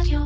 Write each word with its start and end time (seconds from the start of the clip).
רדיו. 0.00 0.20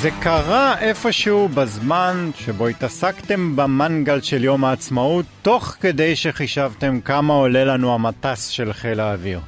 זה 0.00 0.10
קרה 0.20 0.78
איפשהו 0.78 1.48
בזמן 1.48 2.30
שבו 2.38 2.66
התעסקתם 2.66 3.56
במנגל 3.56 4.20
של 4.20 4.44
יום 4.44 4.64
העצמאות, 4.64 5.26
תוך 5.42 5.76
כדי 5.80 6.16
שחישבתם 6.16 7.00
כמה 7.00 7.34
עולה 7.34 7.64
לנו 7.64 7.94
המטס 7.94 8.48
של 8.48 8.72
חיל 8.72 9.00
האוויר. 9.00 9.40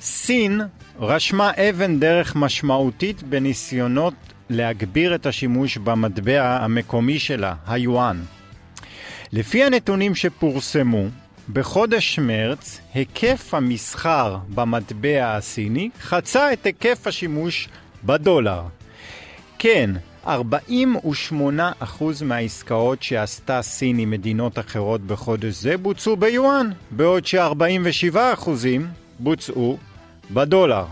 סין 0.00 0.60
רשמה 1.00 1.50
אבן 1.50 2.00
דרך 2.00 2.36
משמעותית 2.36 3.22
בניסיונות 3.22 4.14
להגביר 4.50 5.14
את 5.14 5.26
השימוש 5.26 5.78
במטבע 5.78 6.58
המקומי 6.60 7.18
שלה, 7.18 7.54
היואן. 7.66 8.22
לפי 9.32 9.64
הנתונים 9.64 10.14
שפורסמו, 10.14 11.04
בחודש 11.52 12.18
מרץ 12.18 12.80
היקף 12.94 13.54
המסחר 13.54 14.36
במטבע 14.48 15.36
הסיני 15.36 15.90
חצה 16.00 16.52
את 16.52 16.66
היקף 16.66 17.06
השימוש 17.06 17.68
בדולר. 18.04 18.62
כן, 19.58 19.90
48% 20.26 20.28
מהעסקאות 22.24 23.02
שעשתה 23.02 23.62
סין 23.62 23.98
עם 23.98 24.10
מדינות 24.10 24.58
אחרות 24.58 25.00
בחודש 25.00 25.54
זה 25.54 25.76
בוצעו 25.76 26.16
ביואן, 26.16 26.70
בעוד 26.90 27.26
ש-47% 27.26 28.48
בוצעו 29.18 29.78
בדולר. 30.30 30.84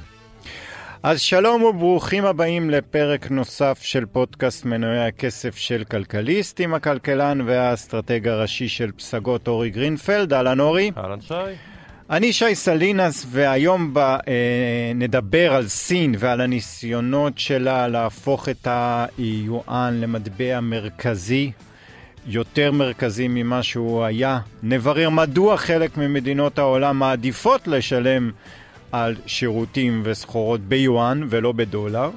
אז 1.04 1.20
שלום 1.20 1.62
וברוכים 1.62 2.24
הבאים 2.24 2.70
לפרק 2.70 3.30
נוסף 3.30 3.78
של 3.82 4.06
פודקאסט 4.06 4.64
מנועי 4.64 5.06
הכסף 5.06 5.56
של 5.56 5.84
כלכליסט 5.84 6.60
עם 6.60 6.74
הכלכלן 6.74 7.40
והאסטרטג 7.40 8.28
הראשי 8.28 8.68
של 8.68 8.92
פסגות 8.92 9.48
אורי 9.48 9.70
גרינפלד. 9.70 10.32
אהלן 10.32 10.60
אורי. 10.60 10.90
אהלן 10.96 11.20
שי. 11.20 11.34
אני 12.10 12.32
שי 12.32 12.54
סלינס, 12.54 13.26
והיום 13.28 13.94
ב, 13.94 13.98
אה, 13.98 14.18
נדבר 14.94 15.54
על 15.54 15.68
סין 15.68 16.14
ועל 16.18 16.40
הניסיונות 16.40 17.38
שלה 17.38 17.88
להפוך 17.88 18.48
את 18.48 18.68
היואן 18.70 20.00
למטבע 20.00 20.60
מרכזי, 20.60 21.52
יותר 22.26 22.72
מרכזי 22.72 23.28
ממה 23.28 23.62
שהוא 23.62 24.04
היה. 24.04 24.38
נברר 24.62 25.10
מדוע 25.10 25.56
חלק 25.56 25.96
ממדינות 25.96 26.58
העולם 26.58 26.98
מעדיפות 26.98 27.68
לשלם 27.68 28.30
על 28.92 29.16
שירותים 29.26 30.02
וסחורות 30.04 30.60
ביואן 30.60 31.20
ולא 31.28 31.52
בדולר. 31.52 32.10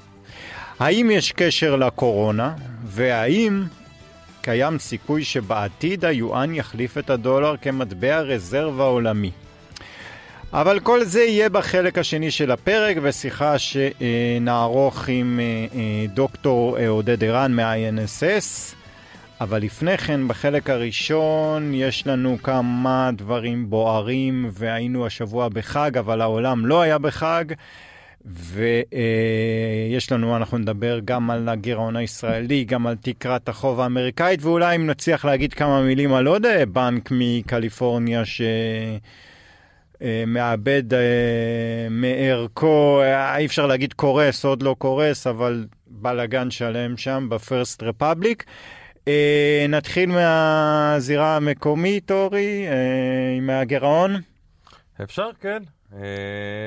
האם 0.79 1.11
יש 1.11 1.31
קשר 1.31 1.75
לקורונה, 1.75 2.53
והאם 2.85 3.63
קיים 4.41 4.79
סיכוי 4.79 5.23
שבעתיד 5.23 6.05
היואן 6.05 6.55
יחליף 6.55 6.97
את 6.97 7.09
הדולר 7.09 7.55
כמטבע 7.61 8.19
רזרבה 8.19 8.83
עולמי. 8.83 9.31
אבל 10.53 10.79
כל 10.79 11.03
זה 11.03 11.23
יהיה 11.23 11.49
בחלק 11.49 11.97
השני 11.97 12.31
של 12.31 12.51
הפרק, 12.51 12.97
בשיחה 12.97 13.55
שנערוך 13.59 15.07
עם 15.07 15.39
אה, 15.39 15.79
אה, 15.79 16.05
דוקטור 16.13 16.77
אה, 16.77 16.87
עודד 16.87 17.23
ערן 17.23 17.51
מה-INSS. 17.51 18.75
אבל 19.41 19.61
לפני 19.61 19.97
כן, 19.97 20.27
בחלק 20.27 20.69
הראשון 20.69 21.73
יש 21.73 22.07
לנו 22.07 22.37
כמה 22.43 23.09
דברים 23.13 23.69
בוערים, 23.69 24.49
והיינו 24.51 25.05
השבוע 25.05 25.49
בחג, 25.49 25.97
אבל 25.97 26.21
העולם 26.21 26.65
לא 26.65 26.81
היה 26.81 26.97
בחג. 26.97 27.45
ויש 28.25 30.11
לנו, 30.11 30.35
אנחנו 30.37 30.57
נדבר 30.57 30.99
גם 31.05 31.31
על 31.31 31.49
הגירעון 31.49 31.95
הישראלי, 31.95 32.63
גם 32.63 32.87
על 32.87 32.95
תקרת 32.95 33.49
החוב 33.49 33.79
האמריקאית, 33.79 34.43
ואולי 34.43 34.75
אם 34.75 34.87
נצליח 34.87 35.25
להגיד 35.25 35.53
כמה 35.53 35.81
מילים 35.81 36.13
על 36.13 36.27
עוד 36.27 36.45
בנק 36.71 37.09
מקליפורניה 37.11 38.25
ש... 38.25 38.41
מאבד 40.27 40.93
אה, 40.93 40.99
מערכו, 41.89 43.01
אה, 43.01 43.37
אי 43.37 43.45
אפשר 43.45 43.67
להגיד 43.67 43.93
קורס, 43.93 44.45
עוד 44.45 44.63
לא 44.63 44.75
קורס, 44.77 45.27
אבל 45.27 45.65
בלאגן 45.87 46.51
שלם 46.51 46.97
שם 46.97 47.27
בפרסט 47.29 47.83
רפבליק. 47.83 48.45
אה, 49.07 49.65
נתחיל 49.69 50.09
מהזירה 50.11 51.35
המקומית, 51.35 52.11
אורי, 52.11 52.67
מהגירעון. 53.41 54.15
אפשר, 55.03 55.29
כן. 55.39 55.63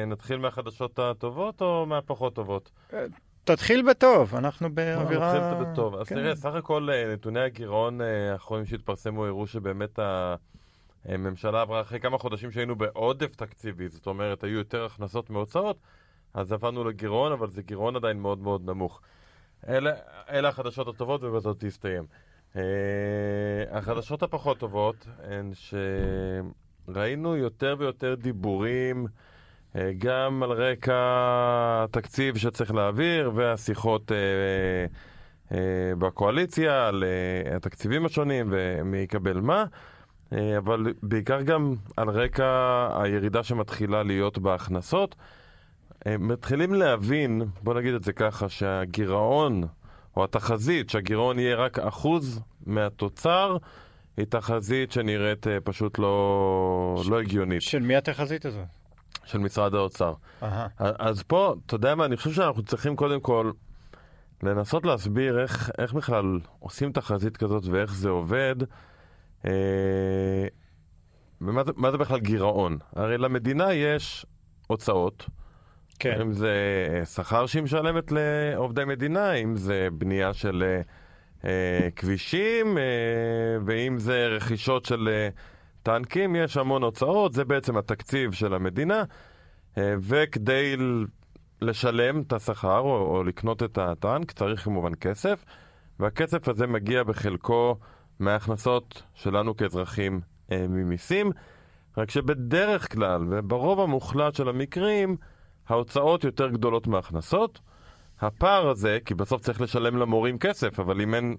נתחיל 0.06 0.36
מהחדשות 0.36 0.98
הטובות 0.98 1.60
או 1.60 1.86
מהפחות 1.86 2.34
טובות? 2.34 2.70
תתחיל 3.44 3.90
בטוב, 3.90 4.34
אנחנו 4.34 4.74
באווירה... 4.74 5.34
נתחיל 5.34 5.64
בטוב. 5.64 5.94
אז 5.94 6.08
כן. 6.08 6.14
תראה, 6.14 6.36
סך 6.36 6.54
הכל 6.54 6.88
נתוני 7.12 7.40
הגירעון 7.40 8.00
האחרונים 8.00 8.66
שהתפרסמו 8.66 9.24
הראו 9.24 9.46
שבאמת 9.46 9.98
ה... 9.98 10.34
הממשלה 11.04 11.60
עברה 11.60 11.80
אחרי 11.80 12.00
כמה 12.00 12.18
חודשים 12.18 12.50
שהיינו 12.50 12.76
בעודף 12.76 13.36
תקציבי, 13.36 13.88
זאת 13.88 14.06
אומרת, 14.06 14.44
היו 14.44 14.58
יותר 14.58 14.84
הכנסות 14.84 15.30
מהוצאות, 15.30 15.78
אז 16.34 16.52
עברנו 16.52 16.84
לגירעון, 16.84 17.32
אבל 17.32 17.50
זה 17.50 17.62
גירעון 17.62 17.96
עדיין 17.96 18.18
מאוד 18.20 18.38
מאוד 18.38 18.70
נמוך. 18.70 19.00
אלה, 19.68 19.92
אלה 20.30 20.48
החדשות 20.48 20.88
הטובות 20.88 21.22
ובזאת 21.22 21.56
תסתיים. 21.64 22.04
Uh, 22.54 22.58
החדשות 23.70 24.22
הפחות 24.22 24.58
טובות 24.58 25.06
הן 25.22 25.52
שראינו 26.88 27.36
יותר 27.36 27.76
ויותר 27.78 28.14
דיבורים 28.14 29.06
uh, 29.06 29.78
גם 29.98 30.42
על 30.42 30.50
רקע 30.50 30.94
התקציב 31.84 32.36
שצריך 32.36 32.74
להעביר 32.74 33.32
והשיחות 33.34 34.12
uh, 34.12 35.54
בקואליציה 35.98 36.88
על 36.88 37.04
התקציבים 37.56 38.06
השונים 38.06 38.48
ומי 38.50 38.98
יקבל 38.98 39.40
מה. 39.40 39.64
אה, 40.32 40.58
אבל 40.58 40.94
בעיקר 41.02 41.42
גם 41.42 41.74
על 41.96 42.08
רקע 42.08 42.88
הירידה 43.02 43.42
שמתחילה 43.42 44.02
להיות 44.02 44.38
בהכנסות. 44.38 45.14
אה, 46.06 46.18
מתחילים 46.18 46.74
להבין, 46.74 47.42
בוא 47.62 47.74
נגיד 47.74 47.94
את 47.94 48.04
זה 48.04 48.12
ככה, 48.12 48.48
שהגירעון, 48.48 49.64
או 50.18 50.24
התחזית, 50.24 50.90
שהגירעון 50.90 51.38
יהיה 51.38 51.56
רק 51.56 51.78
אחוז 51.78 52.40
מהתוצר, 52.66 53.56
היא 54.16 54.26
תחזית 54.26 54.92
שנראית 54.92 55.46
אה, 55.46 55.60
פשוט 55.64 55.98
לא, 55.98 57.00
ש... 57.04 57.08
לא 57.08 57.20
הגיונית. 57.20 57.62
של 57.62 57.78
מי 57.78 57.96
התחזית 57.96 58.46
הזאת? 58.46 58.66
של 59.24 59.38
משרד 59.38 59.74
האוצר. 59.74 60.14
Aha. 60.42 60.44
אז 60.78 61.22
פה, 61.22 61.54
אתה 61.66 61.74
יודע 61.74 61.94
מה, 61.94 62.04
אני 62.04 62.16
חושב 62.16 62.32
שאנחנו 62.32 62.62
צריכים 62.62 62.96
קודם 62.96 63.20
כל 63.20 63.50
לנסות 64.42 64.86
להסביר 64.86 65.40
איך, 65.42 65.70
איך 65.78 65.92
בכלל 65.92 66.40
עושים 66.58 66.92
תחזית 66.92 67.36
כזאת 67.36 67.64
ואיך 67.66 67.94
זה 67.94 68.08
עובד. 68.08 68.56
אה, 69.46 69.52
ומה 71.40 71.64
זה, 71.64 71.72
זה 71.90 71.98
בכלל 71.98 72.20
גירעון? 72.20 72.78
הרי 72.96 73.18
למדינה 73.18 73.72
יש 73.74 74.26
הוצאות. 74.66 75.26
כן. 75.98 76.20
אם 76.20 76.32
זה 76.32 76.52
שכר 77.14 77.46
שהיא 77.46 77.62
משלמת 77.62 78.12
לעובדי 78.12 78.84
מדינה, 78.84 79.32
אם 79.32 79.56
זה 79.56 79.88
בנייה 79.92 80.34
של 80.34 80.80
אה, 81.44 81.88
כבישים, 81.96 82.78
אה, 82.78 82.82
ואם 83.66 83.98
זה 83.98 84.26
רכישות 84.26 84.84
של 84.84 85.08
אה, 85.12 85.28
טנקים, 85.82 86.36
יש 86.36 86.56
המון 86.56 86.82
הוצאות, 86.82 87.32
זה 87.32 87.44
בעצם 87.44 87.76
התקציב 87.76 88.32
של 88.32 88.54
המדינה, 88.54 89.04
אה, 89.78 89.94
וכדי 90.00 90.76
לשלם 91.60 92.20
את 92.20 92.32
השכר 92.32 92.78
או, 92.78 93.16
או 93.16 93.24
לקנות 93.24 93.62
את 93.62 93.78
הטנק 93.78 94.32
צריך 94.32 94.64
כמובן 94.64 94.92
כסף, 95.00 95.44
והכסף 96.00 96.48
הזה 96.48 96.66
מגיע 96.66 97.02
בחלקו 97.02 97.76
מההכנסות 98.20 99.02
שלנו 99.14 99.56
כאזרחים 99.56 100.20
אה, 100.52 100.66
ממיסים, 100.68 101.30
רק 101.96 102.10
שבדרך 102.10 102.92
כלל, 102.92 103.22
וברוב 103.30 103.80
המוחלט 103.80 104.34
של 104.34 104.48
המקרים, 104.48 105.16
ההוצאות 105.68 106.24
יותר 106.24 106.48
גדולות 106.48 106.86
מההכנסות. 106.86 107.60
הפער 108.20 108.68
הזה, 108.68 108.98
כי 109.04 109.14
בסוף 109.14 109.40
צריך 109.40 109.60
לשלם 109.60 109.96
למורים 109.96 110.38
כסף, 110.38 110.80
אבל 110.80 111.00
אם 111.00 111.14
אין 111.14 111.36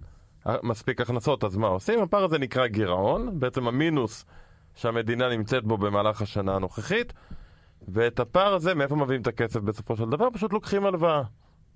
מספיק 0.64 1.02
הכנסות, 1.02 1.44
אז 1.44 1.58
מה 1.58 1.68
עושים? 1.68 2.00
הפער 2.00 2.24
הזה 2.24 2.38
נקרא 2.38 2.68
גירעון, 2.68 3.40
בעצם 3.40 3.68
המינוס 3.68 4.26
שהמדינה 4.76 5.30
נמצאת 5.30 5.64
בו 5.64 5.78
במהלך 5.78 6.22
השנה 6.22 6.56
הנוכחית, 6.56 7.14
ואת 7.88 8.20
הפער 8.20 8.54
הזה, 8.54 8.76
מאיפה 8.76 8.96
מביאים 8.96 9.22
את 9.22 9.28
הכסף 9.28 9.60
בסופו 9.60 9.96
של 9.96 10.10
דבר? 10.10 10.28
פשוט 10.34 10.54
לוקחים 10.54 10.86
הלוואה. 10.86 11.24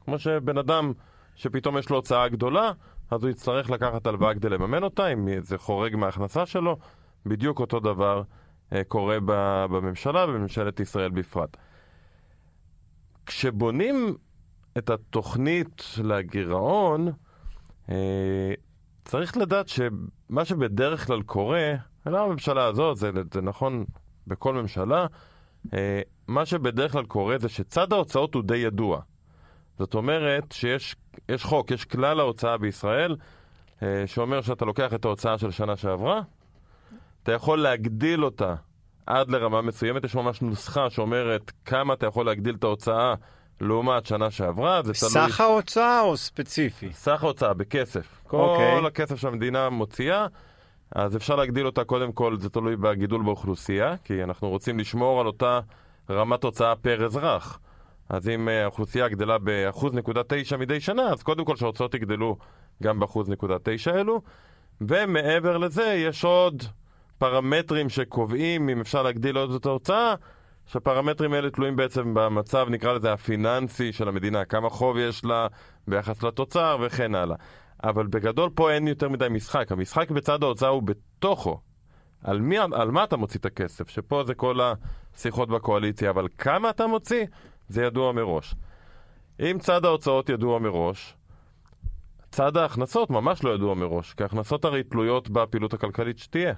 כמו 0.05 0.19
שבן 0.19 0.57
אדם 0.57 0.93
שפתאום 1.35 1.77
יש 1.77 1.89
לו 1.89 1.95
הוצאה 1.95 2.27
גדולה, 2.27 2.71
אז 3.11 3.23
הוא 3.23 3.29
יצטרך 3.29 3.69
לקחת 3.69 4.07
הלוואה 4.07 4.33
כדי 4.33 4.49
לממן 4.49 4.83
אותה, 4.83 5.07
אם 5.07 5.27
זה 5.41 5.57
חורג 5.57 5.95
מההכנסה 5.95 6.45
שלו. 6.45 6.77
בדיוק 7.25 7.59
אותו 7.59 7.79
דבר 7.79 8.21
אה, 8.73 8.83
קורה 8.83 9.17
בממשלה 9.69 10.25
ובממשלת 10.25 10.79
ישראל 10.79 11.11
בפרט. 11.11 11.57
כשבונים 13.25 14.15
את 14.77 14.89
התוכנית 14.89 15.83
לגירעון, 16.03 17.11
אה, 17.89 18.53
צריך 19.05 19.37
לדעת 19.37 19.67
שמה 19.67 20.45
שבדרך 20.45 21.07
כלל 21.07 21.21
קורה, 21.21 21.73
לא 22.05 22.25
הממשלה 22.25 22.65
הזאת, 22.65 22.97
זה, 22.97 23.11
זה 23.33 23.41
נכון 23.41 23.85
בכל 24.27 24.53
ממשלה, 24.53 25.05
אה, 25.73 26.01
מה 26.27 26.45
שבדרך 26.45 26.91
כלל 26.91 27.05
קורה 27.05 27.37
זה 27.37 27.49
שצד 27.49 27.93
ההוצאות 27.93 28.33
הוא 28.33 28.43
די 28.43 28.57
ידוע. 28.57 29.01
זאת 29.79 29.93
אומרת 29.93 30.51
שיש 30.51 30.95
יש 31.29 31.43
חוק, 31.43 31.71
יש 31.71 31.85
כלל 31.85 32.19
ההוצאה 32.19 32.57
בישראל, 32.57 33.15
אה, 33.83 34.03
שאומר 34.05 34.41
שאתה 34.41 34.65
לוקח 34.65 34.93
את 34.93 35.05
ההוצאה 35.05 35.37
של 35.37 35.51
שנה 35.51 35.75
שעברה, 35.75 36.21
אתה 37.23 37.31
יכול 37.31 37.61
להגדיל 37.61 38.25
אותה 38.25 38.55
עד 39.05 39.29
לרמה 39.29 39.61
מסוימת, 39.61 40.03
יש 40.03 40.15
ממש 40.15 40.41
נוסחה 40.41 40.89
שאומרת 40.89 41.51
כמה 41.65 41.93
אתה 41.93 42.05
יכול 42.05 42.25
להגדיל 42.25 42.55
את 42.55 42.63
ההוצאה 42.63 43.13
לעומת 43.61 44.05
שנה 44.05 44.31
שעברה, 44.31 44.81
זה 44.83 44.93
תלוי... 44.93 45.11
סך 45.11 45.41
ההוצאה 45.41 46.01
או 46.01 46.17
ספציפי? 46.17 46.89
סך 46.93 47.23
ההוצאה, 47.23 47.53
בכסף. 47.53 48.21
כל 48.27 48.37
okay. 48.37 48.39
אוקיי. 48.39 48.87
הכסף 48.87 49.15
שהמדינה 49.15 49.69
מוציאה, 49.69 50.27
אז 50.95 51.15
אפשר 51.15 51.35
להגדיל 51.35 51.65
אותה 51.65 51.83
קודם 51.83 52.11
כל, 52.11 52.37
זה 52.39 52.49
תלוי 52.49 52.75
בגידול 52.75 53.23
באוכלוסייה, 53.23 53.95
כי 54.03 54.23
אנחנו 54.23 54.49
רוצים 54.49 54.79
לשמור 54.79 55.21
על 55.21 55.27
אותה 55.27 55.59
רמת 56.09 56.43
הוצאה 56.43 56.75
פר 56.75 57.05
אזרח. 57.05 57.59
אז 58.09 58.29
אם 58.29 58.49
אה, 58.49 58.63
האוכלוסייה 58.63 59.07
גדלה 59.07 59.37
ב-1.9 59.43 60.57
מדי 60.57 60.79
שנה, 60.79 61.03
אז 61.03 61.23
קודם 61.23 61.45
כל 61.45 61.55
שההוצאות 61.55 61.93
יגדלו 61.93 62.37
גם 62.83 62.99
ב-1.9 62.99 63.91
אלו, 63.95 64.21
ומעבר 64.81 65.57
לזה 65.57 65.83
יש 65.83 66.23
עוד 66.23 66.63
פרמטרים 67.23 67.89
שקובעים 67.89 68.69
אם 68.69 68.81
אפשר 68.81 69.03
להגדיל 69.03 69.37
עוד 69.37 69.51
את 69.51 69.65
ההוצאה, 69.65 70.15
שהפרמטרים 70.65 71.33
האלה 71.33 71.49
תלויים 71.49 71.75
בעצם 71.75 72.13
במצב, 72.13 72.67
נקרא 72.69 72.93
לזה 72.93 73.13
הפיננסי 73.13 73.93
של 73.93 74.07
המדינה, 74.07 74.45
כמה 74.45 74.69
חוב 74.69 74.97
יש 74.97 75.25
לה 75.25 75.47
ביחס 75.87 76.23
לתוצר 76.23 76.77
וכן 76.81 77.15
הלאה. 77.15 77.35
אבל 77.83 78.07
בגדול 78.07 78.49
פה 78.55 78.71
אין 78.71 78.87
יותר 78.87 79.09
מדי 79.09 79.27
משחק, 79.29 79.71
המשחק 79.71 80.11
בצד 80.11 80.43
ההוצאה 80.43 80.69
הוא 80.69 80.83
בתוכו. 80.83 81.59
על, 82.23 82.41
מי, 82.41 82.57
על 82.57 82.91
מה 82.91 83.03
אתה 83.03 83.17
מוציא 83.17 83.39
את 83.39 83.45
הכסף? 83.45 83.89
שפה 83.89 84.23
זה 84.23 84.33
כל 84.33 84.59
השיחות 84.61 85.49
בקואליציה, 85.49 86.09
אבל 86.09 86.27
כמה 86.37 86.69
אתה 86.69 86.87
מוציא? 86.87 87.25
זה 87.67 87.83
ידוע 87.83 88.11
מראש. 88.11 88.55
אם 89.39 89.57
צד 89.59 89.85
ההוצאות 89.85 90.29
ידוע 90.29 90.59
מראש, 90.59 91.15
צד 92.31 92.57
ההכנסות 92.57 93.09
ממש 93.09 93.43
לא 93.43 93.55
ידוע 93.55 93.75
מראש, 93.75 94.13
כי 94.13 94.23
ההכנסות 94.23 94.65
הרי 94.65 94.83
תלויות 94.83 95.29
בפעילות 95.29 95.73
הכלכלית 95.73 96.17
שתהיה. 96.17 96.53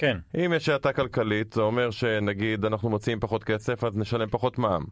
כן. 0.00 0.16
אם 0.44 0.52
יש 0.56 0.68
האטה 0.68 0.92
כלכלית, 0.92 1.52
זה 1.52 1.62
אומר 1.62 1.90
שנגיד 1.90 2.64
אנחנו 2.64 2.90
מוציאים 2.90 3.20
פחות 3.20 3.44
כסף, 3.44 3.84
אז 3.84 3.96
נשלם 3.96 4.28
פחות 4.30 4.58
מע"מ. 4.58 4.84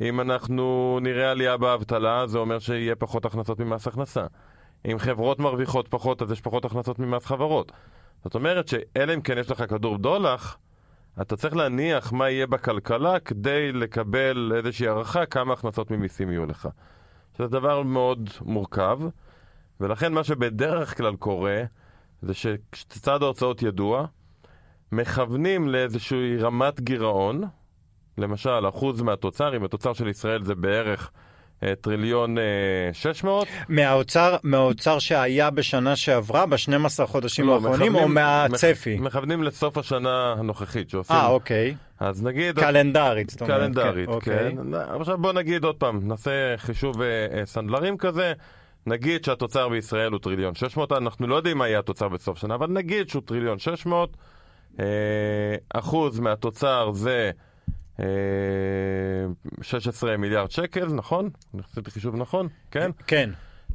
אם 0.00 0.20
אנחנו 0.20 0.98
נראה 1.02 1.30
עלייה 1.30 1.56
באבטלה, 1.56 2.26
זה 2.26 2.38
אומר 2.38 2.58
שיהיה 2.58 2.96
פחות 2.96 3.24
הכנסות 3.24 3.60
ממס 3.60 3.86
הכנסה. 3.86 4.26
אם 4.90 4.98
חברות 4.98 5.38
מרוויחות 5.38 5.88
פחות, 5.88 6.22
אז 6.22 6.30
יש 6.30 6.40
פחות 6.40 6.64
הכנסות 6.64 6.98
ממס 6.98 7.26
חברות. 7.26 7.72
זאת 8.24 8.34
אומרת 8.34 8.68
שאלא 8.68 9.14
אם 9.14 9.20
כן 9.20 9.38
יש 9.38 9.50
לך 9.50 9.64
כדור 9.68 9.96
בדולח, 9.96 10.58
אתה 11.20 11.36
צריך 11.36 11.56
להניח 11.56 12.12
מה 12.12 12.30
יהיה 12.30 12.46
בכלכלה 12.46 13.20
כדי 13.20 13.72
לקבל 13.72 14.52
איזושהי 14.56 14.88
הערכה 14.88 15.26
כמה 15.26 15.52
הכנסות 15.52 15.90
ממיסים 15.90 16.30
יהיו 16.30 16.46
לך. 16.46 16.68
שזה 17.36 17.48
דבר 17.48 17.82
מאוד 17.82 18.30
מורכב, 18.40 18.98
ולכן 19.80 20.12
מה 20.12 20.24
שבדרך 20.24 20.96
כלל 20.96 21.16
קורה, 21.16 21.62
זה 22.22 22.34
שצד 22.74 23.22
ההוצאות 23.22 23.62
ידוע, 23.62 24.06
מכוונים 24.92 25.68
לאיזושהי 25.68 26.36
רמת 26.36 26.80
גירעון, 26.80 27.42
למשל, 28.18 28.68
אחוז 28.68 29.02
מהתוצר, 29.02 29.56
אם 29.56 29.64
התוצר 29.64 29.92
של 29.92 30.08
ישראל 30.08 30.44
זה 30.44 30.54
בערך 30.54 31.10
אה, 31.62 31.74
טריליון 31.80 32.38
אה, 32.38 32.42
שש 32.92 33.24
מאות. 33.24 33.48
מהאוצר, 33.68 34.36
מהאוצר 34.42 34.98
שהיה 34.98 35.50
בשנה 35.50 35.96
שעברה, 35.96 36.46
ב-12 36.46 37.06
חודשים 37.06 37.46
לא, 37.46 37.54
האחרונים, 37.54 37.94
או 37.94 38.08
מהצפי? 38.08 38.96
מכ, 38.96 39.00
מכוונים 39.00 39.42
לסוף 39.42 39.78
השנה 39.78 40.34
הנוכחית 40.38 40.90
שעושים. 40.90 41.16
אה, 41.16 41.26
אוקיי. 41.26 41.74
אז 42.00 42.22
נגיד... 42.22 42.58
קלנדרית, 42.58 43.30
זאת 43.30 43.42
אומרת. 43.42 43.60
קלנדרית, 43.60 44.08
כן. 44.08 44.12
אוקיי. 44.12 44.56
כן. 44.56 44.74
עכשיו 45.00 45.18
בוא 45.18 45.32
נגיד 45.32 45.64
עוד 45.64 45.76
פעם, 45.76 46.00
נעשה 46.08 46.56
חישוב 46.56 47.02
אה, 47.02 47.26
אה, 47.38 47.46
סנדלרים 47.46 47.96
כזה. 47.96 48.32
נגיד 48.86 49.24
שהתוצר 49.24 49.68
בישראל 49.68 50.12
הוא 50.12 50.20
טריליון 50.20 50.54
600, 50.54 50.92
אנחנו 50.92 51.26
לא 51.26 51.34
יודעים 51.34 51.58
מה 51.58 51.68
יהיה 51.68 51.78
התוצר 51.78 52.08
בסוף 52.08 52.38
שנה, 52.38 52.54
אבל 52.54 52.66
נגיד 52.70 53.08
שהוא 53.08 53.22
טריליון 53.26 53.58
600, 53.58 54.10
אה, 54.10 54.31
אחוז 55.74 56.20
מהתוצר 56.20 56.92
זה 56.92 57.30
אה, 58.00 58.06
16 59.62 60.16
מיליארד 60.16 60.50
שקל, 60.50 60.86
נכון? 60.86 61.30
אני 61.54 61.62
חושב 61.62 61.88
חישוב 61.88 62.16
נכון, 62.16 62.48
כן? 62.70 62.90
כן. 63.06 63.30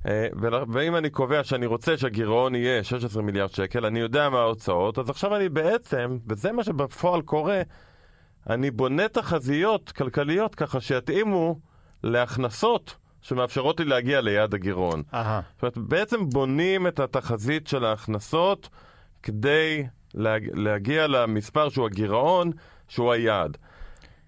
אה, 0.07 0.27
ואם 0.73 0.95
אני 0.95 1.09
קובע 1.09 1.43
שאני 1.43 1.65
רוצה 1.65 1.97
שהגירעון 1.97 2.55
יהיה 2.55 2.83
16 2.83 3.23
מיליארד 3.23 3.49
שקל, 3.49 3.85
אני 3.85 3.99
יודע 3.99 4.29
מה 4.29 4.39
ההוצאות, 4.39 4.99
אז 4.99 5.09
עכשיו 5.09 5.35
אני 5.35 5.49
בעצם, 5.49 6.17
וזה 6.27 6.51
מה 6.51 6.63
שבפועל 6.63 7.21
קורה, 7.21 7.61
אני 8.49 8.71
בונה 8.71 9.07
תחזיות 9.07 9.91
כלכליות 9.91 10.55
ככה 10.55 10.81
שיתאימו 10.81 11.59
להכנסות. 12.03 12.95
שמאפשרות 13.21 13.79
לי 13.79 13.85
להגיע 13.85 14.21
ליעד 14.21 14.53
הגירעון. 14.53 15.03
Aha. 15.11 15.15
זאת 15.15 15.61
אומרת, 15.61 15.77
בעצם 15.77 16.29
בונים 16.29 16.87
את 16.87 16.99
התחזית 16.99 17.67
של 17.67 17.85
ההכנסות 17.85 18.69
כדי. 19.23 19.87
להגיע 20.53 21.07
למספר 21.07 21.69
שהוא 21.69 21.85
הגירעון, 21.85 22.51
שהוא 22.87 23.11
היעד. 23.11 23.57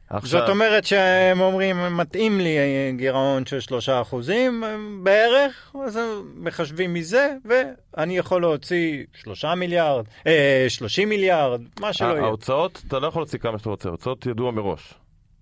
עכשיו... 0.09 0.39
זאת 0.39 0.49
אומרת 0.49 0.85
שהם 0.85 1.41
אומרים, 1.41 1.97
מתאים 1.97 2.39
לי 2.39 2.57
גירעון 2.95 3.45
של 3.45 3.59
שלושה 3.59 4.01
אחוזים 4.01 4.63
בערך, 5.03 5.75
אז 5.87 5.99
מחשבים 6.35 6.93
מזה, 6.93 7.33
ואני 7.45 8.17
יכול 8.17 8.41
להוציא 8.41 9.03
שלושה 9.13 9.55
מיליארד, 9.55 10.05
אה, 10.27 10.65
שלושים 10.69 11.09
מיליארד, 11.09 11.61
מה 11.79 11.93
שלא 11.93 12.07
יהיה. 12.07 12.23
ההוצאות, 12.23 12.81
אתה 12.87 12.99
לא 12.99 13.07
יכול 13.07 13.21
להוציא 13.21 13.39
כמה 13.39 13.57
שאתה 13.57 13.69
רוצה, 13.69 13.89
ההוצאות 13.89 14.25
ידוע 14.25 14.51
מראש. 14.51 14.93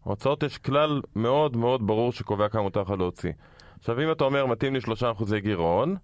ההוצאות 0.06 0.44
יש 0.44 0.57
כלל 0.57 1.01
מאוד 1.16 1.57
מאוד 1.57 1.88
ברור 1.88 2.12
שקובע 2.12 2.50
כמה 2.50 2.62
מותר 2.62 2.81
לך 2.81 2.89
להוציא. 2.89 3.31
עכשיו, 3.80 4.01
אם 4.04 4.12
אתה 4.12 4.24
אומר, 4.24 4.45
מתאים 4.45 4.74
לי 4.74 4.80
3% 4.80 5.38
גירעון, 5.38 5.95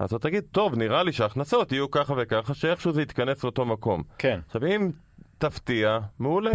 אז 0.00 0.14
אתה 0.14 0.28
תגיד, 0.28 0.44
טוב, 0.50 0.74
נראה 0.74 1.02
לי 1.02 1.12
שההכנסות 1.12 1.72
יהיו 1.72 1.90
ככה 1.90 2.14
וככה, 2.16 2.54
שאיכשהו 2.54 2.92
זה 2.92 3.02
יתכנס 3.02 3.44
לאותו 3.44 3.64
מקום. 3.64 4.02
כן. 4.18 4.40
עכשיו, 4.46 4.66
אם 4.66 4.90
תפתיע, 5.38 5.98
מעולה, 6.18 6.52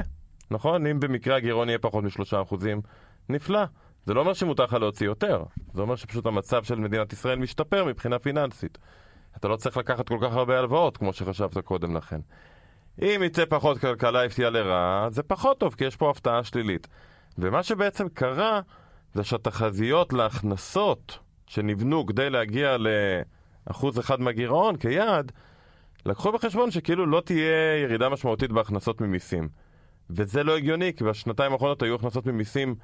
נכון? 0.51 0.87
אם 0.87 0.99
במקרה 0.99 1.35
הגירעון 1.35 1.69
יהיה 1.69 1.79
פחות 1.79 2.03
מ-3%, 2.03 2.55
נפלא. 3.29 3.63
זה 4.05 4.13
לא 4.13 4.19
אומר 4.19 4.33
שמותר 4.33 4.63
לך 4.63 4.73
להוציא 4.73 5.05
יותר, 5.05 5.43
זה 5.73 5.81
אומר 5.81 5.95
שפשוט 5.95 6.25
המצב 6.25 6.63
של 6.63 6.75
מדינת 6.75 7.13
ישראל 7.13 7.39
משתפר 7.39 7.85
מבחינה 7.85 8.19
פיננסית. 8.19 8.77
אתה 9.37 9.47
לא 9.47 9.55
צריך 9.55 9.77
לקחת 9.77 10.07
כל 10.07 10.17
כך 10.21 10.33
הרבה 10.33 10.59
הלוואות, 10.59 10.97
כמו 10.97 11.13
שחשבת 11.13 11.57
קודם 11.57 11.97
לכן. 11.97 12.19
אם 13.01 13.21
יצא 13.25 13.45
פחות 13.49 13.77
כלכלה 13.77 14.23
הפתיעה 14.23 14.49
לרעה, 14.49 15.07
זה 15.09 15.23
פחות 15.23 15.59
טוב, 15.59 15.75
כי 15.75 15.85
יש 15.85 15.95
פה 15.95 16.09
הפתעה 16.09 16.43
שלילית. 16.43 16.87
ומה 17.37 17.63
שבעצם 17.63 18.09
קרה, 18.09 18.61
זה 19.13 19.23
שהתחזיות 19.23 20.13
להכנסות 20.13 21.19
שנבנו 21.47 22.05
כדי 22.05 22.29
להגיע 22.29 22.77
לאחוז 23.67 23.99
אחד 23.99 24.21
מהגירעון 24.21 24.75
כיעד, 24.77 25.31
לקחו 26.05 26.31
בחשבון 26.31 26.71
שכאילו 26.71 27.05
לא 27.05 27.21
תהיה 27.25 27.77
ירידה 27.83 28.09
משמעותית 28.09 28.51
בהכנסות 28.51 29.01
ממיסים. 29.01 29.49
וזה 30.09 30.43
לא 30.43 30.57
הגיוני, 30.57 30.93
כי 30.93 31.03
בשנתיים 31.03 31.51
האחרונות 31.51 31.81
היו 31.81 31.95
הכנסות 31.95 32.25
ממיסים 32.25 32.75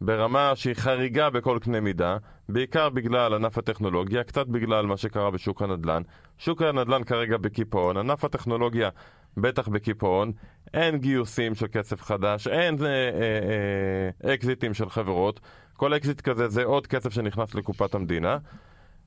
ברמה 0.00 0.52
שהיא 0.54 0.74
חריגה 0.74 1.30
בכל 1.30 1.58
קנה 1.62 1.80
מידה, 1.80 2.16
בעיקר 2.48 2.88
בגלל 2.88 3.34
ענף 3.34 3.58
הטכנולוגיה, 3.58 4.24
קצת 4.24 4.46
בגלל 4.46 4.86
מה 4.86 4.96
שקרה 4.96 5.30
בשוק 5.30 5.62
הנדל"ן. 5.62 6.02
שוק 6.38 6.62
הנדל"ן 6.62 7.04
כרגע 7.04 7.36
בקיפאון, 7.36 7.96
ענף 7.96 8.24
הטכנולוגיה 8.24 8.88
בטח 9.36 9.68
בקיפאון, 9.68 10.32
אין 10.74 10.98
גיוסים 10.98 11.54
של 11.54 11.66
כסף 11.72 12.02
חדש, 12.02 12.48
אין 12.48 12.76
אה, 12.84 12.86
אה, 12.88 14.28
אה, 14.28 14.34
אקזיטים 14.34 14.74
של 14.74 14.90
חברות, 14.90 15.40
כל 15.76 15.96
אקזיט 15.96 16.20
כזה 16.20 16.48
זה 16.48 16.64
עוד 16.64 16.86
כסף 16.86 17.12
שנכנס 17.12 17.54
לקופת 17.54 17.94
המדינה, 17.94 18.38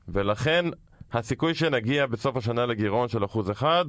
ולכן 0.07 0.65
הסיכוי 1.13 1.55
שנגיע 1.55 2.05
בסוף 2.05 2.37
השנה 2.37 2.65
לגירעון 2.65 3.07
של 3.07 3.25
אחוז 3.25 3.51
אחד, 3.51 3.85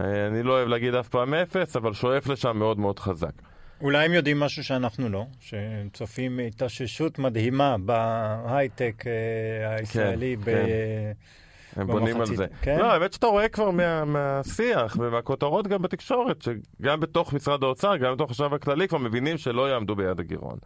אה, 0.00 0.26
אני 0.26 0.42
לא 0.42 0.52
אוהב 0.52 0.68
להגיד 0.68 0.94
אף 0.94 1.08
פעם 1.08 1.34
אפס, 1.34 1.76
אבל 1.76 1.92
שואף 1.92 2.26
לשם 2.26 2.56
מאוד 2.56 2.78
מאוד 2.78 2.98
חזק. 2.98 3.32
אולי 3.80 4.04
הם 4.04 4.12
יודעים 4.12 4.40
משהו 4.40 4.64
שאנחנו 4.64 5.08
לא, 5.08 5.26
שצופים 5.40 6.38
התאוששות 6.38 7.18
מדהימה 7.18 7.76
בהייטק 7.78 9.04
אה, 9.06 9.76
הישראלי. 9.76 10.36
כן, 10.36 10.42
ב... 10.42 10.54
כן. 10.54 11.80
הם 11.80 11.86
בונים 11.86 12.20
על 12.20 12.26
זה. 12.26 12.46
כן? 12.62 12.78
לא, 12.78 12.92
האמת 12.92 13.12
שאתה 13.12 13.26
רואה 13.26 13.48
כבר 13.48 13.70
מה, 13.70 14.04
מהשיח 14.04 14.96
ומהכותרות 15.00 15.68
גם 15.68 15.82
בתקשורת, 15.82 16.42
שגם 16.42 17.00
בתוך 17.00 17.32
משרד 17.32 17.62
האוצר, 17.62 17.96
גם 17.96 18.14
בתוך 18.14 18.30
החשב 18.30 18.54
הכללי, 18.54 18.88
כבר 18.88 18.98
מבינים 18.98 19.38
שלא 19.38 19.70
יעמדו 19.70 19.96
ביעד 19.96 20.20
הגירעון. 20.20 20.58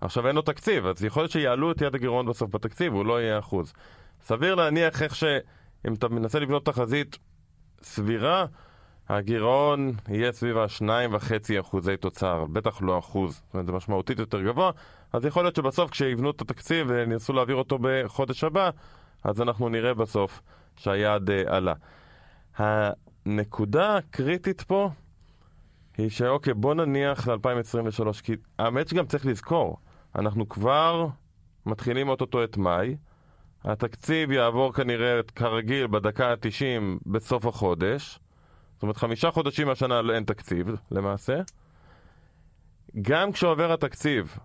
עכשיו 0.00 0.26
אין 0.26 0.36
לו 0.36 0.42
תקציב, 0.42 0.86
אז 0.86 1.04
יכול 1.04 1.22
להיות 1.22 1.32
שיעלו 1.32 1.72
את 1.72 1.80
יעד 1.80 1.94
הגירעון 1.94 2.26
בסוף 2.26 2.54
בתקציב, 2.54 2.92
הוא 2.92 3.06
לא 3.06 3.20
יהיה 3.20 3.38
אחוז. 3.38 3.72
סביר 4.22 4.54
להניח 4.54 5.02
איך 5.02 5.14
שאם 5.14 5.94
אתה 5.94 6.08
מנסה 6.08 6.38
לבנות 6.38 6.64
תחזית 6.64 7.18
סבירה, 7.82 8.46
הגירעון 9.08 9.92
יהיה 10.08 10.32
סביב 10.32 10.58
ה-2.5 10.58 11.60
אחוזי 11.60 11.96
תוצר, 11.96 12.44
בטח 12.52 12.82
לא 12.82 12.98
אחוז, 12.98 13.34
זאת 13.34 13.54
אומרת 13.54 13.66
זה 13.66 13.72
משמעותית 13.72 14.18
יותר 14.18 14.42
גבוה, 14.42 14.70
אז 15.12 15.24
יכול 15.24 15.42
להיות 15.42 15.56
שבסוף 15.56 15.90
כשיבנו 15.90 16.30
את 16.30 16.40
התקציב 16.40 16.86
וינסו 16.90 17.32
להעביר 17.32 17.56
אותו 17.56 17.78
בחודש 17.80 18.44
הבא, 18.44 18.70
אז 19.24 19.40
אנחנו 19.40 19.68
נראה 19.68 19.94
בסוף 19.94 20.42
שהיעד 20.76 21.30
uh, 21.30 21.32
עלה. 21.46 21.74
הנקודה 22.56 23.96
הקריטית 23.96 24.62
פה 24.62 24.90
היא 25.98 26.10
שאוקיי, 26.10 26.54
בוא 26.54 26.74
נניח 26.74 27.28
ל-2023, 27.28 28.22
כי 28.22 28.36
האמת 28.58 28.88
שגם 28.88 29.06
צריך 29.06 29.26
לזכור, 29.26 29.76
אנחנו 30.14 30.48
כבר 30.48 31.06
מתחילים 31.66 32.08
אוטוטו 32.08 32.44
את 32.44 32.56
מאי, 32.56 32.96
התקציב 33.64 34.30
יעבור 34.30 34.72
כנראה 34.72 35.20
כרגיל 35.34 35.86
בדקה 35.86 36.30
ה-90 36.30 36.98
בסוף 37.06 37.46
החודש. 37.46 38.18
זאת 38.74 38.82
אומרת, 38.82 38.96
חמישה 38.96 39.30
חודשים 39.30 39.68
השנה 39.68 40.00
אין 40.14 40.24
תקציב, 40.24 40.66
למעשה. 40.90 41.40
גם 43.02 43.32
כשעובר 43.32 43.72
התקציב, 43.72 44.38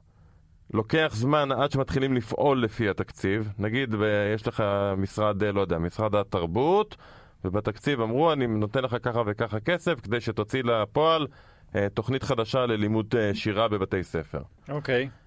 לוקח 0.73 1.11
זמן 1.13 1.51
עד 1.51 1.71
שמתחילים 1.71 2.13
לפעול 2.13 2.63
לפי 2.63 2.89
התקציב. 2.89 3.49
נגיד, 3.59 3.95
יש 4.35 4.47
לך 4.47 4.63
משרד, 4.97 5.43
לא 5.43 5.61
יודע, 5.61 5.77
משרד 5.77 6.15
התרבות, 6.15 6.97
ובתקציב 7.45 8.01
אמרו, 8.01 8.33
אני 8.33 8.47
נותן 8.47 8.83
לך 8.83 8.95
ככה 9.03 9.21
וככה 9.25 9.59
כסף 9.59 9.99
כדי 9.99 10.21
שתוציא 10.21 10.63
לפועל 10.63 11.27
אה, 11.75 11.87
תוכנית 11.93 12.23
חדשה 12.23 12.65
ללימוד 12.65 13.15
אה, 13.17 13.35
שירה 13.35 13.67
בבתי 13.67 14.03
ספר. 14.03 14.41
אוקיי. 14.69 15.09
Okay. 15.11 15.23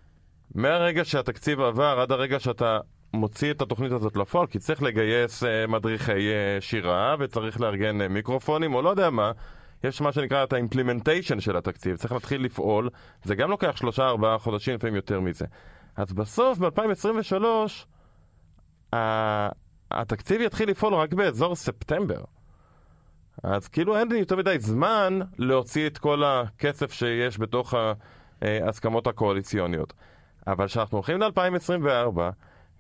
מהרגע 0.55 1.05
שהתקציב 1.05 1.61
עבר 1.61 2.01
עד 2.01 2.13
הרגע 2.13 2.41
שאתה 2.41 2.79
מוציא 3.13 3.51
את 3.51 3.63
התוכנית 3.63 3.93
הזאת 3.93 4.17
לפועל, 4.17 4.47
כי 4.47 4.59
צריך 4.59 4.83
לגייס 4.83 5.43
uh, 5.43 5.47
מדריכי 5.69 6.13
uh, 6.13 6.61
שירה 6.61 7.17
וצריך 7.19 7.61
לארגן 7.61 8.01
uh, 8.01 8.09
מיקרופונים 8.09 8.75
או 8.75 8.83
לא 8.83 8.91
יודע 8.91 9.11
מה, 9.11 9.33
יש 9.85 10.01
מה 10.01 10.13
שנקרא 10.13 10.45
את 10.45 10.53
האימפלימנטיישן 10.53 11.41
של 11.41 11.57
התקציב, 11.57 11.97
צריך 11.97 12.13
להתחיל 12.13 12.45
לפעול, 12.45 12.91
זה 13.25 13.35
גם 13.35 13.51
לוקח 13.51 13.77
שלושה 13.77 14.07
ארבעה 14.07 14.39
חודשים, 14.39 14.75
לפעמים 14.75 14.97
יותר 14.97 15.21
מזה. 15.21 15.45
אז 15.97 16.13
בסוף, 16.13 16.59
ב-2023, 16.59 17.37
התקציב 19.91 20.41
יתחיל 20.41 20.71
לפעול 20.71 20.95
רק 20.95 21.15
באזור 21.15 21.57
ספטמבר. 21.57 22.21
אז 23.43 23.69
כאילו 23.69 23.97
אין 23.97 24.13
לי 24.13 24.19
יותר 24.19 24.37
מדי 24.37 24.57
זמן 24.59 25.19
להוציא 25.39 25.87
את 25.87 25.99
כל 25.99 26.23
הכסף 26.25 26.93
שיש 26.93 27.39
בתוך 27.39 27.75
ההסכמות 28.43 29.07
הקואליציוניות. 29.07 29.93
אבל 30.47 30.67
כשאנחנו 30.67 30.99
הולכים 30.99 31.21
ל-2024, 31.21 32.21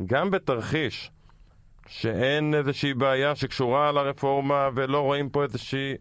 גם 0.07 0.31
בתרחיש 0.31 1.11
שאין 1.87 2.55
איזושהי 2.55 2.95
בעיה 2.95 3.35
שקשורה 3.35 3.93
לרפורמה 3.93 4.69
ולא 4.75 5.01
רואים 5.01 5.31
פה 5.31 5.43
איזושהי, 5.43 5.95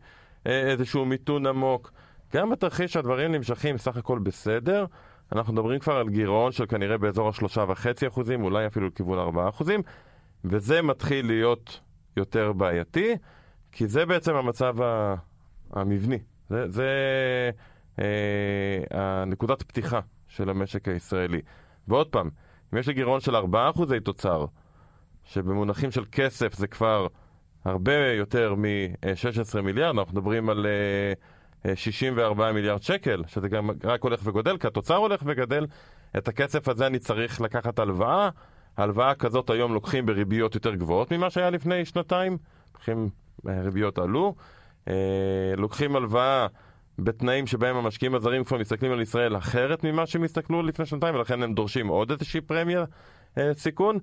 אה, 0.47 0.71
איזשהו 0.71 1.05
מיתון 1.05 1.45
עמוק, 1.45 1.91
גם 2.33 2.49
בתרחיש 2.49 2.93
שהדברים 2.93 3.31
נמשכים 3.31 3.77
סך 3.77 3.97
הכל 3.97 4.19
בסדר, 4.19 4.85
אנחנו 5.31 5.53
מדברים 5.53 5.79
כבר 5.79 5.93
על 5.93 6.09
גירעון 6.09 6.51
של 6.51 6.65
כנראה 6.65 6.97
באזור 6.97 7.29
השלושה 7.29 7.65
וחצי 7.67 8.07
אחוזים, 8.07 8.43
אולי 8.43 8.67
אפילו 8.67 8.87
לכיוון 8.87 9.19
ארבעה 9.19 9.49
אחוזים, 9.49 9.81
וזה 10.45 10.81
מתחיל 10.81 11.27
להיות 11.27 11.79
יותר 12.17 12.53
בעייתי, 12.53 13.15
כי 13.71 13.87
זה 13.87 14.05
בעצם 14.05 14.35
המצב 14.35 14.75
המבני. 15.71 16.19
זה, 16.49 16.69
זה 16.69 16.89
אה, 17.99 18.05
הנקודת 18.91 19.63
פתיחה 19.63 19.99
של 20.27 20.49
המשק 20.49 20.87
הישראלי. 20.87 21.41
ועוד 21.87 22.07
פעם, 22.07 22.29
אם 22.75 22.79
יש 22.79 22.87
לי 22.87 22.93
גירעון 22.93 23.19
של 23.19 23.35
4% 23.35 23.39
תוצר, 24.03 24.45
שבמונחים 25.23 25.91
של 25.91 26.03
כסף 26.11 26.53
זה 26.53 26.67
כבר 26.67 27.07
הרבה 27.65 28.07
יותר 28.17 28.55
מ-16 28.55 29.61
מיליארד, 29.61 29.97
אנחנו 29.97 30.13
מדברים 30.13 30.49
על 30.49 30.65
64 31.75 32.51
מיליארד 32.51 32.81
שקל, 32.81 33.23
שזה 33.27 33.49
גם 33.49 33.69
רק 33.83 34.03
הולך 34.03 34.19
וגודל, 34.23 34.57
כי 34.57 34.67
התוצר 34.67 34.95
הולך 34.95 35.21
וגדל, 35.25 35.65
את 36.17 36.27
הכסף 36.27 36.67
הזה 36.69 36.87
אני 36.87 36.99
צריך 36.99 37.41
לקחת 37.41 37.79
הלוואה. 37.79 38.29
הלוואה 38.77 39.15
כזאת 39.15 39.49
היום 39.49 39.73
לוקחים 39.73 40.05
בריביות 40.05 40.55
יותר 40.55 40.75
גבוהות 40.75 41.11
ממה 41.11 41.29
שהיה 41.29 41.49
לפני 41.49 41.85
שנתיים, 41.85 42.37
לוקחים, 42.73 43.09
אה, 43.47 43.61
ריביות 43.61 43.97
עלו. 43.97 44.35
אה, 44.87 44.93
לוקחים 45.57 45.95
הלוואה 45.95 46.47
בתנאים 46.99 47.47
שבהם 47.47 47.75
המשקיעים 47.75 48.15
הזרים 48.15 48.43
כבר 48.43 48.57
מסתכלים 48.57 48.91
על 48.91 49.01
ישראל 49.01 49.37
אחרת 49.37 49.83
ממה 49.83 50.05
שהם 50.05 50.23
הסתכלו 50.23 50.63
לפני 50.63 50.85
שנתיים, 50.85 51.15
ולכן 51.15 51.43
הם 51.43 51.53
דורשים 51.53 51.87
עוד 51.87 52.11
איזושהי 52.11 52.41
פרמיה 52.41 52.85
אה, 53.37 53.53
סיכון. 53.53 53.99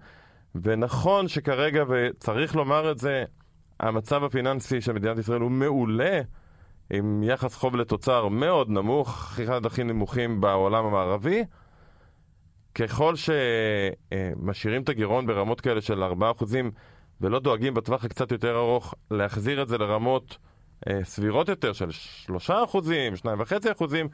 ונכון 0.55 1.29
שכרגע, 1.29 1.85
וצריך 1.89 2.57
לומר 2.57 2.91
את 2.91 2.99
זה, 2.99 3.25
המצב 3.81 4.25
הפיננסי 4.25 4.81
של 4.81 4.93
מדינת 4.93 5.19
ישראל 5.19 5.41
הוא 5.41 5.51
מעולה, 5.51 6.21
עם 6.91 7.23
יחס 7.23 7.55
חוב 7.55 7.77
לתוצר 7.77 8.29
מאוד 8.29 8.71
נמוך, 8.71 9.41
אחד 9.45 9.67
הכי 9.67 9.85
נמוכים 9.85 10.41
בעולם 10.41 10.85
המערבי. 10.85 11.45
ככל 12.75 13.15
שמשאירים 13.17 14.83
את 14.83 14.89
הגירעון 14.89 15.27
ברמות 15.27 15.61
כאלה 15.61 15.81
של 15.81 16.03
4% 16.03 16.45
ולא 17.21 17.41
דואגים 17.41 17.75
בטווח 17.75 18.05
הקצת 18.05 18.33
יותר 18.33 18.57
ארוך 18.57 18.95
להחזיר 19.11 19.63
את 19.63 19.69
זה 19.69 19.79
לרמות 19.79 20.31
אה, 20.31 20.52
סבירות 21.03 21.49
יותר 21.49 21.73
של 21.73 21.91
3 21.91 22.51
אחוזים, 22.51 23.13
2.5 23.15 23.73
אחוזים, 23.73 24.09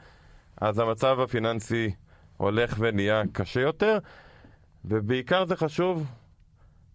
אז 0.61 0.79
המצב 0.79 1.19
הפיננסי 1.19 1.91
הולך 2.37 2.75
ונהיה 2.79 3.21
קשה 3.31 3.61
יותר, 3.61 3.97
ובעיקר 4.85 5.45
זה 5.45 5.55
חשוב 5.55 6.07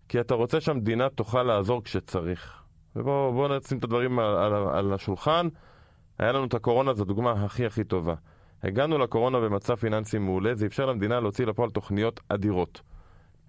כי 0.08 0.20
אתה 0.20 0.34
רוצה 0.34 0.60
שהמדינה 0.60 1.08
תוכל 1.08 1.42
לעזור 1.42 1.84
כשצריך. 1.84 2.62
ובואו 2.96 3.58
נשים 3.58 3.78
את 3.78 3.84
הדברים 3.84 4.18
על, 4.18 4.36
על, 4.36 4.52
על 4.54 4.92
השולחן. 4.92 5.48
היה 6.18 6.32
לנו 6.32 6.44
את 6.44 6.54
הקורונה, 6.54 6.94
זו 6.94 7.02
הדוגמה 7.02 7.32
הכי 7.32 7.66
הכי 7.66 7.84
טובה. 7.84 8.14
הגענו 8.62 8.98
לקורונה 8.98 9.40
במצב 9.40 9.74
פיננסי 9.74 10.18
מעולה, 10.18 10.54
זה 10.54 10.66
אפשר 10.66 10.86
למדינה 10.86 11.20
להוציא 11.20 11.46
לפועל 11.46 11.70
תוכניות 11.70 12.20
אדירות. 12.28 12.80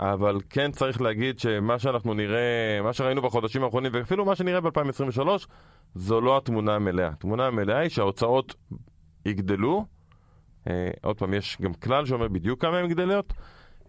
אבל 0.00 0.40
כן 0.50 0.70
צריך 0.72 1.00
להגיד 1.00 1.38
שמה 1.38 1.78
שאנחנו 1.78 2.14
נראה, 2.14 2.80
מה 2.82 2.92
שראינו 2.92 3.22
בחודשים 3.22 3.64
האחרונים, 3.64 3.92
ואפילו 3.94 4.24
מה 4.24 4.36
שנראה 4.36 4.60
ב-2023, 4.60 5.28
זו 5.94 6.20
לא 6.20 6.36
התמונה 6.36 6.74
המלאה. 6.74 7.08
התמונה 7.08 7.46
המלאה 7.46 7.78
היא 7.78 7.90
שההוצאות 7.90 8.54
יגדלו. 9.26 9.84
אה, 10.68 10.90
עוד 11.02 11.18
פעם, 11.18 11.34
יש 11.34 11.58
גם 11.60 11.74
כלל 11.74 12.06
שאומר 12.06 12.28
בדיוק 12.28 12.60
כמה 12.60 12.78
הן 12.78 12.88
גדלות. 12.88 13.32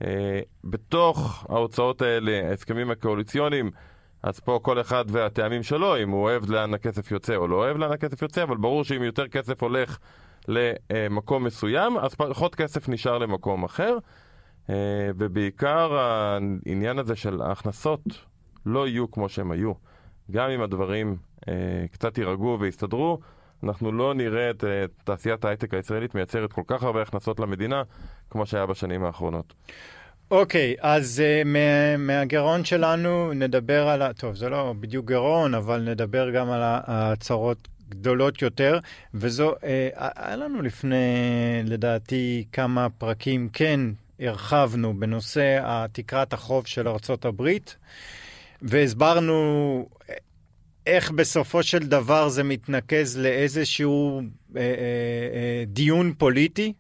אה, 0.04 0.40
בתוך 0.64 1.46
ההוצאות 1.50 2.02
האלה, 2.02 2.50
ההסכמים 2.50 2.92
הקואליציוניים, 2.92 3.72
אז 4.24 4.40
פה 4.40 4.60
כל 4.62 4.82
אחד 4.82 5.06
והטעמים 5.08 5.64
שלו, 5.64 5.98
אם 6.04 6.10
הוא 6.10 6.24
אוהב 6.24 6.50
לאן 6.50 6.74
הכסף 6.74 7.12
יוצא 7.12 7.36
או 7.36 7.48
לא 7.48 7.56
אוהב 7.56 7.78
לאן 7.78 7.92
הכסף 7.92 8.22
יוצא, 8.22 8.44
אבל 8.44 8.58
ברור 8.58 8.84
שאם 8.84 9.04
יותר 9.04 9.28
כסף 9.28 9.64
הולך 9.64 9.98
למקום 10.48 11.44
מסוים, 11.44 11.98
אז 11.98 12.16
פחות 12.16 12.56
כסף 12.56 12.90
נשאר 12.90 13.18
למקום 13.18 13.64
אחר. 13.64 13.98
אה, 14.70 14.76
ובעיקר 15.18 15.98
העניין 15.98 17.00
הזה 17.00 17.16
של 17.16 17.42
ההכנסות 17.42 18.02
לא 18.66 18.88
יהיו 18.88 19.12
כמו 19.12 19.30
שהם 19.30 19.52
היו. 19.52 19.74
גם 20.32 20.50
אם 20.50 20.62
הדברים 20.62 21.18
אה, 21.48 21.54
קצת 21.92 22.18
יירגעו 22.18 22.58
ויסתדרו, 22.60 23.20
אנחנו 23.64 23.92
לא 23.92 24.14
נראה 24.14 24.50
את 24.50 24.64
אה, 24.64 24.86
תעשיית 25.04 25.46
ההייטק 25.46 25.74
הישראלית 25.74 26.16
מייצרת 26.16 26.54
כל 26.54 26.62
כך 26.68 26.84
הרבה 26.84 27.02
הכנסות 27.02 27.40
למדינה 27.40 27.84
כמו 28.30 28.46
שהיה 28.46 28.66
בשנים 28.66 29.04
האחרונות. 29.04 29.54
אוקיי, 30.32 30.76
okay, 30.78 30.82
אז 30.82 31.24
uh, 31.44 31.48
מהגירעון 31.98 32.66
שלנו 32.66 33.34
נדבר 33.34 33.88
על 33.88 34.02
ה... 34.02 34.14
טוב, 34.14 34.36
זה 34.36 34.50
לא 34.50 34.74
בדיוק 34.80 35.08
גירעון, 35.08 35.54
אבל 35.54 35.82
נדבר 35.82 36.30
גם 36.30 36.50
על 36.52 36.62
ההצהרות 36.64 37.68
גדולות 37.92 38.42
יותר, 38.42 38.80
וזו, 39.14 39.54
אה, 39.64 39.90
היה 40.16 40.36
לנו 40.36 40.62
לפני, 40.62 40.96
לדעתי, 41.66 42.46
כמה 42.52 42.88
פרקים, 42.90 43.50
כן, 43.54 43.80
הרחבנו 44.20 45.00
בנושא 45.00 45.86
תקרת 45.92 46.34
החוב 46.34 46.68
של 46.68 46.88
ארה"ב, 46.88 47.50
והסברנו 48.62 49.86
איך 50.88 51.12
בסופו 51.12 51.64
של 51.64 51.80
דבר 51.80 52.30
זה 52.30 52.44
מתנקז 52.44 53.18
לאיזשהו 53.18 54.22
אה, 54.58 54.62
אה, 54.62 55.64
דיון 55.68 56.14
פוליטי, 56.18 56.74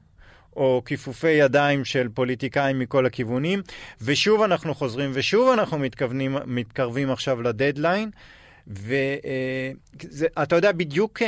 או 0.55 0.81
כיפופי 0.85 1.29
ידיים 1.29 1.85
של 1.85 2.09
פוליטיקאים 2.13 2.79
מכל 2.79 3.05
הכיוונים, 3.05 3.61
ושוב 4.01 4.41
אנחנו 4.41 4.75
חוזרים, 4.75 5.11
ושוב 5.13 5.49
אנחנו 5.49 5.79
מתכוונים, 5.79 6.37
מתקרבים 6.45 7.11
עכשיו 7.11 7.41
לדדליין. 7.41 8.09
ואתה 8.71 10.55
יודע, 10.55 10.71
בדיוק 10.71 11.21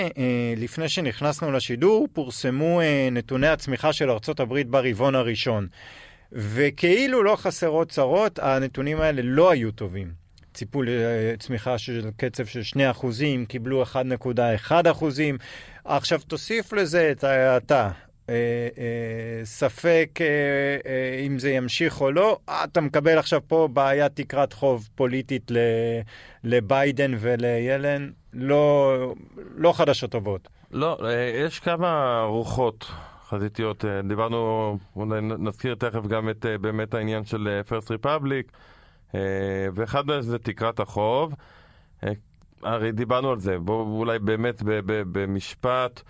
לפני 0.58 0.90
שנכנסנו 0.90 1.52
לשידור, 1.52 2.08
פורסמו 2.14 2.82
נתוני 3.12 3.48
הצמיחה 3.48 3.94
של 3.94 4.10
ארה"ב 4.10 4.62
ברבעון 4.68 5.16
הראשון. 5.16 5.68
וכאילו 6.32 7.24
לא 7.24 7.36
חסרות 7.36 7.90
צרות, 7.90 8.40
הנתונים 8.40 9.02
האלה 9.02 9.22
לא 9.24 9.52
היו 9.52 9.72
טובים. 9.72 10.24
ציפו 10.54 10.82
לצמיחה 10.84 11.78
של 11.78 12.10
קצב 12.18 12.46
של 12.46 12.64
2 12.64 12.90
אחוזים, 12.90 13.46
קיבלו 13.46 13.84
1.1 13.84 14.72
אחוזים. 14.92 15.38
עכשיו 15.86 16.20
תוסיף 16.28 16.74
לזה 16.74 17.12
את 17.12 17.24
ההאטה. 17.24 17.90
אה, 18.30 18.36
אה, 18.78 19.46
ספק 19.46 20.10
אה, 20.22 21.26
אם 21.26 21.40
זה 21.40 21.52
ימשיך 21.52 22.02
או 22.02 22.12
לא, 22.12 22.40
אתה 22.64 22.82
מקבל 22.82 23.18
עכשיו 23.18 23.42
פה 23.48 23.70
בעיית 23.74 24.16
תקרת 24.16 24.54
חוב 24.54 24.90
פוליטית 24.96 25.52
לביידן 26.44 27.12
ולילן, 27.20 28.10
לא, 28.34 28.94
לא 29.56 29.74
חדשות 29.74 30.12
טובות. 30.12 30.48
לא, 30.72 30.98
יש 31.46 31.60
כמה 31.60 32.22
רוחות 32.28 32.92
חזיתיות. 33.28 33.86
דיברנו, 34.08 34.78
אולי 34.96 35.22
נזכיר 35.22 35.76
תכף 35.76 36.08
גם 36.08 36.30
את 36.30 36.46
באמת 36.62 36.94
העניין 36.94 37.26
של 37.26 37.62
פרסט 37.68 37.92
ריפבליק, 37.92 38.52
ואחד 39.74 40.08
מהם 40.08 40.22
זה 40.22 40.40
תקרת 40.40 40.80
החוב. 40.80 41.34
הרי 42.64 42.92
דיברנו 42.92 43.32
על 43.32 43.40
זה, 43.40 43.60
בואו 43.60 44.00
אולי 44.00 44.20
באמת 44.20 44.64
במשפט. 44.86 46.02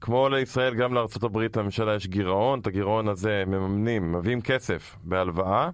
כמו 0.00 0.28
לישראל, 0.28 0.74
גם 0.74 0.94
לארה"ב 0.94 1.38
הממשלה 1.54 1.94
יש 1.94 2.06
גירעון, 2.06 2.60
את 2.60 2.66
הגירעון 2.66 3.08
הזה 3.08 3.44
מממנים, 3.46 4.12
מביאים 4.12 4.40
כסף 4.40 4.96
בהלוואה, 5.02 5.70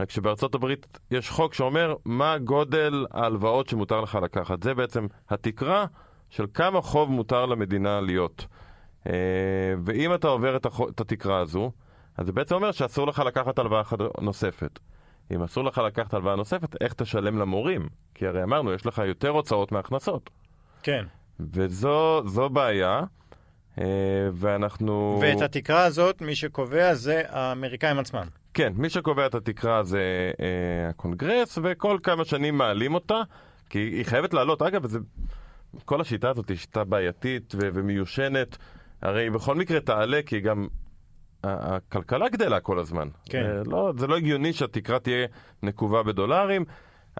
רק 0.00 0.10
שבארצות 0.10 0.54
הברית 0.54 0.98
יש 1.10 1.30
חוק 1.30 1.54
שאומר 1.54 1.94
מה 2.04 2.38
גודל 2.38 3.06
ההלוואות 3.10 3.68
שמותר 3.68 4.00
לך 4.00 4.18
לקחת. 4.22 4.62
זה 4.62 4.74
בעצם 4.74 5.06
התקרה 5.30 5.86
של 6.30 6.46
כמה 6.54 6.80
חוב 6.80 7.10
מותר 7.10 7.46
למדינה 7.46 8.00
להיות. 8.00 8.46
אה, 9.06 9.12
ואם 9.84 10.14
אתה 10.14 10.28
עובר 10.28 10.56
את, 10.56 10.66
החוב, 10.66 10.88
את 10.88 11.00
התקרה 11.00 11.38
הזו, 11.38 11.72
אז 12.16 12.26
זה 12.26 12.32
בעצם 12.32 12.54
אומר 12.54 12.72
שאסור 12.72 13.06
לך 13.06 13.18
לקחת 13.18 13.58
הלוואה 13.58 13.82
נוספת. 14.20 14.78
אם 15.30 15.42
אסור 15.42 15.64
לך 15.64 15.78
לקחת 15.78 16.14
הלוואה 16.14 16.36
נוספת, 16.36 16.82
איך 16.82 16.92
תשלם 16.92 17.38
למורים? 17.38 17.88
כי 18.14 18.26
הרי 18.26 18.42
אמרנו, 18.42 18.72
יש 18.72 18.86
לך 18.86 19.02
יותר 19.06 19.28
הוצאות 19.28 19.72
מהכנסות. 19.72 20.30
כן. 20.82 21.04
וזו 21.40 22.48
בעיה. 22.52 23.02
אה, 23.78 23.84
ואנחנו... 24.32 25.18
ואת 25.22 25.42
התקרה 25.42 25.84
הזאת, 25.84 26.22
מי 26.22 26.34
שקובע 26.34 26.94
זה 26.94 27.22
האמריקאים 27.28 27.98
עצמם. 27.98 28.24
כן, 28.54 28.72
מי 28.76 28.90
שקובע 28.90 29.26
את 29.26 29.34
התקרה 29.34 29.82
זה 29.82 30.30
אה, 30.40 30.88
הקונגרס, 30.88 31.58
וכל 31.62 31.98
כמה 32.02 32.24
שנים 32.24 32.58
מעלים 32.58 32.94
אותה, 32.94 33.22
כי 33.70 33.78
היא 33.78 34.04
חייבת 34.04 34.34
לעלות. 34.34 34.62
אגב, 34.62 34.86
זה, 34.86 34.98
כל 35.84 36.00
השיטה 36.00 36.30
הזאת 36.30 36.48
היא 36.48 36.56
שיטה 36.56 36.84
בעייתית 36.84 37.54
ו- 37.54 37.68
ומיושנת. 37.74 38.56
הרי 39.02 39.22
היא 39.22 39.30
בכל 39.30 39.54
מקרה 39.54 39.80
תעלה, 39.80 40.20
כי 40.26 40.40
גם 40.40 40.68
הכלכלה 41.44 42.28
גדלה 42.28 42.60
כל 42.60 42.78
הזמן. 42.78 43.08
כן. 43.24 43.42
זה 43.42 43.70
לא, 43.70 43.92
זה 43.98 44.06
לא 44.06 44.16
הגיוני 44.16 44.52
שהתקרה 44.52 44.98
תהיה 44.98 45.26
נקובה 45.62 46.02
בדולרים, 46.02 46.64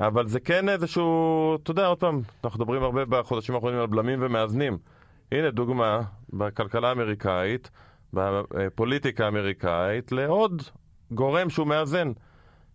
אבל 0.00 0.28
זה 0.28 0.40
כן 0.40 0.68
איזשהו, 0.68 1.56
אתה 1.62 1.70
יודע, 1.70 1.86
עוד 1.86 1.98
פעם, 1.98 2.20
אנחנו 2.44 2.58
מדברים 2.60 2.82
הרבה 2.82 3.04
בחודשים 3.04 3.54
האחרונים 3.54 3.80
על 3.80 3.86
בלמים 3.86 4.18
ומאזנים. 4.22 4.78
הנה 5.32 5.50
דוגמה 5.50 6.00
בכלכלה 6.32 6.88
האמריקאית, 6.88 7.70
בפוליטיקה 8.12 9.24
האמריקאית, 9.24 10.12
לעוד 10.12 10.62
גורם 11.10 11.50
שהוא 11.50 11.66
מאזן. 11.66 12.12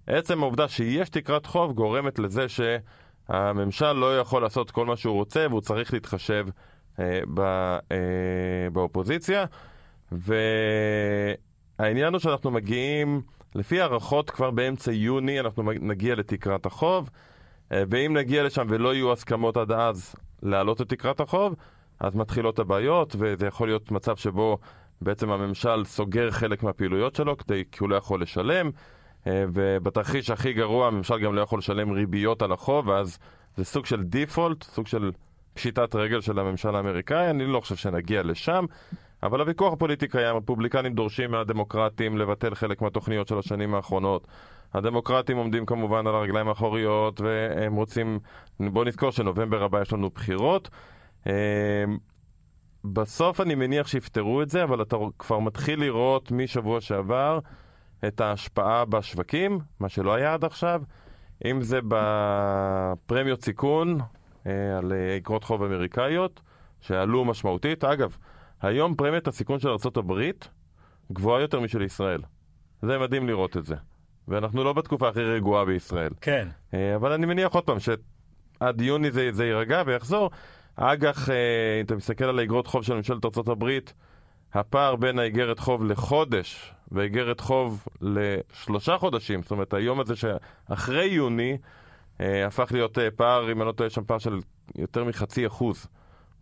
עצם 0.08 0.44
העובדה 0.44 0.68
שיש 0.68 1.10
תקרת 1.10 1.46
חוב 1.46 1.74
גורמת 1.74 2.20
לזה 2.20 2.46
שהממשל 2.50 3.94
לא 3.94 4.20
יכול 4.20 4.42
לעשות 4.42 4.72
כל 4.72 4.86
מה 4.86 4.96
שהוא 4.96 5.16
רוצה 5.16 5.46
והוא 5.50 5.62
צריך 5.62 5.94
להתחשב 5.94 6.48
אה, 7.00 7.20
ב, 7.34 7.40
אה, 7.40 8.70
באופוזיציה. 8.74 9.46
והעניין 10.12 12.14
הוא 12.14 12.20
שאנחנו 12.20 12.52
מגיעים, 12.52 13.22
לפי 13.56 13.82
הערכות 13.82 14.30
כבר 14.30 14.52
באמצע 14.52 14.92
יוני 14.92 15.40
אנחנו 15.40 15.64
נגיע 15.64 16.16
לתקרת 16.16 16.66
החוב, 16.66 17.10
אה, 17.72 17.84
ואם 17.90 18.18
נגיע 18.18 18.44
לשם 18.44 18.68
ולא 18.70 18.94
יהיו 18.94 19.12
הסכמות 19.12 19.58
עד 19.58 19.72
אז 19.72 20.16
להעלות 20.44 20.82
את 20.82 20.90
תקרת 20.90 21.20
החוב, 21.20 21.56
אז 22.00 22.16
מתחילות 22.16 22.60
הבעיות, 22.60 23.16
וזה 23.20 23.48
יכול 23.48 23.68
להיות 23.68 23.92
מצב 23.92 24.16
שבו 24.16 24.58
בעצם 25.02 25.32
הממשל 25.32 25.86
סוגר 25.86 26.32
חלק 26.32 26.64
מהפעילויות 26.64 27.16
שלו 27.16 27.38
כדי, 27.38 27.64
כי 27.72 27.78
הוא 27.80 27.90
לא 27.90 27.96
יכול 27.96 28.22
לשלם, 28.22 28.72
אה, 29.28 29.46
ובתרחיש 29.54 30.30
הכי 30.30 30.54
גרוע 30.54 30.88
הממשל 30.88 31.20
גם 31.20 31.36
לא 31.36 31.42
יכול 31.42 31.60
לשלם 31.60 31.92
ריביות 31.92 32.42
על 32.42 32.52
החוב, 32.52 32.88
ואז 32.88 33.20
זה 33.58 33.64
סוג 33.64 33.86
של 33.86 34.04
דיפולט, 34.04 34.64
סוג 34.64 34.88
של 34.88 35.12
פשיטת 35.54 35.96
רגל 35.96 36.22
של 36.22 36.40
הממשל 36.40 36.76
האמריקאי, 36.76 37.30
אני 37.30 37.46
לא 37.46 37.60
חושב 37.60 37.76
שנגיע 37.76 38.24
לשם. 38.24 38.66
אבל 39.24 39.40
הוויכוח 39.40 39.74
הפוליטי 39.74 40.08
קיים, 40.08 40.36
הרפובליקנים 40.36 40.94
דורשים 40.94 41.32
מהדמוקרטים 41.32 42.18
לבטל 42.18 42.56
חלק 42.56 42.82
מהתוכניות 42.82 43.28
של 43.28 43.40
השנים 43.40 43.76
האחרונות. 43.76 44.28
הדמוקרטים 44.74 45.38
עומדים 45.38 45.66
כמובן 45.66 46.08
על 46.08 46.16
הרגליים 46.16 46.48
האחוריות 46.48 47.22
והם 47.22 47.76
רוצים, 47.76 48.20
בואו 48.60 48.86
נזכור 48.86 49.12
שנובמבר 49.12 49.64
הבא 49.64 49.82
יש 49.82 49.94
לנו 49.94 50.10
בחירות 50.10 50.70
בסוף 52.94 53.42
אני 53.42 53.56
מניח 53.56 53.88
שיפתרו 53.88 54.42
את 54.42 54.50
זה, 54.50 54.64
אבל 54.64 54.82
אתה 54.82 54.96
כבר 55.20 55.40
מתחיל 55.40 55.80
לראות 55.80 56.32
משבוע 56.32 56.82
שעבר 56.82 57.40
את 58.08 58.22
ההשפעה 58.22 58.86
בשווקים, 58.86 59.60
מה 59.80 59.90
שלא 59.90 60.14
היה 60.14 60.34
עד 60.34 60.44
עכשיו, 60.46 60.82
אם 61.46 61.62
זה 61.62 61.80
בפרמיות 61.88 63.44
סיכון 63.44 64.00
אה, 64.48 64.78
על 64.78 64.94
אגרות 65.18 65.44
חוב 65.44 65.64
אמריקאיות, 65.64 66.42
שעלו 66.82 67.26
משמעותית. 67.26 67.84
אגב, 67.84 68.18
היום 68.62 68.96
פרמיית 68.96 69.28
הסיכון 69.28 69.60
של 69.60 69.70
ארה"ב 69.70 70.22
גבוהה 71.12 71.42
יותר 71.42 71.60
משל 71.60 71.82
ישראל. 71.82 72.22
זה 72.82 73.00
מדהים 73.00 73.28
לראות 73.28 73.58
את 73.58 73.66
זה. 73.66 73.76
ואנחנו 74.28 74.64
לא 74.64 74.74
בתקופה 74.74 75.10
הכי 75.10 75.22
רגועה 75.22 75.66
בישראל. 75.66 76.12
כן. 76.22 76.48
אה, 76.74 76.96
אבל 76.96 77.12
אני 77.12 77.26
מניח 77.26 77.54
עוד 77.54 77.64
פעם 77.64 77.78
שעד 77.80 78.82
יוני 78.82 79.12
זה, 79.12 79.30
זה 79.32 79.46
יירגע 79.46 79.84
ויחזור. 79.86 80.32
אג"ח, 80.76 81.30
אה, 81.30 81.36
אם 81.80 81.86
אתה 81.86 81.96
מסתכל 81.96 82.26
על 82.26 82.40
האגרות 82.40 82.68
חוב 82.68 82.84
של 82.84 82.94
ממשלת 82.94 83.26
ארה"ב, 83.26 83.70
הפער 84.54 84.96
בין 84.96 85.20
האיגרת 85.20 85.60
חוב 85.60 85.84
לחודש 85.84 86.74
ואיגרת 86.92 87.40
חוב 87.40 87.86
לשלושה 88.02 88.98
חודשים, 88.98 89.42
זאת 89.42 89.52
אומרת 89.52 89.74
היום 89.74 90.00
הזה 90.00 90.16
שאחרי 90.16 91.06
יוני, 91.06 91.58
אה, 92.22 92.48
הפך 92.48 92.72
להיות 92.72 93.00
אה, 93.00 93.12
פער, 93.12 93.52
אם 93.52 93.62
אני 93.62 93.68
לא 93.68 93.72
טועה, 93.72 93.90
שם 93.90 94.04
פער 94.04 94.18
של 94.18 94.40
יותר 94.76 95.04
מחצי 95.04 95.48
אחוז 95.48 95.88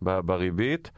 בריבית, 0.02 0.90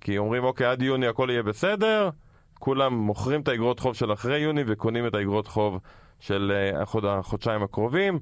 כי 0.00 0.18
אומרים 0.18 0.44
אוקיי, 0.44 0.66
עד 0.66 0.82
יוני 0.82 1.06
הכל 1.06 1.28
יהיה 1.30 1.42
בסדר, 1.42 2.10
כולם 2.58 2.94
מוכרים 2.94 3.40
את 3.40 3.48
האגרות 3.48 3.80
חוב 3.80 3.94
של 3.94 4.12
אחרי 4.12 4.38
יוני 4.38 4.62
וקונים 4.66 5.06
את 5.06 5.14
האגרות 5.14 5.46
חוב 5.46 5.78
של 6.20 6.52
החוד, 6.74 7.04
החודשיים 7.04 7.62
הקרובים. 7.62 8.18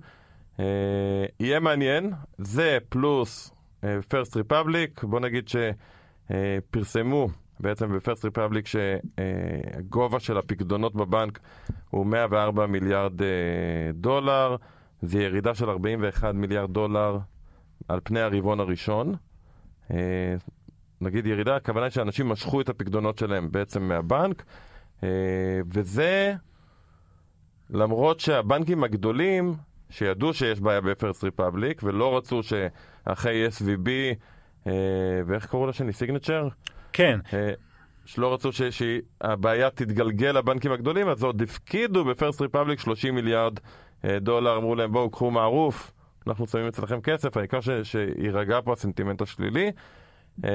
יהיה 1.40 1.60
מעניין, 1.60 2.12
זה 2.38 2.78
פלוס 2.88 3.55
פרסט 4.08 4.36
ריפבליק, 4.36 5.04
בוא 5.04 5.20
נגיד 5.20 5.48
שפרסמו 5.48 7.28
בעצם 7.60 7.96
בפרסט 7.96 8.24
ריפבליק 8.24 8.66
שהגובה 8.66 10.20
של 10.20 10.38
הפקדונות 10.38 10.94
בבנק 10.94 11.38
הוא 11.90 12.06
104 12.06 12.66
מיליארד 12.66 13.22
אה, 13.22 13.28
דולר, 13.94 14.56
זה 15.02 15.22
ירידה 15.22 15.54
של 15.54 15.70
41 15.70 16.34
מיליארד 16.34 16.72
דולר 16.72 17.18
על 17.88 18.00
פני 18.04 18.20
הרבעון 18.20 18.60
הראשון. 18.60 19.14
אה, 19.90 20.34
נגיד 21.00 21.26
ירידה, 21.26 21.56
הכוונה 21.56 21.84
היא 21.86 21.90
שאנשים 21.90 22.28
משכו 22.28 22.60
את 22.60 22.68
הפקדונות 22.68 23.18
שלהם 23.18 23.52
בעצם 23.52 23.82
מהבנק, 23.82 24.44
אה, 25.02 25.08
וזה 25.72 26.34
למרות 27.70 28.20
שהבנקים 28.20 28.84
הגדולים 28.84 29.54
שידעו 29.90 30.34
שיש 30.34 30.60
בעיה 30.60 30.80
בפרסט 30.80 31.24
ריפבליק, 31.24 31.80
ולא 31.84 32.16
רצו 32.16 32.42
שאחרי 33.08 33.46
SVB, 33.48 33.88
אה, 34.66 34.72
ואיך 35.26 35.46
קראו 35.46 35.66
לשני? 35.66 35.92
סיגנצ'ר? 35.92 36.48
כן. 36.92 37.20
אה, 37.32 37.52
שלא 38.04 38.34
רצו 38.34 38.50
שהבעיה 38.52 39.70
תתגלגל 39.70 40.30
לבנקים 40.30 40.72
הגדולים, 40.72 41.08
אז 41.08 41.22
עוד 41.22 41.42
הפקידו 41.42 42.04
בפרסט 42.04 42.40
ריפבליק 42.40 42.80
30 42.80 43.14
מיליארד 43.14 43.58
אה, 44.04 44.18
דולר, 44.18 44.56
אמרו 44.56 44.74
להם 44.74 44.92
בואו 44.92 45.10
קחו 45.10 45.30
מערוף, 45.30 45.92
אנחנו 46.26 46.46
שמים 46.46 46.66
אצלכם 46.66 47.00
כסף, 47.00 47.36
העיקר 47.36 47.58
שיירגע 47.82 48.60
פה 48.64 48.72
הסנטימנט 48.72 49.22
השלילי, 49.22 49.70
אה, 50.44 50.50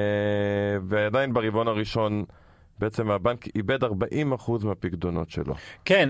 ועדיין 0.87 1.33
ברבעון 1.33 1.67
הראשון 1.67 2.23
בעצם 2.79 3.11
הבנק 3.11 3.47
איבד 3.55 3.83
40% 3.83 3.87
מהפקדונות 4.63 5.29
שלו. 5.29 5.55
כן, 5.85 6.09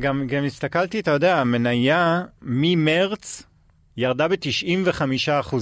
גם, 0.00 0.26
גם 0.26 0.44
הסתכלתי, 0.44 1.00
אתה 1.00 1.10
יודע, 1.10 1.40
המניה 1.40 2.22
ממרץ 2.42 3.42
ירדה 3.96 4.28
ב-95%. 4.28 5.54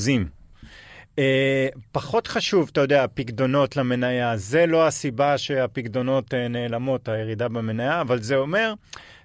אה, 1.18 1.68
פחות 1.92 2.26
חשוב, 2.26 2.68
אתה 2.72 2.80
יודע, 2.80 3.04
הפקדונות 3.04 3.76
למניה. 3.76 4.36
זה 4.36 4.66
לא 4.66 4.86
הסיבה 4.86 5.38
שהפקדונות 5.38 6.34
אה, 6.34 6.48
נעלמות, 6.48 7.08
הירידה 7.08 7.48
במניה, 7.48 8.00
אבל 8.00 8.22
זה 8.22 8.36
אומר, 8.36 8.74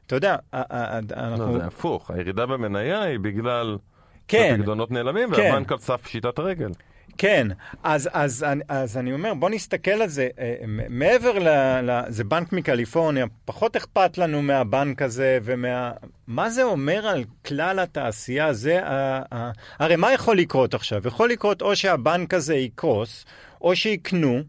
אתה 0.08 0.16
יודע, 0.16 0.36
אנחנו... 0.54 1.54
לא, 1.54 1.60
זה 1.60 1.66
הפוך. 1.66 2.12
הירידה 2.12 2.46
במניה 2.46 3.02
היא 3.02 3.20
בגלל 3.20 3.78
כן, 4.28 4.54
הפקדונות 4.54 4.92
נעלמים, 4.92 5.36
כן. 5.36 5.42
והבנק 5.42 5.72
על 5.72 5.78
סף 5.78 6.02
פשיטת 6.02 6.40
רגל. 6.40 6.72
כן, 7.18 7.48
אז, 7.84 8.10
אז, 8.14 8.46
אז, 8.48 8.60
אז 8.68 8.98
אני 8.98 9.14
אומר, 9.14 9.34
בוא 9.34 9.50
נסתכל 9.50 9.92
על 9.92 10.08
זה. 10.08 10.30
אה, 10.40 10.56
מעבר 10.90 11.40
ל... 11.40 11.48
ל 11.82 12.02
זה 12.08 12.24
בנק 12.24 12.54
מקליפורניה, 12.54 13.26
פחות 13.46 13.76
אכפת 13.76 14.18
לנו 14.18 14.42
מהבנק 14.42 15.02
הזה 15.02 15.40
ומה... 15.44 15.92
מה 16.28 16.50
זה 16.50 16.64
אומר 16.64 17.08
על 17.08 17.24
כלל 17.46 17.80
התעשייה? 17.80 18.54
זה... 18.54 18.88
ה, 18.88 19.22
ה, 19.34 19.52
הרי 19.80 19.96
מה 19.96 20.14
יכול 20.14 20.38
לקרות 20.38 20.74
עכשיו? 20.74 21.08
יכול 21.08 21.30
לקרות 21.30 21.62
או 21.62 21.76
שהבנק 21.76 22.34
הזה 22.34 22.56
יקרוס, 22.56 23.26
או 23.62 23.76
שיקנו 23.76 24.42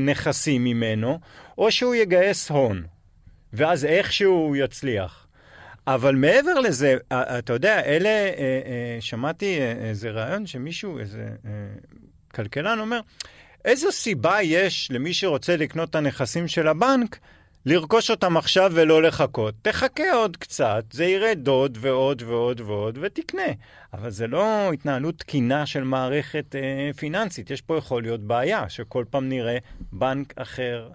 נכסים 0.00 0.64
ממנו, 0.64 1.18
או 1.58 1.72
שהוא 1.72 1.94
יגייס 1.94 2.50
הון, 2.50 2.84
ואז 3.52 3.84
איכשהו 3.84 4.32
הוא 4.32 4.56
יצליח. 4.56 5.25
אבל 5.86 6.14
מעבר 6.14 6.54
לזה, 6.54 6.96
אתה 7.12 7.52
יודע, 7.52 7.80
אלה, 7.84 8.30
שמעתי 9.00 9.58
איזה 9.60 10.10
רעיון 10.10 10.46
שמישהו, 10.46 10.98
איזה 10.98 11.28
כלכלן 12.34 12.78
אומר, 12.78 13.00
איזו 13.64 13.92
סיבה 13.92 14.42
יש 14.42 14.88
למי 14.90 15.14
שרוצה 15.14 15.56
לקנות 15.56 15.90
את 15.90 15.94
הנכסים 15.94 16.48
של 16.48 16.68
הבנק 16.68 17.18
לרכוש 17.66 18.10
אותם 18.10 18.36
עכשיו 18.36 18.72
ולא 18.74 19.02
לחכות? 19.02 19.54
תחכה 19.62 20.12
עוד 20.12 20.36
קצת, 20.36 20.84
זה 20.90 21.04
ירד 21.04 21.48
עוד 21.48 21.78
ועוד 21.80 22.22
ועוד 22.22 22.60
ועוד 22.60 22.98
ותקנה. 23.02 23.52
אבל 23.92 24.10
זה 24.10 24.26
לא 24.26 24.72
התנהלות 24.72 25.18
תקינה 25.18 25.66
של 25.66 25.84
מערכת 25.84 26.56
אה, 26.56 26.90
פיננסית, 26.96 27.50
יש 27.50 27.62
פה 27.62 27.76
יכול 27.76 28.02
להיות 28.02 28.20
בעיה, 28.20 28.68
שכל 28.68 29.04
פעם 29.10 29.28
נראה 29.28 29.58
בנק 29.92 30.34
אחר. 30.36 30.90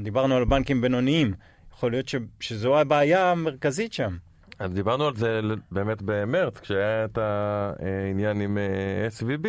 דיברנו 0.00 0.36
על 0.36 0.44
בנקים 0.44 0.80
בינוניים. 0.80 1.34
יכול 1.82 1.92
להיות 1.92 2.08
ש, 2.08 2.14
שזו 2.40 2.78
הבעיה 2.78 3.30
המרכזית 3.30 3.92
שם. 3.92 4.16
אז 4.58 4.72
דיברנו 4.72 5.06
על 5.06 5.16
זה 5.16 5.40
באמת 5.70 6.02
במרץ, 6.04 6.60
כשהיה 6.60 7.04
את 7.04 7.18
העניין 7.18 8.40
עם 8.40 8.58
אה, 8.58 9.08
SVB, 9.18 9.46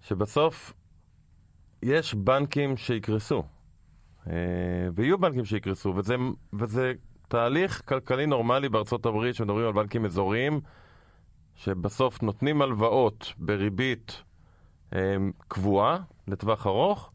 שבסוף 0.00 0.72
יש 1.82 2.14
בנקים 2.14 2.76
שיקרסו, 2.76 3.42
אה, 4.26 4.32
ויהיו 4.94 5.18
בנקים 5.18 5.44
שיקרסו, 5.44 5.94
וזה, 5.96 6.16
וזה 6.52 6.92
תהליך 7.28 7.82
כלכלי 7.84 8.26
נורמלי 8.26 8.68
בארצות 8.68 9.06
הברית, 9.06 9.34
שמדברים 9.34 9.66
על 9.66 9.72
בנקים 9.72 10.04
אזוריים, 10.04 10.60
שבסוף 11.54 12.22
נותנים 12.22 12.62
הלוואות 12.62 13.32
בריבית 13.38 14.22
אה, 14.94 15.16
קבועה 15.48 15.98
לטווח 16.28 16.66
ארוך, 16.66 17.12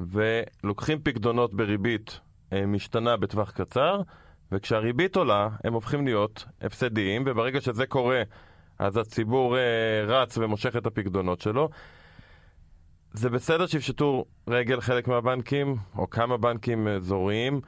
ולוקחים 0.00 0.98
פקדונות 1.02 1.54
בריבית 1.54 2.20
משתנה 2.66 3.16
בטווח 3.16 3.50
קצר, 3.50 4.00
וכשהריבית 4.52 5.16
עולה, 5.16 5.48
הם 5.64 5.72
הופכים 5.72 6.04
להיות 6.04 6.44
הפסדיים, 6.60 7.22
וברגע 7.26 7.60
שזה 7.60 7.86
קורה, 7.86 8.22
אז 8.78 8.96
הציבור 8.96 9.56
אה, 9.58 9.62
רץ 10.06 10.38
ומושך 10.38 10.76
את 10.76 10.86
הפקדונות 10.86 11.40
שלו. 11.40 11.68
זה 13.12 13.30
בסדר 13.30 13.66
שיפשטו 13.66 14.24
רגל 14.48 14.80
חלק 14.80 15.08
מהבנקים, 15.08 15.76
או 15.98 16.10
כמה 16.10 16.36
בנקים 16.36 16.88
אזוריים. 16.88 17.60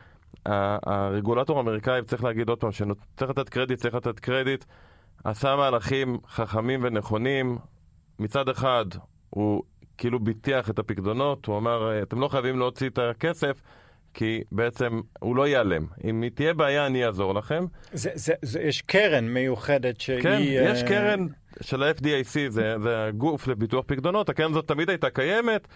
הרגולטור 0.47 1.59
האמריקאי, 1.59 2.03
צריך 2.03 2.25
להגיד 2.25 2.49
עוד 2.49 2.61
פעם, 2.61 2.73
שצריך 2.73 3.31
לתת 3.31 3.49
קרדיט, 3.49 3.79
צריך 3.79 3.95
לתת 3.95 4.21
קרדיט, 4.21 4.65
עשה 5.25 5.57
מהלכים 5.57 6.19
חכמים 6.29 6.81
ונכונים. 6.83 7.59
מצד 8.19 8.49
אחד, 8.49 8.85
הוא 9.31 9.63
כאילו 9.99 10.21
ביטח 10.21 10.71
את 10.71 10.79
הפקדונות, 10.79 11.47
הוא 11.47 11.59
אמר, 11.59 12.03
אתם 12.03 12.21
לא 12.21 12.29
חייבים 12.29 12.59
להוציא 12.59 12.89
את 12.89 12.99
הכסף, 12.99 13.63
כי 14.17 14.43
בעצם 14.53 15.01
הוא 15.21 15.37
לא 15.37 15.49
ייעלם. 15.49 15.87
אם 16.05 16.25
תהיה 16.35 16.55
בעיה, 16.55 16.87
אני 16.87 17.07
אעזור 17.07 17.35
לכם. 17.35 17.65
זה, 17.93 18.11
זה, 18.15 18.35
זה, 18.43 18.61
יש 18.61 18.83
קרן 18.83 19.29
מיוחדת 19.29 20.01
שהיא... 20.01 20.23
כן, 20.23 20.39
יש 20.41 20.83
uh... 20.83 20.87
קרן 20.87 21.27
של 21.61 21.83
ה-FDIC, 21.83 22.39
זה, 22.49 22.75
זה 22.83 23.05
הגוף 23.05 23.47
לביטוח 23.47 23.85
פקדונות, 23.87 24.29
הקרן 24.29 24.51
הזאת 24.51 24.69
תמיד 24.69 24.91
הייתה 24.91 25.11
קיימת. 25.11 25.69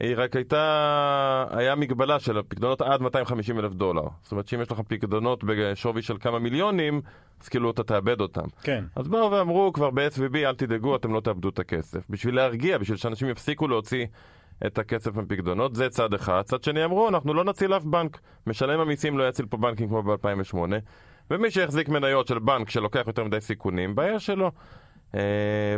היא 0.00 0.14
רק 0.16 0.36
הייתה, 0.36 1.44
היה 1.50 1.74
מגבלה 1.74 2.20
של 2.20 2.38
הפקדונות 2.38 2.82
עד 2.82 3.00
250 3.00 3.58
אלף 3.58 3.72
דולר. 3.72 4.02
זאת 4.22 4.32
אומרת 4.32 4.48
שאם 4.48 4.60
יש 4.60 4.70
לך 4.70 4.80
פקדונות 4.88 5.44
בשווי 5.44 6.02
של 6.02 6.18
כמה 6.20 6.38
מיליונים, 6.38 7.00
אז 7.42 7.48
כאילו 7.48 7.70
אתה 7.70 7.82
תאבד 7.82 8.20
אותם. 8.20 8.46
כן. 8.62 8.84
אז 8.96 9.08
באו 9.08 9.30
ואמרו 9.30 9.72
כבר 9.72 9.90
ב-SVB, 9.90 10.36
אל 10.36 10.54
תדאגו, 10.54 10.96
אתם 10.96 11.12
לא 11.14 11.20
תאבדו 11.20 11.48
את 11.48 11.58
הכסף. 11.58 12.00
בשביל 12.10 12.36
להרגיע, 12.36 12.78
בשביל 12.78 12.96
שאנשים 12.96 13.28
יפסיקו 13.28 13.68
להוציא 13.68 14.06
את 14.66 14.78
הכסף 14.78 15.14
מפקדונות, 15.14 15.74
זה 15.74 15.88
צד 15.88 16.14
אחד. 16.14 16.42
צד 16.42 16.64
שני 16.64 16.84
אמרו, 16.84 17.08
אנחנו 17.08 17.34
לא 17.34 17.44
נציל 17.44 17.76
אף 17.76 17.84
בנק. 17.84 18.20
משלם 18.46 18.80
המיסים 18.80 19.18
לא 19.18 19.28
יציל 19.28 19.46
פה 19.46 19.56
בנקים 19.56 19.88
כמו 19.88 20.02
ב-2008. 20.02 20.56
ומי 21.30 21.50
שיחזיק 21.50 21.88
מניות 21.88 22.26
של 22.26 22.38
בנק 22.38 22.70
שלוקח 22.70 23.02
יותר 23.06 23.24
מדי 23.24 23.40
סיכונים, 23.40 23.94
בעיה 23.94 24.18
שלו. 24.18 24.50
Uh, 25.12 25.18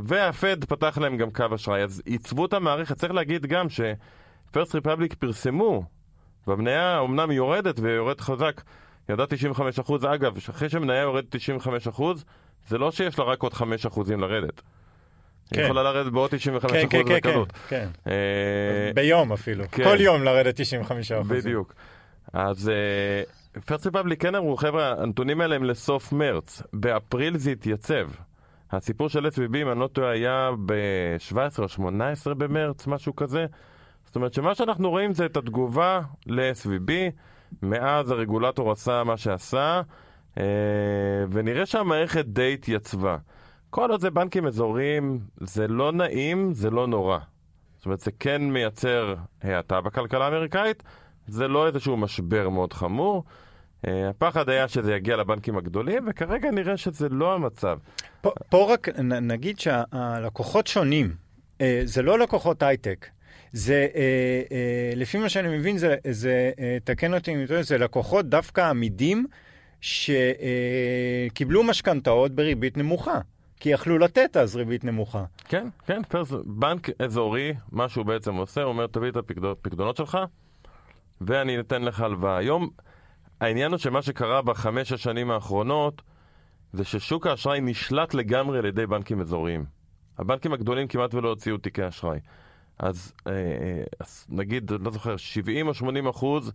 והפד 0.03 0.65
פתח 0.65 0.99
להם 0.99 1.17
גם 1.17 1.31
קו 1.31 1.45
אשראי, 1.55 1.83
אז 1.83 2.03
עיצבו 2.05 2.47
את 2.47 2.53
המערכת. 2.53 2.97
צריך 2.97 3.13
להגיד 3.13 3.47
גם 3.47 3.67
שפרסט 3.69 4.75
ריפבליק 4.75 5.15
פרסמו, 5.15 5.83
והמניה 6.47 7.01
אמנם 7.01 7.31
יורדת 7.31 7.81
ויורד 7.81 8.21
חזק, 8.21 8.63
ירדה 9.09 9.25
95%, 9.25 9.93
אגב, 10.15 10.37
אחרי 10.51 10.69
שמניה 10.69 11.01
יורדת 11.01 11.35
95%, 11.35 12.03
זה 12.67 12.79
לא 12.79 12.91
שיש 12.91 13.19
לה 13.19 13.25
רק 13.25 13.43
עוד 13.43 13.53
5% 13.53 13.65
לרדת. 14.17 14.63
כן. 15.55 15.65
יכולה 15.65 15.83
לרדת 15.83 16.13
בעוד 16.13 16.31
95% 16.31 16.69
כן, 16.69 16.87
כן, 16.91 17.03
בקלות. 17.17 17.53
כן, 17.53 17.59
כן. 17.69 18.11
אה... 18.11 18.93
ביום 18.95 19.33
אפילו. 19.33 19.65
כל 19.71 20.01
יום 20.01 20.23
לרדת 20.23 20.61
95%. 20.61 20.63
בדיוק. 21.29 21.75
אז 22.33 22.71
פרסט 23.67 23.87
uh, 23.87 23.89
ריפבליק 23.89 24.23
כן 24.23 24.35
אמרו, 24.35 24.57
חבר'ה, 24.57 24.95
הנתונים 25.03 25.41
האלה 25.41 25.57
הם 25.57 25.65
לסוף 25.65 26.13
מרץ. 26.13 26.63
באפריל 26.73 27.39
זה 27.39 27.51
התייצב. 27.51 28.09
הסיפור 28.73 29.09
של 29.09 29.27
SVB, 29.27 29.57
אם 29.57 29.71
אני 29.71 29.81
לא 29.81 29.87
טועה, 29.87 30.11
היה 30.11 30.51
ב-17 30.67 31.59
או 31.59 31.69
18 31.69 32.35
במרץ, 32.35 32.87
משהו 32.87 33.17
כזה. 33.17 33.47
זאת 34.07 34.17
אומרת 34.17 34.35
שמה 34.35 34.55
שאנחנו 34.55 34.91
רואים 34.91 35.13
זה 35.13 35.27
את 35.27 35.37
התגובה 35.37 36.01
ל-SVB, 36.27 36.93
מאז 37.63 38.11
הרגולטור 38.11 38.73
עשה 38.73 39.05
מה 39.05 39.17
שעשה, 39.17 39.81
uh, 40.35 40.39
ונראה 41.31 41.67
שהמערכת 41.67 42.25
די 42.25 42.55
התייצבה. 42.55 43.17
כל 43.71 43.91
עוד 43.91 44.01
זה 44.01 44.11
בנקים 44.11 44.47
אזוריים, 44.47 45.21
זה 45.41 45.69
לא 45.69 45.93
נעים, 45.93 46.55
זה 46.55 46.71
לא 46.71 46.87
נורא. 46.87 47.19
זאת 47.77 47.87
אומרת, 47.87 48.01
זה 48.01 48.11
כן 48.21 48.43
מייצר 48.43 49.15
האטה 49.43 49.81
בכלכלה 49.81 50.25
האמריקאית, 50.25 50.83
זה 51.27 51.49
לא 51.49 51.67
איזשהו 51.67 51.97
משבר 51.97 52.49
מאוד 52.49 52.73
חמור. 52.73 53.25
Uh, 53.87 53.91
הפחד 54.11 54.49
היה 54.49 54.69
שזה 54.69 54.95
יגיע 54.95 55.17
לבנקים 55.17 55.57
הגדולים, 55.57 56.05
וכרגע 56.09 56.51
נראה 56.51 56.77
שזה 56.77 57.09
לא 57.09 57.35
המצב. 57.35 57.79
פה, 58.21 58.31
פה 58.49 58.73
רק 58.73 58.89
נ, 58.89 59.13
נגיד 59.13 59.59
שהלקוחות 59.59 60.67
שונים. 60.67 61.15
Uh, 61.59 61.63
זה 61.85 62.03
לא 62.03 62.19
לקוחות 62.19 62.63
הייטק. 62.63 63.07
זה, 63.53 63.87
uh, 63.93 63.97
uh, 64.49 64.97
לפי 64.97 65.19
מה 65.19 65.29
שאני 65.29 65.59
מבין, 65.59 65.79
זה, 65.79 65.97
זה 66.11 66.51
uh, 66.57 66.61
תקן 66.85 67.15
אותי 67.15 67.35
אם 67.35 67.47
טועה, 67.47 67.63
זה 67.63 67.79
לקוחות 67.79 68.27
דווקא 68.27 68.61
עמידים 68.61 69.27
שקיבלו 69.81 71.63
משכנתאות 71.63 72.33
בריבית 72.33 72.77
נמוכה. 72.77 73.21
כי 73.61 73.69
יכלו 73.69 73.99
לתת 73.99 74.37
אז 74.37 74.57
ריבית 74.57 74.85
נמוכה. 74.85 75.25
כן, 75.45 75.69
כן, 75.87 76.03
פרס, 76.09 76.33
בנק 76.45 76.89
אזורי, 77.03 77.55
מה 77.73 77.89
שהוא 77.89 78.07
בעצם 78.07 78.35
עושה, 78.35 78.63
הוא 78.63 78.69
אומר, 78.69 78.87
תביא 78.87 79.09
את 79.09 79.17
הפקדונות 79.17 79.97
שלך, 79.97 80.19
ואני 81.21 81.61
אתן 81.61 81.83
לך 81.83 82.01
הלוואה. 82.01 82.37
היום, 82.37 82.71
העניין 83.41 83.71
הוא 83.71 83.79
שמה 83.79 84.03
שקרה 84.03 84.43
בחמש 84.43 84.93
השנים 84.93 85.31
האחרונות, 85.31 86.03
זה 86.73 86.85
ששוק 86.85 87.27
האשראי 87.27 87.61
נשלט 87.61 88.15
לגמרי 88.15 88.59
על 88.59 88.65
ידי 88.65 88.87
בנקים 88.87 89.21
אזוריים. 89.21 89.65
הבנקים 90.19 90.53
הגדולים 90.53 90.89
כמעט 90.89 91.15
ולא 91.15 91.29
הוציאו 91.29 91.59
תיקי 91.59 91.89
אשראי. 91.89 92.19
אז, 92.79 93.13
אה, 93.27 93.33
אה 93.33 93.83
אז 94.01 94.27
נגיד, 94.29 94.71
לא 94.71 94.91
זוכר, 94.91 95.17
70 95.17 95.69
או 95.69 95.75
80 95.75 96.07
אחוז 96.07 96.53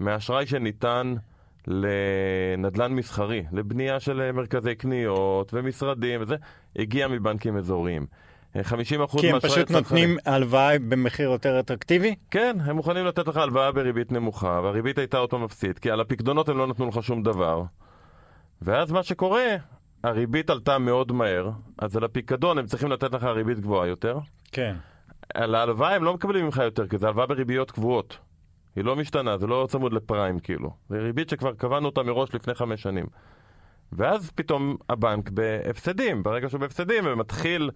מהאשראי 0.00 0.46
שניתן 0.46 1.14
לנדל"ן 1.66 2.92
מסחרי, 2.92 3.44
לבנייה 3.52 4.00
של 4.00 4.32
מרכזי 4.32 4.74
קניות 4.74 5.54
ומשרדים 5.54 6.22
וזה, 6.22 6.36
הגיע 6.76 7.08
מבנקים 7.08 7.56
אזוריים. 7.56 8.06
50 8.62 9.02
אחוז 9.02 9.20
כי 9.20 9.30
הם 9.30 9.40
פשוט 9.40 9.70
נותנים 9.70 10.16
הלוואה 10.26 10.78
במחיר 10.78 11.30
יותר 11.30 11.60
אטרקטיבי? 11.60 12.14
כן, 12.30 12.56
הם 12.64 12.76
מוכנים 12.76 13.06
לתת 13.06 13.28
לך 13.28 13.36
הלוואה 13.36 13.72
בריבית 13.72 14.12
נמוכה, 14.12 14.60
והריבית 14.64 14.98
הייתה 14.98 15.18
אותו 15.18 15.38
מפסיד, 15.38 15.78
כי 15.78 15.90
על 15.90 16.00
הפקדונות 16.00 16.48
הם 16.48 16.58
לא 16.58 16.66
נתנו 16.66 16.88
לך 16.88 17.02
שום 17.02 17.22
דבר. 17.22 17.62
ואז 18.62 18.92
מה 18.92 19.02
שקורה, 19.02 19.46
הריבית 20.04 20.50
עלתה 20.50 20.78
מאוד 20.78 21.12
מהר, 21.12 21.50
אז 21.78 21.96
על 21.96 22.04
הפיקדון 22.04 22.58
הם 22.58 22.66
צריכים 22.66 22.90
לתת 22.90 23.12
לך 23.12 23.24
ריבית 23.24 23.60
גבוהה 23.60 23.86
יותר. 23.86 24.18
כן. 24.52 24.76
על 25.34 25.54
ההלוואה 25.54 25.94
הם 25.94 26.04
לא 26.04 26.14
מקבלים 26.14 26.44
ממך 26.44 26.62
יותר, 26.64 26.86
כי 26.86 26.98
זה 26.98 27.06
הלוואה 27.06 27.26
בריביות 27.26 27.70
קבועות. 27.70 28.18
היא 28.76 28.84
לא 28.84 28.96
משתנה, 28.96 29.38
זה 29.38 29.46
לא 29.46 29.66
צמוד 29.70 29.92
לפריים 29.92 30.38
כאילו. 30.38 30.70
זה 30.88 30.98
ריבית 30.98 31.28
שכבר 31.28 31.54
קבענו 31.54 31.86
אותה 31.86 32.02
מראש 32.02 32.34
לפני 32.34 32.54
חמש 32.54 32.82
שנים. 32.82 33.06
ואז 33.92 34.30
פתאום 34.30 34.76
הבנק 34.88 35.30
בהפסדים, 35.30 36.22
ברגע 36.22 36.48
שהוא 36.48 36.60
בהפסדים 36.60 37.04
ומתחיל 37.06 37.70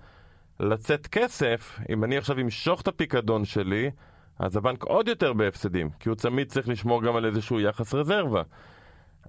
לצאת 0.61 1.07
כסף, 1.07 1.79
אם 1.91 2.05
אני 2.05 2.17
עכשיו 2.17 2.41
אמשוך 2.41 2.81
את 2.81 2.89
הפיקדון 2.89 3.45
שלי, 3.45 3.91
אז 4.39 4.57
הבנק 4.57 4.83
עוד 4.83 5.09
יותר 5.09 5.33
בהפסדים, 5.33 5.91
כי 6.01 6.09
הוא 6.09 6.17
תמיד 6.17 6.49
צריך 6.49 6.69
לשמור 6.69 7.03
גם 7.03 7.17
על 7.17 7.27
איזשהו 7.27 7.61
יחס 7.61 7.95
רזרבה. 7.95 8.43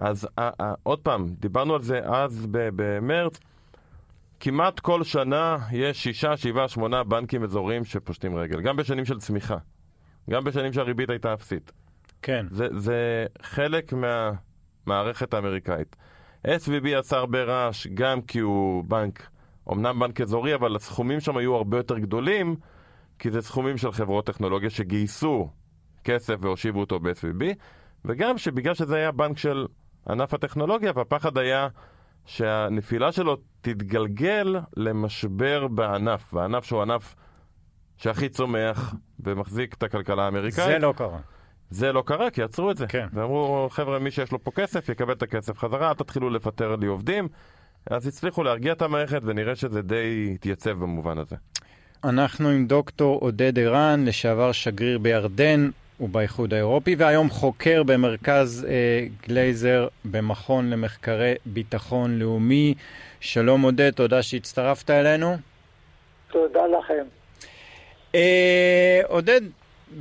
אז 0.00 0.24
아, 0.24 0.40
아, 0.60 0.64
עוד 0.82 0.98
פעם, 0.98 1.26
דיברנו 1.28 1.74
על 1.74 1.82
זה 1.82 2.00
אז 2.04 2.46
במרץ, 2.50 3.40
כמעט 4.40 4.80
כל 4.80 5.04
שנה 5.04 5.58
יש 5.72 6.02
שישה, 6.02 6.36
שבעה, 6.36 6.68
שמונה 6.68 7.04
בנקים 7.04 7.42
אזוריים 7.42 7.84
שפושטים 7.84 8.36
רגל, 8.36 8.60
גם 8.60 8.76
בשנים 8.76 9.04
של 9.04 9.18
צמיחה, 9.18 9.56
גם 10.30 10.44
בשנים 10.44 10.72
שהריבית 10.72 11.10
הייתה 11.10 11.34
אפסית. 11.34 11.72
כן. 12.22 12.46
זה, 12.50 12.68
זה 12.78 13.26
חלק 13.42 13.92
מהמערכת 13.92 15.34
האמריקאית. 15.34 15.96
SVB 16.46 16.88
עשה 16.98 17.16
הרבה 17.16 17.42
רעש, 17.42 17.86
גם 17.86 18.22
כי 18.22 18.38
הוא 18.38 18.84
בנק, 18.84 19.28
אמנם 19.72 19.98
בנק 20.00 20.20
אזורי, 20.20 20.54
אבל 20.54 20.76
הסכומים 20.76 21.20
שם 21.20 21.36
היו 21.36 21.54
הרבה 21.54 21.76
יותר 21.76 21.98
גדולים, 21.98 22.56
כי 23.18 23.30
זה 23.30 23.42
סכומים 23.42 23.78
של 23.78 23.92
חברות 23.92 24.26
טכנולוגיה 24.26 24.70
שגייסו 24.70 25.48
כסף 26.04 26.34
והושיבו 26.40 26.80
אותו 26.80 27.00
ב-SVB, 27.00 27.44
וגם 28.04 28.38
שבגלל 28.38 28.74
שזה 28.74 28.96
היה 28.96 29.12
בנק 29.12 29.38
של 29.38 29.66
ענף 30.08 30.34
הטכנולוגיה, 30.34 30.92
והפחד 30.94 31.38
היה 31.38 31.68
שהנפילה 32.24 33.12
שלו 33.12 33.36
תתגלגל 33.60 34.60
למשבר 34.76 35.68
בענף, 35.68 36.34
והענף 36.34 36.64
שהוא 36.64 36.82
ענף 36.82 37.14
שהכי 38.02 38.28
צומח 38.28 38.94
ומחזיק 39.20 39.74
את 39.74 39.82
הכלכלה 39.82 40.24
האמריקאית. 40.24 40.66
זה 40.66 40.78
לא 40.78 40.94
קרה. 40.96 41.18
זה 41.70 41.92
לא 41.92 42.02
קרה, 42.06 42.30
כי 42.30 42.42
עצרו 42.42 42.70
את 42.70 42.76
זה. 42.76 42.86
כן. 42.86 43.06
ואמרו, 43.12 43.68
חבר'ה, 43.70 43.98
מי 43.98 44.10
שיש 44.10 44.32
לו 44.32 44.44
פה 44.44 44.50
כסף, 44.50 44.88
יקבל 44.88 45.12
את 45.12 45.22
הכסף 45.22 45.58
חזרה, 45.58 45.88
אל 45.88 45.94
תתחילו 45.94 46.30
לפטר 46.30 46.76
לי 46.76 46.86
עובדים. 46.86 47.28
אז 47.90 48.06
הצליחו 48.06 48.42
להרגיע 48.42 48.72
את 48.72 48.82
המערכת, 48.82 49.20
ונראה 49.24 49.56
שזה 49.56 49.82
די 49.82 50.30
התייצב 50.34 50.70
במובן 50.70 51.18
הזה. 51.18 51.36
אנחנו 52.04 52.48
עם 52.48 52.66
דוקטור 52.66 53.20
עודד 53.20 53.58
ערן, 53.58 54.04
לשעבר 54.06 54.52
שגריר 54.52 54.98
בירדן 54.98 55.70
ובאיחוד 56.00 56.54
האירופי, 56.54 56.94
והיום 56.94 57.30
חוקר 57.30 57.82
במרכז 57.82 58.66
אה, 58.68 59.06
גלייזר 59.28 59.88
במכון 60.04 60.70
למחקרי 60.70 61.34
ביטחון 61.46 62.18
לאומי. 62.18 62.74
שלום 63.20 63.62
עודד, 63.62 63.90
תודה 63.90 64.22
שהצטרפת 64.22 64.90
אלינו. 64.90 65.36
תודה 66.32 66.66
לכם. 66.66 67.21
אה, 68.14 69.00
עודד, 69.08 69.40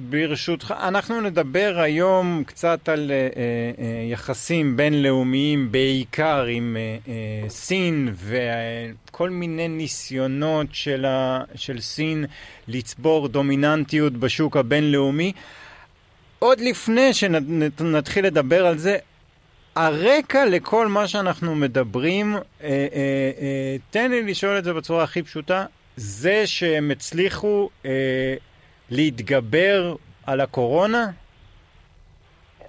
ברשותך, 0.09 0.73
אנחנו 0.79 1.21
נדבר 1.21 1.75
היום 1.77 2.43
קצת 2.47 2.89
על 2.89 3.11
uh, 3.11 3.35
uh, 3.35 3.81
יחסים 4.11 4.77
בינלאומיים, 4.77 5.71
בעיקר 5.71 6.45
עם 6.45 6.77
uh, 6.77 7.07
uh, 7.07 7.49
סין 7.49 8.13
וכל 8.15 9.29
מיני 9.29 9.67
ניסיונות 9.67 10.67
של, 10.71 11.05
ה, 11.05 11.41
של 11.55 11.81
סין 11.81 12.25
לצבור 12.67 13.27
דומיננטיות 13.27 14.13
בשוק 14.13 14.57
הבינלאומי. 14.57 15.33
עוד 16.39 16.59
לפני 16.59 17.13
שנתחיל 17.13 18.25
לדבר 18.25 18.65
על 18.65 18.77
זה, 18.77 18.97
הרקע 19.75 20.45
לכל 20.45 20.87
מה 20.87 21.07
שאנחנו 21.07 21.55
מדברים, 21.55 22.35
uh, 22.35 22.39
uh, 22.39 22.63
uh, 22.63 22.63
תן 23.89 24.11
לי 24.11 24.21
לשאול 24.21 24.57
את 24.57 24.63
זה 24.63 24.73
בצורה 24.73 25.03
הכי 25.03 25.23
פשוטה, 25.23 25.65
זה 25.95 26.47
שהם 26.47 26.91
הצליחו 26.91 27.69
uh, 27.83 27.87
להתגבר 28.89 29.95
על 30.27 30.41
הקורונה? 30.41 31.11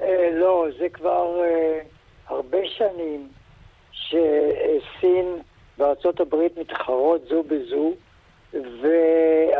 אה, 0.00 0.30
לא, 0.32 0.66
זה 0.78 0.88
כבר 0.88 1.40
אה, 1.44 1.80
הרבה 2.26 2.58
שנים 2.68 3.28
שסין 3.92 5.38
וארצות 5.78 6.20
הברית 6.20 6.58
מתחרות 6.58 7.22
זו 7.28 7.42
בזו, 7.42 7.92
וזה 8.52 9.50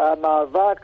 המאבק 0.00 0.80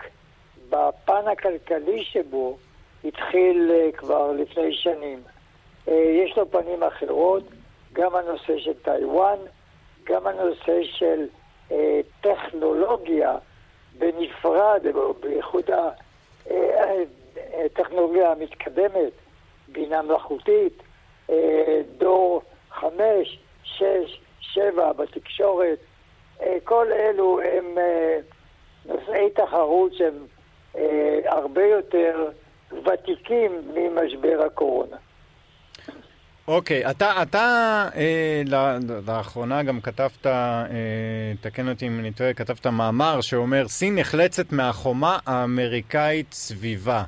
בפן 0.69 1.29
הכלכלי 1.33 2.05
שבו 2.05 2.57
התחיל 3.05 3.71
אה, 3.75 3.93
כבר 3.93 4.33
לפני 4.33 4.75
שנים. 4.75 5.23
יש 5.87 6.37
לו 6.37 6.51
פנים 6.51 6.83
אחרות, 6.83 7.43
גם 7.93 8.15
הנושא 8.15 8.59
של 8.59 8.73
טיוואן, 8.83 9.39
גם 10.09 10.27
הנושא 10.27 10.83
של 10.83 11.27
טכנולוגיה 12.21 13.37
בנפרד, 13.99 14.87
בייחוד 15.21 15.71
הטכנולוגיה 17.37 18.33
המתקדמת, 18.33 19.13
בינה 19.69 20.03
מלאכותית, 20.03 20.83
אה, 21.31 21.81
דור 21.99 22.43
חמש, 22.71 23.39
שש, 23.63 24.21
שבע 24.41 24.93
בתקשורת, 24.93 25.79
אה, 26.43 26.57
כל 26.65 26.93
אלו 26.93 27.41
הם 27.41 27.79
אה, 27.79 28.19
נושאי 28.87 29.31
תחרות 29.31 29.93
שהם 29.95 30.27
הרבה 31.25 31.65
יותר 31.67 32.29
ותיקים 32.85 33.53
ממשבר 33.75 34.43
הקורונה. 34.47 34.97
אוקיי, 36.49 36.87
okay, 36.87 36.91
אתה, 36.91 37.23
אתה 37.23 37.89
אה, 37.97 38.43
לאחרונה 39.07 39.63
גם 39.63 39.81
כתבת, 39.81 40.27
אה, 40.27 40.33
תקן 41.41 41.69
אותי 41.69 41.87
אם 41.87 42.01
אני 42.01 42.13
טועה, 42.13 42.35
כתבת 42.35 42.67
מאמר 42.67 43.21
שאומר, 43.21 43.69
סין 43.69 43.99
נחלצת 43.99 44.53
מהחומה 44.53 45.19
האמריקאית 45.27 46.33
סביבה. 46.33 47.03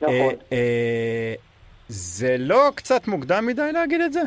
נכון. 0.00 0.12
אה, 0.12 0.30
אה, 0.52 1.34
זה 1.88 2.36
לא 2.38 2.68
קצת 2.74 3.08
מוקדם 3.08 3.46
מדי 3.46 3.72
להגיד 3.72 4.00
את 4.00 4.12
זה? 4.12 4.22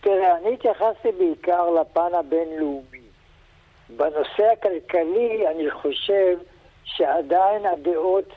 תראה, 0.00 0.38
אני 0.38 0.54
התייחסתי 0.54 1.08
בעיקר 1.18 1.70
לפן 1.70 2.14
הבינלאומי. 2.18 3.04
בנושא 3.96 4.52
הכלכלי, 4.52 5.48
אני 5.54 5.70
חושב 5.70 6.36
שעדיין 6.84 7.66
הדעות 7.66 8.28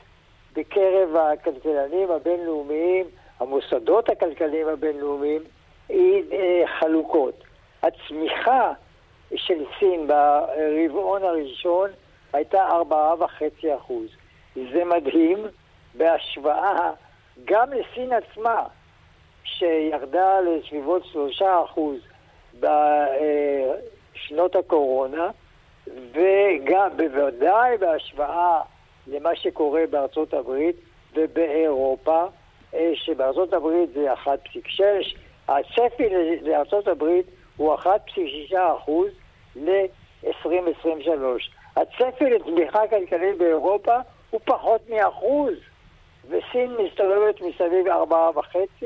בקרב 0.56 1.16
הכלכלנים 1.16 2.10
הבינלאומיים 2.10 3.06
המוסדות 3.40 4.08
הכלכליים 4.08 4.68
הבינלאומיים 4.68 5.42
היא 5.88 6.22
אה, 6.32 6.62
חלוקות. 6.78 7.44
הצמיחה 7.82 8.72
של 9.36 9.64
סין 9.78 10.06
ברבעון 10.06 11.22
הראשון 11.22 11.90
הייתה 12.32 12.68
4.5%. 12.90 13.92
זה 14.72 14.84
מדהים 14.84 15.46
בהשוואה 15.94 16.92
גם 17.44 17.68
לסין 17.72 18.12
עצמה, 18.12 18.62
שירדה 19.44 20.40
לסביבות 20.40 21.02
3% 21.40 22.60
בשנות 22.60 24.56
הקורונה, 24.56 25.30
וגם 25.86 26.96
בוודאי 26.96 27.76
בהשוואה 27.76 28.60
למה 29.06 29.36
שקורה 29.36 29.82
בארצות 29.90 30.34
הברית 30.34 30.76
ובאירופה, 31.14 32.24
שבארצות 32.94 33.52
הברית 33.52 33.90
זה 33.94 34.12
1.6, 34.12 34.82
הצפי 35.48 36.08
לארצות 36.42 36.88
הברית 36.88 37.26
הוא 37.56 37.74
1.6 37.74 37.88
אחוז 38.76 39.08
ל-2023. 39.56 41.08
הצפי 41.76 42.24
לתמיכה 42.24 42.88
כלכלית 42.88 43.38
באירופה 43.38 43.96
הוא 44.30 44.40
פחות 44.44 44.80
מאחוז, 44.88 45.54
וסין 46.28 46.76
מסתובבת 46.84 47.40
מסביב 47.40 47.86
4.5, 47.86 48.84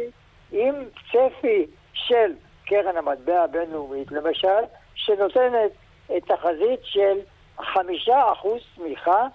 עם 0.53 0.75
צפי 1.11 1.67
של 1.93 2.33
קרן 2.67 2.97
המטבע 2.97 3.43
הבינלאומית, 3.43 4.13
למשל, 4.13 4.63
שנותנת 4.95 5.71
תחזית 6.27 6.81
של 6.83 7.19
5% 7.59 7.63
צמיחה 8.77 9.27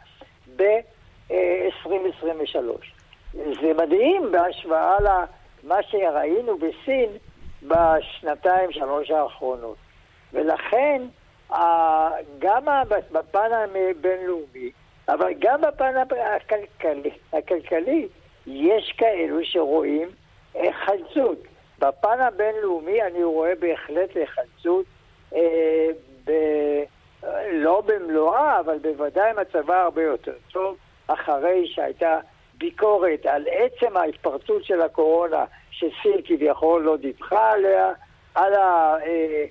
ב-2023. 0.56 2.97
זה 3.34 3.74
מדהים 3.78 4.32
בהשוואה 4.32 4.98
למה 5.00 5.84
שראינו 5.84 6.58
בסין 6.58 7.10
בשנתיים, 7.64 8.72
שלוש 8.72 9.12
האחרונות. 9.12 9.78
ולכן, 10.34 11.02
גם 12.40 12.66
בפן 13.12 13.50
הבינלאומי, 13.52 14.72
אבל 15.10 15.34
גם 15.40 15.62
בפן 15.62 15.94
הכלכלי, 16.36 17.10
הכלכלי 17.34 18.08
יש 18.48 18.94
כאלו 18.98 19.40
שרואים 19.44 20.08
היחלצות. 20.54 21.38
בפן 21.80 22.20
הבינלאומי 22.20 23.02
אני 23.02 23.24
רואה 23.24 23.54
בהחלט 23.60 24.16
היחלצות, 24.16 24.86
אה, 25.36 25.88
ב... 26.26 26.32
לא 27.52 27.82
במלואה, 27.86 28.60
אבל 28.60 28.78
בוודאי 28.78 29.32
מצבה 29.42 29.82
הרבה 29.82 30.04
יותר 30.04 30.34
טוב, 30.52 30.78
אחרי 31.08 31.68
שהייתה 31.68 32.20
ביקורת 32.58 33.26
על 33.26 33.46
עצם 33.52 33.98
ההתפרצות 33.98 34.64
של 34.64 34.82
הקורונה 34.82 35.46
שסין 35.72 36.22
כביכול 36.26 36.84
לא 36.84 36.98
דיווחה 36.98 37.52
עליה, 37.52 37.92
על 38.36 38.54
ה, 38.54 38.96
אה, 39.06 39.46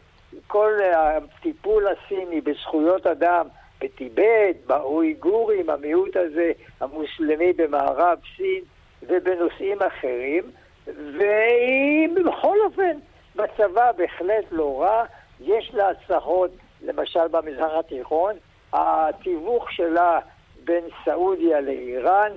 כל 0.46 0.72
הטיפול 0.94 1.84
הסיני 1.88 2.40
בזכויות 2.40 3.06
אדם 3.06 3.46
בטיבט, 3.80 4.56
באויגורים, 4.66 5.70
המיעוט 5.70 6.16
הזה 6.16 6.52
המוסלמי 6.80 7.52
במערב 7.52 8.18
סין 8.36 8.62
ובנושאים 9.02 9.78
אחרים, 9.82 10.44
והיא 10.86 12.08
בכל 12.26 12.56
אופן 12.64 12.98
מצבה 13.36 13.92
בהחלט 13.92 14.44
לא 14.50 14.82
רע, 14.82 15.04
יש 15.40 15.70
לה 15.74 15.90
הצלחות 15.90 16.50
למשל 16.82 17.28
במזרח 17.28 17.72
התיכון, 17.78 18.34
התיווך 18.72 19.72
שלה 19.72 20.20
בין 20.64 20.84
סעודיה 21.04 21.60
לאיראן 21.60 22.32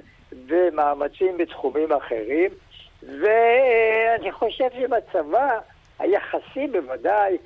ומאמצים 0.48 1.38
בתחומים 1.38 1.92
אחרים, 1.92 2.52
ואני 3.04 4.32
חושב 4.32 4.68
שמצבה 4.74 5.50
היחסי 6.00 6.68
בוודאי, 6.72 7.38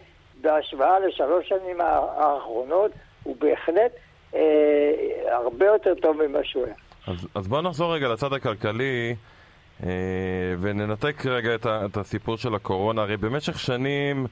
בהשוואה 0.42 1.00
לשלוש 1.00 1.50
שנים 1.50 1.82
האחרונות, 1.82 2.92
הוא 3.24 3.36
בהחלט 3.40 3.92
אה, 4.36 4.42
הרבה 5.32 5.66
יותר 5.66 5.96
טוב 5.96 6.28
ממה 6.28 6.40
שהוא 6.44 6.66
היה. 6.66 6.76
אז, 7.08 7.28
אז 7.36 7.48
בואו 7.48 7.62
נחזור 7.62 7.96
רגע 7.96 8.08
לצד 8.08 8.34
הכלכלי. 8.34 9.16
אה, 9.84 9.90
וננתק 10.62 11.26
רגע 11.26 11.56
את, 11.56 11.66
ה, 11.66 11.86
את 11.86 11.98
הסיפור 11.98 12.38
של 12.38 12.56
הקורונה. 12.56 13.02
הרי 13.02 13.18
במשך 13.18 13.60
שנים 13.60 14.28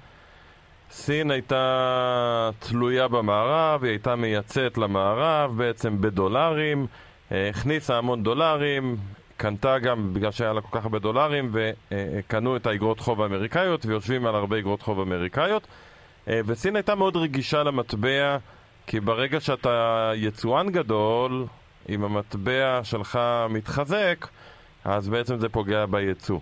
סין 0.92 1.32
הייתה 1.32 2.50
תלויה 2.60 3.08
במערב, 3.08 3.84
היא 3.84 3.90
הייתה 3.90 4.16
מייצאת 4.16 4.78
למערב 4.78 5.58
בעצם 5.58 6.02
בדולרים, 6.02 6.88
הכניסה 7.32 7.98
המון 7.98 8.24
דולרים, 8.24 8.98
קנתה 9.38 9.80
גם 9.80 10.14
בגלל 10.14 10.32
שהיה 10.32 10.54
לה 10.54 10.62
כל 10.62 10.80
כך 10.80 10.84
הרבה 10.84 11.00
דולרים, 11.00 11.52
וקנו 11.54 12.56
את 12.56 12.68
האגרות 12.68 13.00
חוב 13.00 13.22
האמריקאיות, 13.22 13.86
ויושבים 13.86 14.26
על 14.26 14.36
הרבה 14.36 14.60
אגרות 14.60 14.82
חוב 14.82 15.00
אמריקאיות. 15.00 15.68
אה, 16.28 16.42
וסין 16.46 16.76
הייתה 16.76 16.96
מאוד 16.96 17.18
רגישה 17.18 17.64
למטבע, 17.64 18.38
כי 18.88 19.00
ברגע 19.00 19.40
שאתה 19.40 20.12
יצואן 20.16 20.70
גדול, 20.72 21.46
אם 21.90 22.04
המטבע 22.04 22.80
שלך 22.84 23.20
מתחזק, 23.50 24.28
אז 24.86 25.10
בעצם 25.10 25.40
זה 25.40 25.50
פוגע 25.50 25.86
ביצוא. 25.86 26.40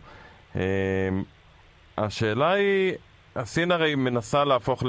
השאלה 1.98 2.52
היא, 2.52 2.94
הסין 3.36 3.72
הרי 3.72 3.96
מנסה 3.96 4.44
להפוך 4.44 4.84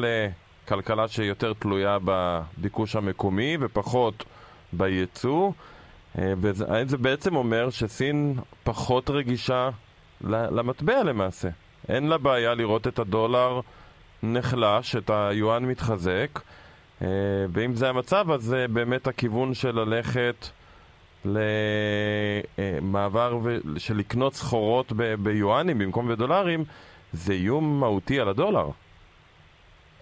לכלכלה 0.66 1.08
שיותר 1.08 1.52
תלויה 1.52 1.98
בביקוש 2.04 2.96
המקומי 2.96 3.56
ופחות 3.60 4.24
ביצוא, 4.72 5.52
אה, 6.18 6.33
והאם 6.40 6.88
זה 6.88 6.99
בעצם 6.99 7.37
אומר 7.37 7.70
שסין 7.70 8.35
פחות 8.64 9.11
רגישה 9.11 9.70
למטבע 10.25 11.03
למעשה? 11.03 11.49
אין 11.88 12.09
לה 12.09 12.18
בעיה 12.18 12.55
לראות 12.55 12.87
את 12.87 12.99
הדולר 12.99 13.61
נחלש, 14.23 14.96
את 14.96 15.11
היואן 15.11 15.64
מתחזק, 15.64 16.40
אה, 17.03 17.07
ואם 17.53 17.75
זה 17.75 17.88
המצב, 17.88 18.31
אז 18.31 18.42
זה 18.42 18.66
באמת 18.68 19.07
הכיוון 19.07 19.55
של 19.55 19.81
ללכת 19.81 20.46
למעבר 22.68 23.38
של 23.79 23.96
לקנות 23.96 24.35
סחורות 24.35 24.92
ביואנים 25.18 25.79
במקום 25.79 26.09
בדולרים, 26.09 26.64
זה 27.12 27.33
איום 27.33 27.81
מהותי 27.81 28.20
על 28.20 28.29
הדולר. 28.29 28.68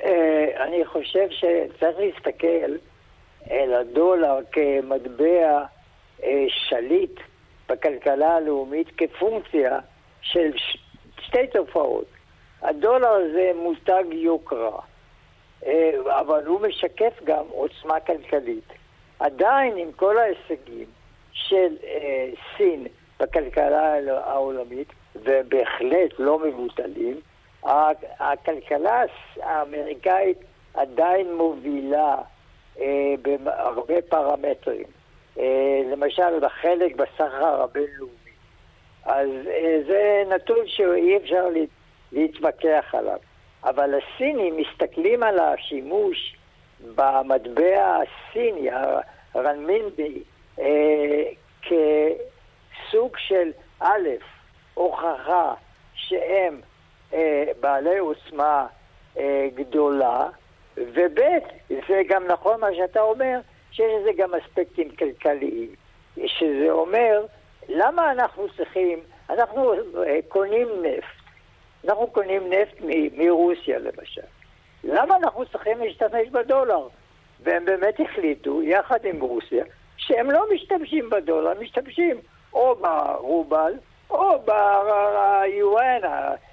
אה, 0.04 0.64
אני 0.64 0.84
חושב 0.86 1.26
שצריך 1.30 1.98
להסתכל 1.98 2.72
על 3.50 3.74
הדולר 3.74 4.38
כמטבע 4.52 5.24
אה, 5.24 5.64
שליט 6.48 7.20
בכלכלה 7.68 8.36
הלאומית 8.36 8.88
כפונקציה 8.96 9.78
של 10.20 10.50
שתי 11.20 11.46
תופעות. 11.52 12.06
הדולר 12.62 13.32
זה 13.32 13.50
מותג 13.54 14.04
יוקרה, 14.12 14.80
אה, 15.66 15.90
אבל 16.20 16.46
הוא 16.46 16.60
משקף 16.60 17.22
גם 17.24 17.44
עוצמה 17.48 18.00
כלכלית. 18.00 18.72
עדיין 19.20 19.76
עם 19.76 19.92
כל 19.92 20.18
ההישגים 20.18 20.86
של 21.32 21.76
אה, 21.84 22.30
סין 22.56 22.86
בכלכלה 23.20 23.94
העולמית, 24.24 24.88
ובהחלט 25.16 26.10
לא 26.18 26.38
מבוטלים, 26.38 27.20
הכלכלה 28.18 29.02
האמריקאית 29.42 30.38
עדיין 30.74 31.34
מובילה 31.34 32.16
אה, 32.80 33.14
בהרבה 33.22 34.02
פרמטרים. 34.08 34.97
אה, 35.38 35.80
למשל, 35.90 36.40
בחלק 36.40 36.96
בסחר 36.96 37.62
הבינלאומי. 37.62 38.12
אז 39.04 39.28
אה, 39.46 39.78
זה 39.86 40.22
נתון 40.28 40.66
שאי 40.66 41.16
אפשר 41.16 41.46
להתווכח 42.12 42.94
עליו. 42.94 43.18
אבל 43.64 43.94
הסינים 43.94 44.56
מסתכלים 44.56 45.22
על 45.22 45.38
השימוש 45.38 46.36
במטבע 46.94 47.96
הסיני, 47.96 48.68
הרנמינבי, 49.34 50.22
אה, 50.58 51.24
כסוג 51.62 53.16
של 53.16 53.50
א', 53.80 54.08
הוכחה 54.74 55.54
שהם 55.94 56.60
בעלי 57.60 57.98
עוצמה 57.98 58.66
גדולה, 59.54 60.28
וב', 60.76 61.20
זה 61.68 62.02
גם 62.08 62.26
נכון 62.26 62.60
מה 62.60 62.66
שאתה 62.74 63.00
אומר, 63.00 63.38
שיש 63.72 63.92
לזה 64.00 64.10
גם 64.16 64.34
אספקטים 64.34 64.90
כלכליים, 64.90 65.68
שזה 66.26 66.70
אומר, 66.70 67.26
למה 67.68 68.10
אנחנו 68.10 68.46
צריכים, 68.56 68.98
אנחנו 69.30 69.72
אה, 69.74 70.18
קונים 70.28 70.68
נפט, 70.82 71.18
אנחנו 71.84 72.06
קונים 72.06 72.52
נפט 72.52 72.76
מרוסיה 73.16 73.78
למשל, 73.78 74.20
למה 74.84 75.16
אנחנו 75.16 75.46
צריכים 75.46 75.78
להשתמש 75.78 76.28
בדולר? 76.32 76.88
והם 77.42 77.64
באמת 77.64 78.00
החליטו, 78.00 78.62
יחד 78.62 79.04
עם 79.04 79.20
רוסיה, 79.20 79.64
שהם 79.96 80.30
לא 80.30 80.44
משתמשים 80.54 81.10
בדולר, 81.10 81.60
משתמשים 81.60 82.16
או 82.52 82.74
ברובל 82.74 83.72
או 84.10 84.38
ב-UN, 84.44 86.06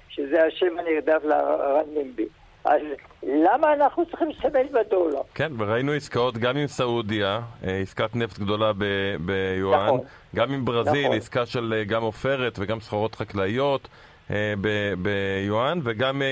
שזה 0.08 0.44
השם 0.44 0.78
הנרדף 0.78 1.24
לרנמינבי. 1.24 2.28
אז 2.66 2.80
למה 3.22 3.72
אנחנו 3.72 4.06
צריכים 4.06 4.28
להשתמש 4.28 4.66
בדולר? 4.72 5.20
כן, 5.34 5.52
וראינו 5.58 5.92
עסקאות 5.92 6.38
גם 6.38 6.56
עם 6.56 6.66
סעודיה, 6.66 7.40
אה, 7.64 7.78
עסקת 7.78 8.16
נפט 8.16 8.38
גדולה 8.38 8.72
ביואן, 9.20 9.86
נכון. 9.86 10.00
גם 10.36 10.52
עם 10.52 10.64
ברזיל, 10.64 11.04
נכון. 11.04 11.16
עסקה 11.16 11.46
של 11.46 11.74
אה, 11.76 11.84
גם 11.84 12.02
עופרת 12.02 12.58
וגם 12.58 12.80
סחורות 12.80 13.14
חקלאיות 13.14 13.88
אה, 14.30 14.54
ביואן, 14.98 15.80
וגם 15.84 16.22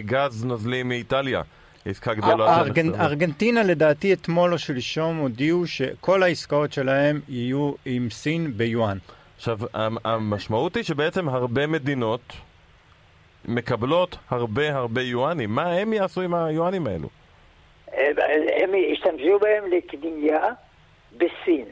גז 0.00 0.44
נוזלי 0.44 0.82
מאיטליה. 0.82 1.42
עסקה 1.86 2.14
גדולה. 2.14 2.60
ארגנ... 2.60 3.00
ארגנטינה 3.00 3.62
לדעתי 3.62 4.12
אתמול 4.12 4.52
או 4.52 4.58
שלשום 4.58 5.16
הודיעו 5.16 5.66
שכל 5.66 6.22
העסקאות 6.22 6.72
שלהם 6.72 7.20
יהיו 7.28 7.72
עם 7.84 8.10
סין 8.10 8.52
ביואן. 8.56 8.98
עכשיו, 9.36 9.58
המשמעות 10.04 10.76
היא 10.76 10.84
שבעצם 10.84 11.28
הרבה 11.28 11.66
מדינות 11.66 12.20
מקבלות 13.48 14.16
הרבה 14.30 14.74
הרבה 14.74 15.02
יואנים. 15.02 15.50
מה 15.50 15.72
הם 15.72 15.92
יעשו 15.92 16.20
עם 16.20 16.34
היואנים 16.34 16.86
האלו? 16.86 17.08
הם 18.62 18.74
ישתמשו 18.74 19.38
בהם 19.38 19.64
לקנייה 19.70 20.52
בסין. 21.16 21.64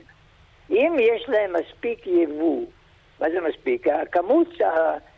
אם 0.70 0.96
יש 1.00 1.28
להם 1.28 1.52
מספיק 1.52 2.06
יבוא, 2.06 2.64
מה 3.20 3.30
זה 3.30 3.40
מספיק? 3.48 3.86
הכמות 3.88 4.48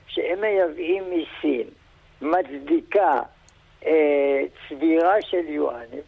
שהם 0.07 0.41
מייבאים 0.41 1.05
מסין 1.11 1.67
מצדיקה 2.23 3.21
אה, 3.87 4.43
צבירה 4.69 5.23
של 5.23 5.49
יואנים, 5.49 6.01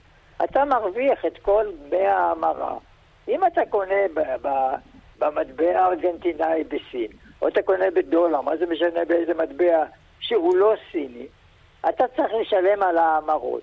אתה 0.44 0.64
מרוויח 0.64 1.24
את 1.26 1.38
כל 1.42 1.66
דמי 1.88 2.06
ההמרה. 2.06 2.74
אם 3.28 3.46
אתה 3.46 3.60
קונה 3.70 4.02
ב- 4.14 4.46
ב- 4.48 4.76
במטבע 5.18 5.80
הארגנטינאי 5.80 6.64
בסין, 6.64 7.08
או 7.42 7.48
אתה 7.48 7.62
קונה 7.62 7.90
בדולר, 7.94 8.40
מה 8.40 8.56
זה 8.56 8.66
משנה 8.66 9.04
באיזה 9.08 9.34
מטבע 9.34 9.84
שהוא 10.20 10.56
לא 10.56 10.74
סיני, 10.92 11.26
אתה 11.88 12.04
צריך 12.16 12.32
לשלם 12.40 12.82
על 12.82 12.98
ההמרות. 12.98 13.62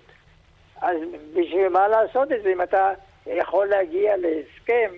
אז 0.81 0.97
בשביל 1.33 1.69
מה 1.69 1.87
לעשות 1.87 2.31
את 2.31 2.43
זה 2.43 2.53
אם 2.53 2.61
אתה 2.61 2.91
יכול 3.27 3.67
להגיע 3.67 4.13
להסכם 4.17 4.91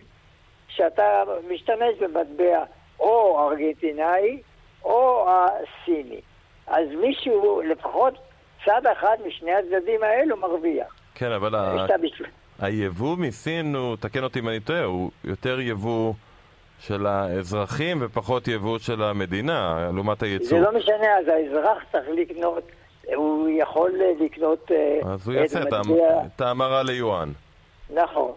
שאתה 0.68 1.24
משתמש 1.52 1.98
במטבע 2.00 2.64
או 3.00 3.40
ארגנטינאי 3.50 4.42
או 4.84 5.28
הסיני. 5.30 6.22
אז 6.68 6.88
מישהו, 7.02 7.62
לפחות 7.62 8.14
צד 8.66 8.82
אחד 8.92 9.18
משני 9.28 9.54
הצדדים 9.54 10.04
האלו 10.04 10.38
מרוויח. 10.38 10.96
כן, 11.16 11.32
אבל 11.32 11.56
ה... 11.56 11.86
היבוא 12.60 13.18
מסין 13.18 13.76
הוא, 13.76 13.96
תקן 13.96 14.24
אותי 14.24 14.40
אם 14.40 14.50
אני 14.50 14.60
טועה, 14.60 14.84
הוא 14.84 15.12
יותר 15.24 15.60
יבוא 15.60 16.14
של 16.80 17.06
האזרחים 17.06 17.98
ופחות 18.02 18.48
יבוא 18.48 18.80
של 18.80 19.04
המדינה, 19.04 19.90
לעומת 19.94 20.24
הייצור. 20.24 20.60
זה 20.60 20.66
לא 20.66 20.72
משנה, 20.78 21.18
אז 21.20 21.28
האזרח 21.28 21.84
צריך 21.92 22.06
לקנות, 22.14 22.64
הוא 23.16 23.50
יכול 23.58 23.92
לקנות... 24.20 24.72
אה, 24.72 25.00
אז 25.14 25.28
הוא 25.28 25.36
יעשה 25.36 25.60
את 26.36 26.42
ההמרה 26.42 26.84
ליואן. 26.84 27.32
נכון. 27.90 28.32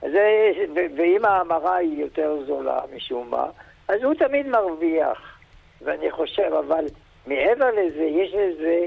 זה, 0.00 0.50
ואם 0.74 1.24
ההמרה 1.24 1.76
היא 1.76 2.00
יותר 2.00 2.36
זולה 2.46 2.80
משום 2.96 3.30
מה, 3.30 3.46
אז 3.88 4.02
הוא 4.02 4.14
תמיד 4.14 4.46
מרוויח. 4.46 5.38
ואני 5.82 6.10
חושב, 6.10 6.50
אבל 6.58 6.84
מעבר 7.26 7.70
לזה, 7.70 8.02
יש 8.02 8.34
לזה 8.34 8.86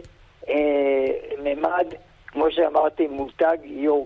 אה, 0.50 1.06
ממד, 1.44 1.94
כמו 2.28 2.52
שאמרתי, 2.52 3.08
מותג 3.08 3.58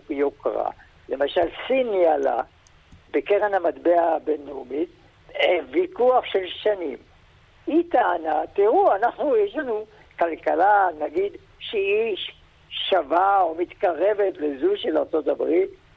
יוקרה. 0.10 0.70
למשל, 1.10 1.42
סין 1.68 1.88
ניהלה 1.90 2.42
בקרן 3.16 3.54
המטבע 3.54 4.02
הבינלאומית 4.16 4.90
אה, 5.36 5.58
ויכוח 5.72 6.26
של 6.26 6.48
שנים. 6.48 6.98
היא 7.68 7.84
טענה, 7.92 8.42
תראו, 8.54 8.96
אנחנו, 8.96 9.38
יש 9.38 9.56
לנו 9.56 9.86
כלכלה, 10.20 10.88
נגיד, 11.00 11.32
שהיא 11.60 12.18
שווה 12.70 13.42
או 13.42 13.56
מתקרבת 13.56 14.38
לזו 14.38 14.78
של 14.78 14.98
ארה"ב 14.98 15.44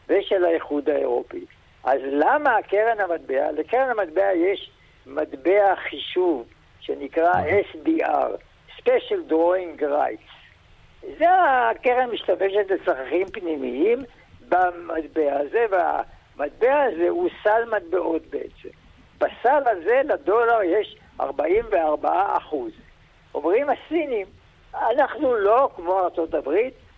ושל 0.08 0.44
האיחוד 0.44 0.88
האירופי. 0.88 1.44
אז 1.84 2.00
למה 2.04 2.56
הקרן 2.56 3.00
המטבע? 3.00 3.52
לקרן 3.52 3.90
המטבע 3.90 4.32
יש 4.32 4.70
מטבע 5.06 5.74
חישוב 5.76 6.46
שנקרא 6.80 7.32
SDR, 7.72 8.30
Special 8.78 9.30
Drawing 9.30 9.80
Rights. 9.80 10.28
זה 11.18 11.26
הקרן 11.30 12.10
משתמשת 12.10 12.70
לצרכים 12.70 13.26
פנימיים 13.26 13.98
במטבע 14.48 15.36
הזה, 15.40 15.66
והמטבע 16.38 16.82
הזה 16.82 17.08
הוא 17.08 17.28
סל 17.42 17.64
מטבעות 17.76 18.22
בעצם. 18.26 18.68
בסל 19.18 19.62
הזה 19.66 20.00
לדולר 20.04 20.62
יש 20.62 20.96
44 21.20 22.36
אחוז. 22.36 22.72
אומרים 23.34 23.66
הסינים, 23.70 24.26
אנחנו 24.74 25.34
לא 25.34 25.70
כמו 25.76 25.98
ארה"ב, 25.98 26.48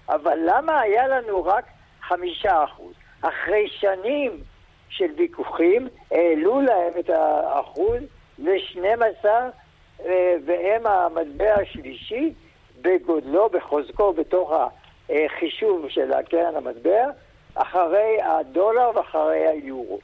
אבל 0.08 0.38
למה 0.44 0.80
היה 0.80 1.08
לנו 1.08 1.44
רק 1.44 1.64
חמישה 2.02 2.64
אחוז? 2.64 2.94
אחרי 3.22 3.68
שנים 3.68 4.40
של 4.88 5.10
ויכוחים 5.16 5.88
העלו 6.10 6.60
להם 6.60 6.92
את 6.98 7.10
האחוז 7.10 8.00
ל-12 8.38 9.24
אה, 10.04 10.34
והם 10.44 10.86
המטבע 10.86 11.54
השלישי 11.54 12.32
בגודלו, 12.82 13.48
בחוזקו, 13.48 14.12
בתוך 14.12 14.52
החישוב 15.08 15.88
של 15.88 16.12
הקרן 16.12 16.56
המטבע, 16.56 17.06
אחרי 17.54 18.22
הדולר 18.22 18.90
ואחרי 18.94 19.46
היורו. 19.46 19.98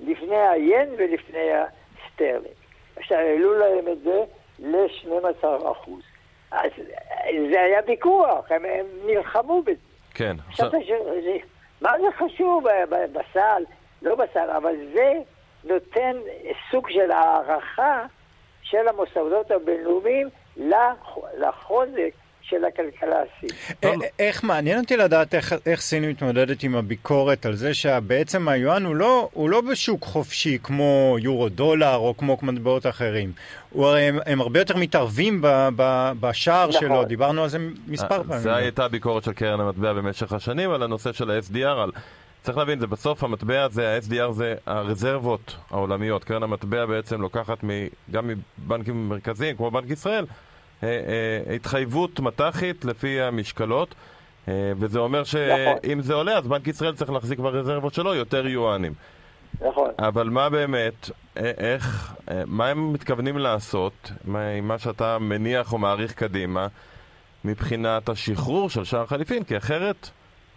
לפני 0.00 0.48
היין 0.48 0.88
ולפני 0.98 1.48
הסטרלינג. 1.52 2.54
עכשיו, 2.96 3.18
העלו 3.18 3.54
להם 3.58 3.88
את 3.92 4.00
זה 4.02 4.24
ל-12 4.58 5.46
אחוז. 5.72 6.02
אז 6.50 6.70
זה 7.50 7.60
היה 7.60 7.80
ויכוח, 7.86 8.52
הם, 8.52 8.64
הם 8.64 8.86
נלחמו 9.06 9.62
בזה. 9.62 9.78
כן. 10.14 10.36
עכשיו, 10.48 10.66
עכשיו... 10.66 11.04
זה, 11.24 11.36
מה 11.80 11.92
זה 12.00 12.06
חשוב 12.18 12.64
בסל? 13.12 13.64
לא 14.02 14.14
בסל, 14.14 14.50
אבל 14.56 14.74
זה 14.94 15.12
נותן 15.64 16.16
סוג 16.70 16.90
של 16.90 17.10
הערכה 17.10 18.04
של 18.62 18.88
המוסדות 18.88 19.50
הבינלאומיים 19.50 20.28
לחוזק 21.36 22.10
של 22.50 22.64
הכלכלה 22.64 23.16
הסינית. 23.22 23.84
אה, 23.84 24.08
איך 24.18 24.44
מעניין 24.44 24.80
אותי 24.80 24.96
לדעת 24.96 25.34
איך, 25.34 25.54
איך 25.66 25.80
סין 25.80 26.04
מתמודדת 26.04 26.62
עם 26.62 26.76
הביקורת 26.76 27.46
על 27.46 27.54
זה 27.54 27.74
שבעצם 27.74 28.48
היואן 28.48 28.84
הוא 28.84 28.96
לא, 28.96 29.28
הוא 29.32 29.50
לא 29.50 29.60
בשוק 29.60 30.04
חופשי 30.04 30.58
כמו 30.62 31.16
יורו 31.20 31.48
דולר 31.48 31.96
או 31.96 32.16
כמו 32.16 32.38
מטבעות 32.42 32.86
אחרים. 32.86 33.32
הוא, 33.70 33.88
הם, 33.88 34.18
הם 34.26 34.40
הרבה 34.40 34.58
יותר 34.58 34.76
מתערבים 34.76 35.40
ב, 35.42 35.68
ב, 35.76 36.12
בשער 36.20 36.68
נכון. 36.68 36.80
שלו, 36.80 37.04
דיברנו 37.04 37.42
על 37.42 37.48
זה 37.48 37.58
מספר 37.86 38.18
אה, 38.18 38.24
פעמים. 38.24 38.38
זו 38.38 38.50
הייתה 38.50 38.84
הביקורת 38.84 39.24
של 39.24 39.32
קרן 39.32 39.60
המטבע 39.60 39.92
במשך 39.92 40.32
השנים 40.32 40.70
על 40.70 40.82
הנושא 40.82 41.12
של 41.12 41.30
ה-SDR, 41.30 41.82
על... 41.82 41.90
צריך 42.42 42.58
להבין, 42.58 42.78
זה 42.78 42.86
בסוף 42.86 43.24
המטבע 43.24 43.62
הזה, 43.62 43.96
ה-SDR 43.96 44.32
זה 44.32 44.54
הרזרבות 44.66 45.56
העולמיות. 45.70 46.24
קרן 46.24 46.42
המטבע 46.42 46.86
בעצם 46.86 47.20
לוקחת 47.20 47.64
מ, 47.64 47.68
גם 48.10 48.30
מבנקים 48.58 49.08
מרכזיים, 49.08 49.56
כמו 49.56 49.70
בנק 49.70 49.90
ישראל, 49.90 50.24
אה, 50.24 50.30
אה, 50.30 50.49
התחייבות 51.54 52.20
מט"חית 52.20 52.84
לפי 52.84 53.20
המשקלות. 53.20 53.94
אה, 54.48 54.72
וזה 54.78 54.98
אומר 54.98 55.24
שאם 55.24 55.48
נכון. 55.84 56.02
זה 56.02 56.14
עולה, 56.14 56.38
אז 56.38 56.48
בנק 56.48 56.66
ישראל 56.66 56.94
צריך 56.94 57.10
להחזיק 57.10 57.38
ברזרבות 57.38 57.94
שלו 57.94 58.14
יותר 58.14 58.46
יואנים. 58.46 58.92
נכון. 59.60 59.90
אבל 59.98 60.28
מה 60.28 60.50
באמת, 60.50 61.10
איך, 61.36 62.14
מה 62.46 62.68
הם 62.68 62.92
מתכוונים 62.92 63.38
לעשות, 63.38 64.12
מה, 64.24 64.60
מה 64.60 64.78
שאתה 64.78 65.18
מניח 65.18 65.72
או 65.72 65.78
מעריך 65.78 66.12
קדימה, 66.12 66.66
מבחינת 67.44 68.08
השחרור 68.08 68.70
של 68.70 68.84
שער 68.84 69.06
חליפין? 69.06 69.44
כי 69.44 69.56
אחרת 69.56 70.10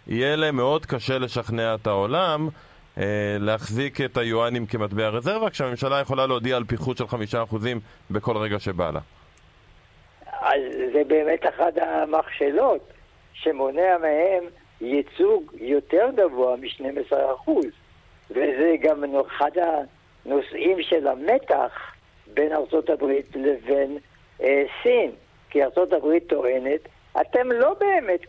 יהיה 0.06 0.36
להם 0.36 0.56
מאוד 0.56 0.86
קשה 0.86 1.18
לשכנע 1.18 1.74
את 1.74 1.86
העולם 1.86 2.48
אה, 2.98 3.04
להחזיק 3.40 4.00
את 4.00 4.16
היואנים 4.16 4.66
כמטבע 4.66 5.08
רזרבה, 5.08 5.50
כשהממשלה 5.50 6.00
יכולה 6.00 6.26
להודיע 6.26 6.56
על 6.56 6.64
פיחות 6.64 6.96
של 6.96 7.06
חמישה 7.06 7.42
אחוזים 7.42 7.80
בכל 8.10 8.36
רגע 8.36 8.58
שבא 8.58 8.90
לה. 8.90 9.00
אז 10.44 10.60
זה 10.92 11.04
באמת 11.04 11.46
אחת 11.46 11.72
המכשלות 11.76 12.80
שמונע 13.32 13.98
מהם 13.98 14.44
ייצוג 14.80 15.52
יותר 15.60 16.10
גבוה 16.16 16.56
מ-12%. 16.56 17.50
וזה 18.30 18.74
גם 18.80 19.04
אחד 19.26 19.50
הנושאים 19.56 20.82
של 20.82 21.06
המתח 21.06 21.94
בין 22.34 22.52
ארצות 22.52 22.90
הברית 22.90 23.36
לבין 23.36 23.98
אה, 24.42 24.64
סין. 24.82 25.10
כי 25.50 25.64
ארצות 25.64 25.92
הברית 25.92 26.26
טוענת, 26.26 26.80
אתם 27.20 27.52
לא 27.52 27.74
באמת, 27.74 28.20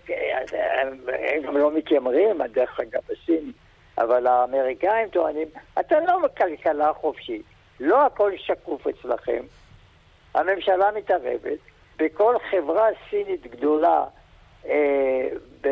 הם, 0.81 0.99
הם 1.07 1.41
גם 1.41 1.57
לא 1.57 1.71
מתיימרים, 1.71 2.41
דרך 2.53 2.79
אגב 2.79 3.01
הסינים, 3.11 3.51
אבל 3.97 4.27
האמריקאים 4.27 5.09
טוענים, 5.09 5.47
אתם 5.79 5.99
לא 6.07 6.19
כלכלה 6.37 6.93
חופשית, 6.93 7.41
לא 7.79 8.05
הכל 8.05 8.31
שקוף 8.37 8.87
אצלכם. 8.87 9.43
הממשלה 10.33 10.91
מתערבת, 10.95 11.59
בכל 11.97 12.35
חברה 12.51 12.87
סינית 13.09 13.47
גדולה 13.47 14.03
אה, 14.65 15.27
ב, 15.61 15.67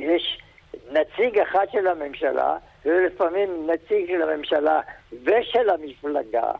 יש 0.00 0.42
נציג 0.90 1.38
אחד 1.38 1.66
של 1.72 1.86
הממשלה, 1.86 2.56
ולפעמים 2.84 3.70
נציג 3.70 4.06
של 4.06 4.22
הממשלה 4.22 4.80
ושל 5.24 5.70
המפלגה, 5.70 6.52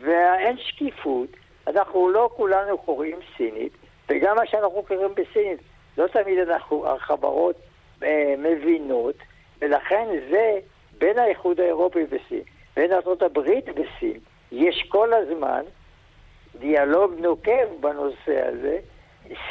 ואין 0.00 0.56
שקיפות. 0.58 1.28
אנחנו 1.66 2.10
לא 2.10 2.30
כולנו 2.36 2.78
קוראים 2.78 3.16
סינית, 3.36 3.72
וגם 4.08 4.36
מה 4.36 4.46
שאנחנו 4.46 4.82
קוראים 4.82 5.14
בסינית, 5.14 5.60
לא 5.98 6.06
תמיד 6.06 6.38
אנחנו, 6.38 6.86
החברות 6.86 7.56
אה, 8.02 8.34
מבינות, 8.38 9.14
ולכן 9.60 10.06
זה 10.30 10.58
בין 10.98 11.18
האיחוד 11.18 11.60
האירופי 11.60 12.04
וסין, 12.10 12.42
בין 12.76 12.92
ארה"ב 12.92 13.38
וסין, 13.74 14.18
יש 14.52 14.84
כל 14.88 15.12
הזמן 15.12 15.62
דיאלוג 16.58 17.12
נוקב 17.18 17.66
בנושא 17.80 18.48
הזה. 18.48 18.78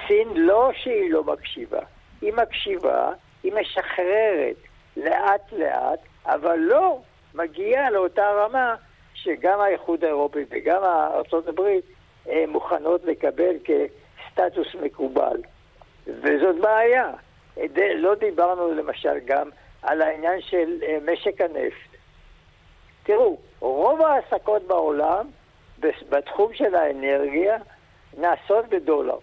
סין 0.08 0.28
לא 0.36 0.72
שהיא 0.74 1.12
לא 1.12 1.24
מקשיבה, 1.24 1.80
היא 2.22 2.34
מקשיבה, 2.34 3.12
היא 3.44 3.54
משחררת 3.54 4.56
לאט 4.98 5.52
לאט, 5.52 6.00
אבל 6.26 6.56
לא 6.56 7.00
מגיעה 7.34 7.90
לאותה 7.90 8.32
רמה 8.32 8.76
שגם 9.14 9.60
האיחוד 9.60 10.04
האירופי 10.04 10.46
וגם 10.50 10.82
הברית 11.48 11.86
אה, 12.30 12.44
מוכנות 12.48 13.06
לקבל 13.06 13.56
כסטטוס 13.64 14.76
מקובל. 14.82 15.42
וזאת 16.08 16.56
בעיה. 16.62 17.12
לא 17.96 18.16
דיברנו 18.16 18.74
למשל 18.74 19.20
גם 19.26 19.50
על 19.82 20.02
העניין 20.02 20.42
של 20.42 20.80
אה, 20.84 20.98
משק 21.12 21.42
הנפט. 21.42 21.98
תראו, 23.04 23.38
רוב 23.60 24.02
העסקות 24.02 24.64
בעולם 24.68 25.28
בתחום 26.10 26.54
של 26.54 26.76
האנרגיה 26.76 27.58
נעשות 28.18 28.66
בדולר. 28.70 29.18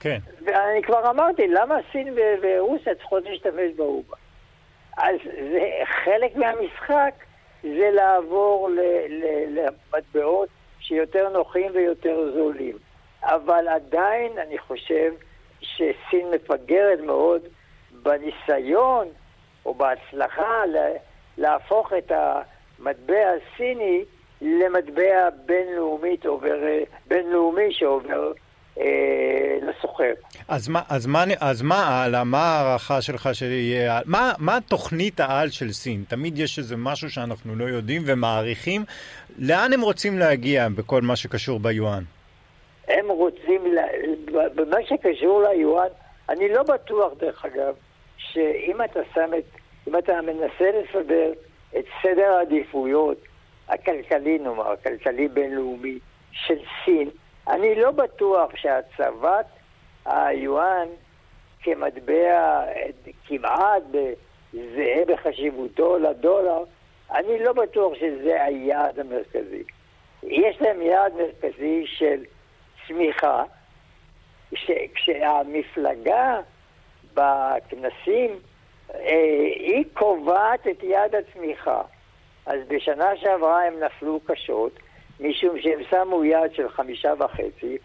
כן. 0.00 0.18
ואני 0.44 0.82
כבר 0.82 1.10
אמרתי, 1.10 1.48
למה 1.48 1.76
סין 1.92 2.14
ורוסיה 2.42 2.94
צריכות 2.94 3.24
להשתמש 3.24 3.72
באובה? 3.76 4.16
אז 4.96 5.16
זה 5.24 5.70
חלק 6.04 6.36
מהמשחק 6.36 7.14
זה 7.62 7.90
לעבור 7.92 8.68
למטבעות 9.48 10.48
שיותר 10.80 11.28
נוחים 11.28 11.70
ויותר 11.74 12.32
זולים. 12.34 12.76
אבל 13.22 13.68
עדיין 13.68 14.38
אני 14.38 14.58
חושב 14.58 15.12
שסין 15.60 16.30
מפגרת 16.34 17.00
מאוד 17.00 17.42
בניסיון 18.02 19.08
או 19.66 19.74
בהצלחה 19.74 20.62
להפוך 21.38 21.92
את 21.98 22.12
המטבע 22.14 23.30
הסיני 23.30 24.04
למטבע 24.42 25.28
בינלאומית 25.46 26.26
עובר, 26.26 26.56
בינלאומי 27.06 27.72
שעובר 27.72 28.32
אה, 28.78 29.58
לסוחר. 29.62 30.12
אז 30.48 30.68
מה, 30.68 30.82
אז 30.88 31.06
מה, 31.06 31.24
אז 31.40 31.62
מה 31.62 32.04
הלאה? 32.04 32.24
מה 32.24 32.38
ההערכה 32.38 33.02
שלך 33.02 33.28
שיהיה? 33.32 34.00
מה, 34.06 34.32
מה 34.38 34.58
תוכנית 34.68 35.20
העל 35.20 35.48
של 35.48 35.72
סין? 35.72 36.04
תמיד 36.08 36.38
יש 36.38 36.58
איזה 36.58 36.76
משהו 36.76 37.10
שאנחנו 37.10 37.56
לא 37.56 37.64
יודעים 37.64 38.02
ומעריכים. 38.06 38.84
לאן 39.38 39.72
הם 39.72 39.80
רוצים 39.80 40.18
להגיע 40.18 40.68
בכל 40.68 41.00
מה 41.02 41.16
שקשור 41.16 41.58
ביואן? 41.60 42.02
הם 42.88 43.08
רוצים, 43.08 43.74
לה... 43.74 43.82
במה 44.54 44.76
שקשור 44.88 45.42
ליואן, 45.42 45.88
אני 46.28 46.48
לא 46.48 46.62
בטוח 46.62 47.12
דרך 47.18 47.44
אגב, 47.44 47.74
שאם 48.16 48.82
אתה 48.84 49.00
שם 49.14 49.30
את, 49.38 49.44
אם 49.88 49.98
אתה 49.98 50.12
מנסה 50.22 50.70
לסדר 50.80 51.32
את 51.78 51.84
סדר 52.02 52.32
העדיפויות 52.38 53.16
הכלכלי, 53.68 54.38
נאמר, 54.38 54.72
הכלכלי 54.72 55.28
בינלאומי 55.28 55.98
של 56.32 56.58
סין, 56.84 57.10
אני 57.48 57.74
לא 57.74 57.90
בטוח 57.90 58.56
שהצבת 58.56 59.46
היואן 60.04 60.88
כמטבע 61.62 62.64
כמעט 63.26 63.82
זהה 64.52 65.04
בחשיבותו 65.06 65.98
לדולר, 65.98 66.64
אני 67.10 67.38
לא 67.38 67.52
בטוח 67.52 67.94
שזה 67.94 68.44
היעד 68.44 68.98
המרכזי. 68.98 69.62
יש 70.22 70.56
להם 70.60 70.82
יעד 70.82 71.12
מרכזי 71.14 71.84
של 71.86 72.24
צמיחה, 72.86 73.44
כשהמפלגה 74.94 76.40
בכנסים, 77.14 78.38
אה, 78.94 78.98
היא 79.54 79.84
קובעת 79.92 80.66
את 80.66 80.82
יעד 80.82 81.14
הצמיחה. 81.14 81.82
אז 82.46 82.60
בשנה 82.68 83.16
שעברה 83.16 83.66
הם 83.66 83.74
נפלו 83.80 84.20
קשות, 84.24 84.78
משום 85.20 85.60
שהם 85.60 85.80
שמו 85.90 86.24
יעד 86.24 86.54
של 86.54 86.68
חמישה 86.68 87.12
וחצי 87.18 87.78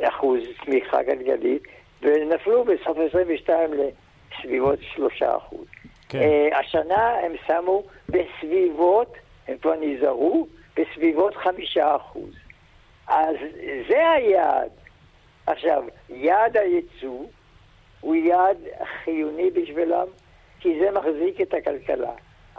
אחוז 0.00 0.38
צמיחה 0.64 1.02
גלגלית, 1.02 1.62
ונפלו 2.02 2.64
בסוף 2.64 2.98
22 3.08 3.70
לסביבות 3.72 4.78
שלושה 4.80 5.36
אחוז. 5.36 5.66
כן. 6.08 6.18
Uh, 6.18 6.56
השנה 6.56 7.08
הם 7.08 7.32
שמו 7.46 7.82
בסביבות, 8.08 9.14
הם 9.48 9.56
כבר 9.58 9.74
נזהרו, 9.80 10.46
בסביבות 10.76 11.36
חמישה 11.36 11.96
אחוז. 11.96 12.34
אז 13.06 13.36
זה 13.88 14.10
היעד. 14.10 14.70
עכשיו, 15.46 15.84
יעד 16.08 16.56
הייצוא 16.56 17.24
הוא 18.00 18.14
יעד 18.14 18.56
חיוני 19.04 19.50
בשבילם, 19.50 20.06
כי 20.60 20.80
זה 20.80 20.90
מחזיק 20.90 21.40
את 21.40 21.54
הכלכלה. 21.54 22.12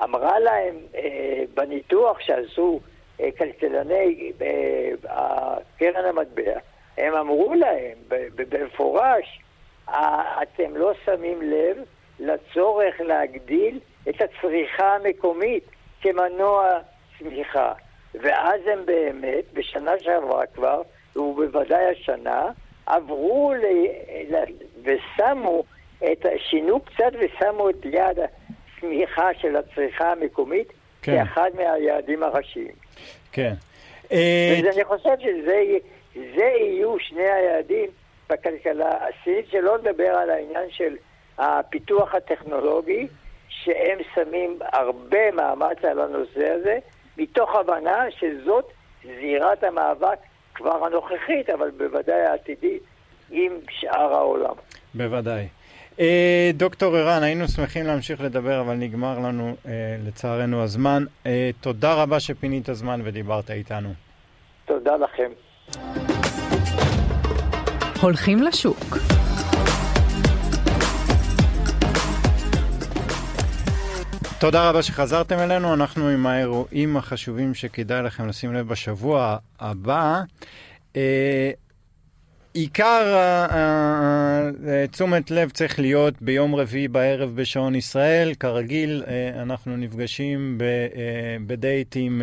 אמרה 0.04 0.39
להם 0.39 0.76
אה, 0.96 1.43
בניתוח 1.54 2.20
שעשו 2.20 2.80
אה, 3.20 3.30
כלכלני 3.38 4.32
אה, 4.41 5.56
קרן 5.78 6.06
המטבע, 6.06 6.60
הם 6.98 7.14
אמרו 7.14 7.54
להם 7.54 7.98
במפורש, 8.36 9.39
אה, 9.89 10.41
אתם 10.43 10.78
לא 10.78 10.91
שמים 11.06 11.41
לב 11.41 11.78
לצורך 12.20 13.02
להגדיל 13.02 13.80
את 14.10 14.16
הצריכה 14.22 14.96
המקומית 14.96 15.64
כמנוע 16.02 16.80
צמיחה. 17.20 17.74
ואז 18.22 18.62
הם 18.74 18.86
באמת, 18.86 19.43
בשנה 19.54 19.91
שעברה 20.00 20.46
כבר, 20.46 20.82
ובוודאי 21.16 21.86
השנה, 21.86 22.52
עברו 22.86 23.54
ל... 23.54 23.66
ושמו 24.84 25.64
את, 26.12 26.26
שינו 26.38 26.80
קצת 26.80 27.12
ושמו 27.20 27.70
את 27.70 27.86
יעד 27.86 28.20
הצמיחה 28.86 29.29
של 29.41 29.55
הצריכה 29.55 30.11
המקומית 30.11 30.67
כן. 31.01 31.25
כאחד 31.25 31.49
מהיעדים 31.55 32.23
הראשיים. 32.23 32.75
כן. 33.31 33.53
ואני 34.11 34.83
חושב 34.83 35.15
שזה 35.19 36.43
יהיו 36.43 36.99
שני 36.99 37.29
היעדים 37.29 37.89
בכלכלה 38.29 38.89
הסינית, 38.91 39.45
שלא 39.51 39.77
לדבר 39.77 40.09
על 40.09 40.29
העניין 40.29 40.69
של 40.69 40.95
הפיתוח 41.38 42.15
הטכנולוגי, 42.15 43.07
שהם 43.49 43.99
שמים 44.15 44.59
הרבה 44.73 45.31
מאמץ 45.31 45.77
על 45.83 45.99
הנושא 46.01 46.49
הזה, 46.51 46.77
מתוך 47.17 47.55
הבנה 47.55 48.05
שזאת 48.11 48.71
זירת 49.03 49.63
המאבק 49.63 50.19
כבר 50.55 50.86
הנוכחית, 50.86 51.49
אבל 51.49 51.71
בוודאי 51.71 52.21
העתידית, 52.21 52.83
עם 53.31 53.51
שאר 53.69 54.13
העולם. 54.13 54.55
בוודאי. 54.93 55.47
אה, 56.00 56.52
דוקטור 56.54 56.96
ערן, 56.98 57.24
היינו 57.24 57.48
שמחים 57.48 57.86
להמשיך 57.86 58.22
לדבר, 58.22 58.62
אבל 58.62 58.74
נגמר 58.76 59.20
לנו 59.20 59.56
אה, 59.68 59.72
לצערנו 60.08 60.64
הזמן. 60.64 61.04
אה, 61.26 61.50
תודה 61.62 61.93
רבה 61.93 62.20
שפינית 62.20 62.70
זמן 62.72 63.02
ודיברת 63.04 63.52
איתנו. 63.52 63.93
תודה 64.66 64.91
לכם. 64.96 65.32
הולכים 68.02 68.43
לשוק. 68.43 68.98
תודה 74.39 74.70
רבה 74.70 74.82
שחזרתם 74.82 75.39
אלינו, 75.39 75.74
אנחנו 75.74 76.10
עם 76.10 76.28
האירועים 76.28 76.98
החשובים 76.98 77.54
שכדאי 77.54 78.04
לכם 78.04 78.28
לשים 78.28 78.54
לב 78.54 78.68
בשבוע 78.68 79.38
הבא. 79.60 80.22
אה, 82.56 82.62
עיקר 82.62 83.16
תשומת 84.91 85.32
לב 85.32 85.49
צריך 85.49 85.80
להיות 85.80 86.22
ביום 86.22 86.56
רביעי 86.56 86.88
בערב 86.88 87.36
בשעון 87.36 87.76
ישראל. 87.76 88.34
כרגיל, 88.34 89.03
אה, 89.08 89.41
אנחנו 89.41 89.78
נפגשים 89.78 90.58
אה, 90.62 91.38
בדייט 91.47 91.95
עם 91.99 92.22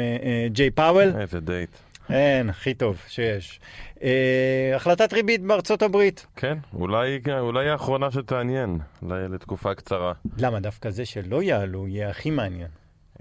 ג'יי 0.53 0.71
פאוול. 0.71 1.13
איזה 1.21 1.41
דייט. 1.41 1.71
אין, 2.11 2.51
הכי 2.51 2.75
טוב 2.75 3.03
שיש. 3.09 3.61
אה, 4.03 4.73
החלטת 4.77 5.13
ריבית 5.13 5.43
בארצות 5.43 5.83
הברית. 5.83 6.27
כן, 6.37 6.59
אולי, 6.75 7.19
אולי 7.39 7.69
האחרונה 7.69 8.11
שתעניין, 8.11 8.79
לתקופה 9.03 9.75
קצרה. 9.75 10.13
למה? 10.39 10.61
דווקא 10.61 10.91
זה 10.91 11.05
שלא 11.05 11.43
יעלו 11.43 11.89
יהיה 11.89 12.11
הכי 12.11 12.31
מעניין. 12.31 12.69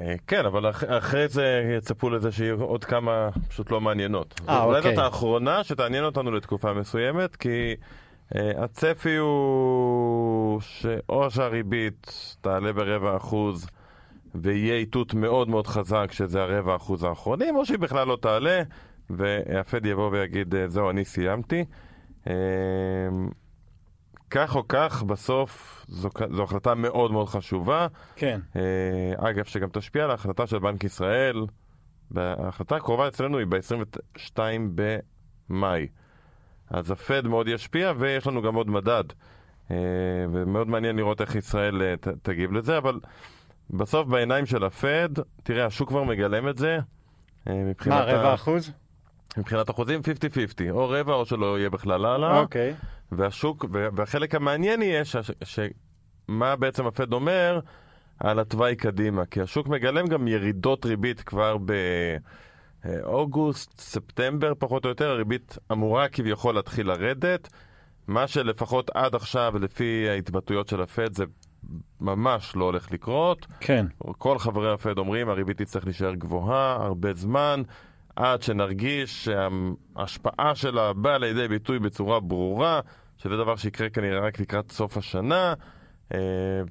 אה, 0.01 0.15
כן, 0.27 0.45
אבל 0.45 0.69
אח, 0.69 0.83
אחרי 0.87 1.27
זה 1.27 1.73
יצפו 1.77 2.09
לזה 2.09 2.31
שיהיו 2.31 2.63
עוד 2.63 2.83
כמה 2.83 3.29
פשוט 3.49 3.71
לא 3.71 3.81
מעניינות. 3.81 4.41
אה, 4.49 4.63
אולי 4.63 4.77
אוקיי. 4.77 4.95
זאת 4.95 5.03
האחרונה 5.03 5.63
שתעניין 5.63 6.03
אותנו 6.03 6.31
לתקופה 6.31 6.73
מסוימת, 6.73 7.35
כי 7.35 7.75
אה, 8.35 8.51
הצפי 8.63 9.15
הוא 9.15 10.61
שאו 10.61 11.31
שהריבית 11.31 12.35
תעלה 12.41 12.73
ברבע 12.73 13.17
אחוז 13.17 13.67
ויהיה 14.35 14.75
איתות 14.75 15.13
מאוד 15.13 15.49
מאוד 15.49 15.67
חזק 15.67 16.11
שזה 16.11 16.41
הרבע 16.41 16.75
אחוז 16.75 17.03
האחרונים, 17.03 17.55
או 17.55 17.65
שהיא 17.65 17.79
בכלל 17.79 18.07
לא 18.07 18.17
תעלה. 18.21 18.61
והפד 19.17 19.85
יבוא 19.85 20.09
ויגיד, 20.11 20.55
אה, 20.55 20.69
זהו, 20.69 20.89
אני 20.89 21.05
סיימתי. 21.05 21.65
אה, 24.37 24.47
כך 24.47 24.55
או 24.55 24.67
כך, 24.67 25.03
בסוף 25.03 25.85
זו, 25.87 26.09
זו 26.29 26.43
החלטה 26.43 26.75
מאוד 26.75 27.11
מאוד 27.11 27.29
חשובה. 27.29 27.87
כן. 28.15 28.39
אה, 28.55 29.29
אגב, 29.29 29.45
שגם 29.45 29.69
תשפיע 29.71 30.03
על 30.03 30.11
ההחלטה 30.11 30.47
של 30.47 30.59
בנק 30.59 30.83
ישראל. 30.83 31.45
ההחלטה 32.15 32.75
הקרובה 32.75 33.07
אצלנו 33.07 33.37
היא 33.37 33.47
ב-22 33.49 34.39
במאי. 35.49 35.87
אז 36.69 36.91
הפד 36.91 37.27
מאוד 37.27 37.47
ישפיע, 37.47 37.93
ויש 37.97 38.27
לנו 38.27 38.41
גם 38.41 38.55
עוד 38.55 38.69
מדד. 38.69 39.03
ומאוד 40.31 40.67
מעניין 40.67 40.95
לראות 40.95 41.21
איך 41.21 41.35
ישראל 41.35 41.95
תגיב 42.21 42.51
לזה, 42.51 42.77
אבל 42.77 42.99
בסוף 43.69 44.07
בעיניים 44.07 44.45
של 44.45 44.63
הפד, 44.63 45.09
תראה, 45.43 45.65
השוק 45.65 45.89
כבר 45.89 46.03
מגלם 46.03 46.47
את 46.47 46.57
זה. 46.57 46.79
מה, 47.45 48.01
רבע 48.01 48.33
אחוז? 48.33 48.71
מבחינת 49.37 49.69
אחוזים 49.69 49.99
50-50, 49.99 50.71
או 50.71 50.89
רבע 50.89 51.13
או 51.13 51.25
שלא 51.25 51.59
יהיה 51.59 51.69
בכלל 51.69 52.05
הלאה. 52.05 52.39
אוקיי. 52.39 52.75
והשוק, 53.11 53.65
והחלק 53.71 54.35
המעניין 54.35 54.81
יהיה 54.81 55.05
ש, 55.05 55.15
ש, 55.43 55.59
מה 56.27 56.55
בעצם 56.55 56.87
הפד 56.87 57.13
אומר 57.13 57.59
על 58.19 58.39
התוואי 58.39 58.75
קדימה, 58.75 59.25
כי 59.25 59.41
השוק 59.41 59.67
מגלם 59.67 60.07
גם 60.07 60.27
ירידות 60.27 60.85
ריבית 60.85 61.21
כבר 61.21 61.57
באוגוסט, 62.85 63.79
ספטמבר 63.79 64.53
פחות 64.59 64.85
או 64.85 64.89
יותר, 64.89 65.09
הריבית 65.09 65.57
אמורה 65.71 66.07
כביכול 66.07 66.55
להתחיל 66.55 66.87
לרדת, 66.87 67.49
מה 68.07 68.27
שלפחות 68.27 68.89
עד 68.93 69.15
עכשיו, 69.15 69.59
לפי 69.59 70.09
ההתבטאויות 70.09 70.67
של 70.67 70.81
הפד, 70.81 71.13
זה 71.13 71.23
ממש 72.01 72.55
לא 72.55 72.65
הולך 72.65 72.91
לקרות. 72.91 73.47
כן. 73.59 73.85
כל 74.17 74.39
חברי 74.39 74.73
הפד 74.73 74.97
אומרים, 74.97 75.29
הריבית 75.29 75.57
תצטרך 75.57 75.85
להישאר 75.85 76.13
גבוהה 76.13 76.75
הרבה 76.75 77.13
זמן. 77.13 77.61
עד 78.15 78.41
שנרגיש 78.41 79.25
שההשפעה 79.25 80.55
שלה 80.55 80.93
באה 80.93 81.17
לידי 81.17 81.47
ביטוי 81.47 81.79
בצורה 81.79 82.19
ברורה, 82.19 82.79
שזה 83.23 83.37
דבר 83.37 83.55
שיקרה 83.55 83.89
כנראה 83.89 84.19
רק 84.19 84.39
לקראת 84.39 84.71
סוף 84.71 84.97
השנה, 84.97 85.53
אה, 86.13 86.19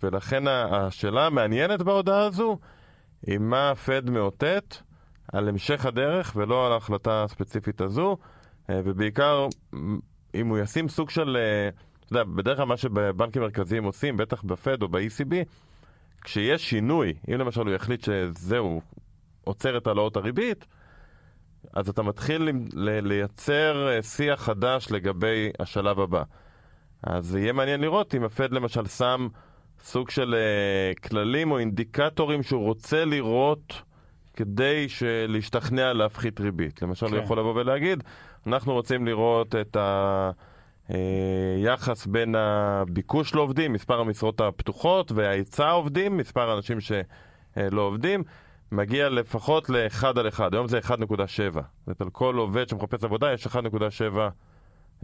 ולכן 0.02 0.48
השאלה 0.48 1.26
המעניינת 1.26 1.82
בהודעה 1.82 2.26
הזו 2.26 2.58
היא 3.26 3.38
מה 3.38 3.72
פד 3.86 4.10
מאותת 4.10 4.76
על 5.32 5.48
המשך 5.48 5.86
הדרך 5.86 6.32
ולא 6.36 6.66
על 6.66 6.72
ההחלטה 6.72 7.24
הספציפית 7.24 7.80
הזו, 7.80 8.16
אה, 8.70 8.80
ובעיקר 8.84 9.46
אם 10.34 10.46
הוא 10.46 10.58
ישים 10.58 10.88
סוג 10.88 11.10
של, 11.10 11.36
אה, 11.36 11.68
אתה 11.68 12.12
יודע, 12.12 12.24
בדרך 12.24 12.56
כלל 12.56 12.66
מה 12.66 12.76
שבנקים 12.76 13.42
מרכזיים 13.42 13.84
עושים, 13.84 14.16
בטח 14.16 14.42
בפד 14.42 14.82
או 14.82 14.88
ב-ECB, 14.88 15.34
כשיש 16.22 16.70
שינוי, 16.70 17.14
אם 17.28 17.34
למשל 17.34 17.60
הוא 17.60 17.74
יחליט 17.74 18.04
שזהו, 18.04 18.82
עוצר 19.44 19.76
את 19.78 19.86
העלאות 19.86 20.16
הריבית, 20.16 20.66
אז 21.72 21.88
אתה 21.88 22.02
מתחיל 22.02 22.48
לייצר 23.02 23.88
אה, 23.88 24.02
שיח 24.02 24.42
חדש 24.42 24.90
לגבי 24.90 25.50
השלב 25.58 26.00
הבא. 26.00 26.22
אז 27.02 27.34
יהיה 27.34 27.52
מעניין 27.52 27.80
לראות 27.80 28.14
אם 28.14 28.24
הפד 28.24 28.52
למשל 28.52 28.86
שם 28.86 29.28
סוג 29.82 30.10
של 30.10 30.34
uh, 30.34 31.08
כללים 31.08 31.50
או 31.50 31.58
אינדיקטורים 31.58 32.42
שהוא 32.42 32.64
רוצה 32.64 33.04
לראות 33.04 33.82
כדי 34.34 34.86
להשתכנע 35.28 35.92
להפחית 35.92 36.40
ריבית. 36.40 36.82
למשל, 36.82 37.06
כן. 37.06 37.14
הוא 37.14 37.22
יכול 37.22 37.38
לבוא 37.38 37.54
ולהגיד, 37.54 38.02
אנחנו 38.46 38.72
רוצים 38.72 39.06
לראות 39.06 39.54
את 39.54 39.76
היחס 40.88 42.06
אה, 42.06 42.12
בין 42.12 42.34
הביקוש 42.34 43.34
לעובדים, 43.34 43.72
מספר 43.72 44.00
המשרות 44.00 44.40
הפתוחות, 44.40 45.12
וההיצע 45.12 45.66
העובדים, 45.66 46.16
מספר 46.16 46.50
האנשים 46.50 46.78
שלא 46.80 47.80
עובדים. 47.80 48.22
מגיע 48.72 49.08
לפחות 49.08 49.70
ל-1 49.70 50.04
על 50.16 50.28
1, 50.28 50.52
היום 50.52 50.68
זה 50.68 50.78
1.7. 50.78 50.88
זאת 50.88 51.64
אומרת, 51.86 52.00
על 52.00 52.10
כל 52.10 52.36
עובד 52.36 52.68
שמחפש 52.68 53.04
עבודה 53.04 53.32
יש 53.32 53.46
1.7, 53.46 53.56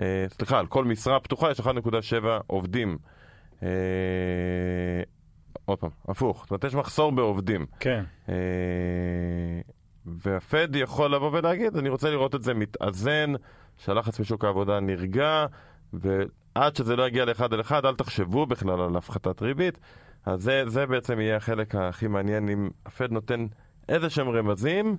אה, 0.00 0.26
סליחה, 0.28 0.58
על 0.58 0.66
כל 0.66 0.84
משרה 0.84 1.20
פתוחה 1.20 1.50
יש 1.50 1.60
1.7 1.60 1.64
עובדים. 2.46 2.98
אה, 3.62 3.68
עוד 5.64 5.78
פעם, 5.78 5.90
הפוך, 6.08 6.42
זאת 6.42 6.50
אומרת, 6.50 6.64
יש 6.64 6.74
מחסור 6.74 7.12
בעובדים. 7.12 7.66
כן. 7.80 8.04
אה, 8.28 8.34
והפד 10.06 10.76
יכול 10.76 11.14
לבוא 11.14 11.30
ולהגיד, 11.32 11.76
אני 11.76 11.88
רוצה 11.88 12.10
לראות 12.10 12.34
את 12.34 12.42
זה 12.42 12.54
מתאזן, 12.54 13.32
שהלחץ 13.76 14.20
משוק 14.20 14.44
העבודה 14.44 14.80
נרגע, 14.80 15.46
ועד 15.92 16.76
שזה 16.76 16.96
לא 16.96 17.06
יגיע 17.06 17.24
לאחד 17.24 17.52
על 17.54 17.60
אחד, 17.60 17.84
אל 17.86 17.94
תחשבו 17.94 18.46
בכלל 18.46 18.80
על 18.80 18.96
הפחתת 18.96 19.42
ריבית. 19.42 19.78
אז 20.26 20.42
זה, 20.42 20.62
זה 20.66 20.86
בעצם 20.86 21.20
יהיה 21.20 21.36
החלק 21.36 21.74
הכי 21.74 22.06
מעניין, 22.06 22.48
אם 22.48 22.70
הפד 22.86 23.12
נותן 23.12 23.46
איזה 23.88 24.10
שהם 24.10 24.28
רמזים 24.28 24.96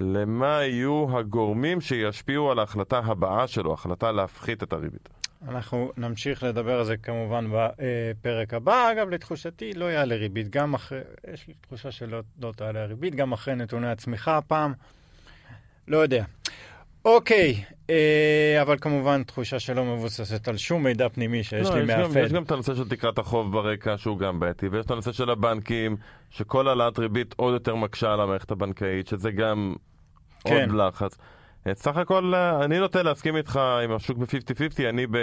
למה 0.00 0.62
יהיו 0.62 1.18
הגורמים 1.18 1.80
שישפיעו 1.80 2.50
על 2.50 2.58
ההחלטה 2.58 2.98
הבאה 2.98 3.46
שלו, 3.46 3.72
החלטה 3.74 4.12
להפחית 4.12 4.62
את 4.62 4.72
הריבית. 4.72 5.08
אנחנו 5.48 5.92
נמשיך 5.96 6.42
לדבר 6.42 6.78
על 6.78 6.84
זה 6.84 6.96
כמובן 6.96 7.46
בפרק 7.50 8.54
הבא. 8.54 8.92
אגב, 8.92 9.08
לתחושתי 9.08 9.72
לא 9.72 9.84
יעלה 9.84 10.14
ריבית, 10.14 10.50
גם 10.50 10.74
אחרי, 10.74 11.00
יש 11.32 11.48
לי 11.48 11.54
תחושה 11.60 11.90
שלא 11.90 12.20
לא 12.42 12.52
תעלה 12.56 12.82
הריבית, 12.82 13.14
גם 13.14 13.32
אחרי 13.32 13.54
נתוני 13.54 13.90
הצמיחה 13.90 14.36
הפעם. 14.36 14.72
לא 15.88 15.98
יודע. 15.98 16.24
אוקיי, 17.04 17.64
אה, 17.90 18.58
אבל 18.62 18.76
כמובן 18.80 19.22
תחושה 19.22 19.58
שלא 19.58 19.84
מבוססת 19.84 20.48
על 20.48 20.56
שום 20.56 20.82
מידע 20.84 21.08
פנימי 21.08 21.42
שיש 21.42 21.68
לא, 21.68 21.78
לי 21.78 21.84
מהפד. 21.84 22.20
יש 22.24 22.32
גם 22.32 22.42
את 22.42 22.50
הנושא 22.50 22.74
של 22.74 22.88
תקרת 22.88 23.18
החוב 23.18 23.52
ברקע 23.52 23.98
שהוא 23.98 24.18
גם 24.18 24.40
בעייתי, 24.40 24.68
ויש 24.68 24.86
את 24.86 24.90
הנושא 24.90 25.12
של 25.12 25.30
הבנקים, 25.30 25.96
שכל 26.30 26.68
העלאת 26.68 26.98
ריבית 26.98 27.34
עוד 27.36 27.54
יותר 27.54 27.74
מקשה 27.74 28.12
על 28.12 28.20
המערכת 28.20 28.50
הבנקאית, 28.50 29.08
שזה 29.08 29.30
גם 29.30 29.74
כן. 30.44 30.70
עוד 30.70 30.80
לחץ. 30.80 31.16
סך 31.72 31.96
הכל, 31.96 32.34
אה, 32.34 32.64
אני 32.64 32.78
נוטה 32.78 33.02
להסכים 33.02 33.36
איתך 33.36 33.60
עם 33.84 33.92
השוק 33.92 34.18
ב-50-50, 34.18 34.88
אני 34.88 35.06
ב... 35.06 35.16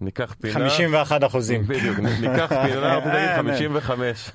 ניקח 0.00 0.34
פינה... 0.40 0.54
51 0.54 1.24
אחוזים. 1.24 1.62
בדיוק, 1.66 1.98
ניקח 1.98 2.48
פינה, 2.48 2.98
נגיד 3.14 3.36
55. 3.36 4.30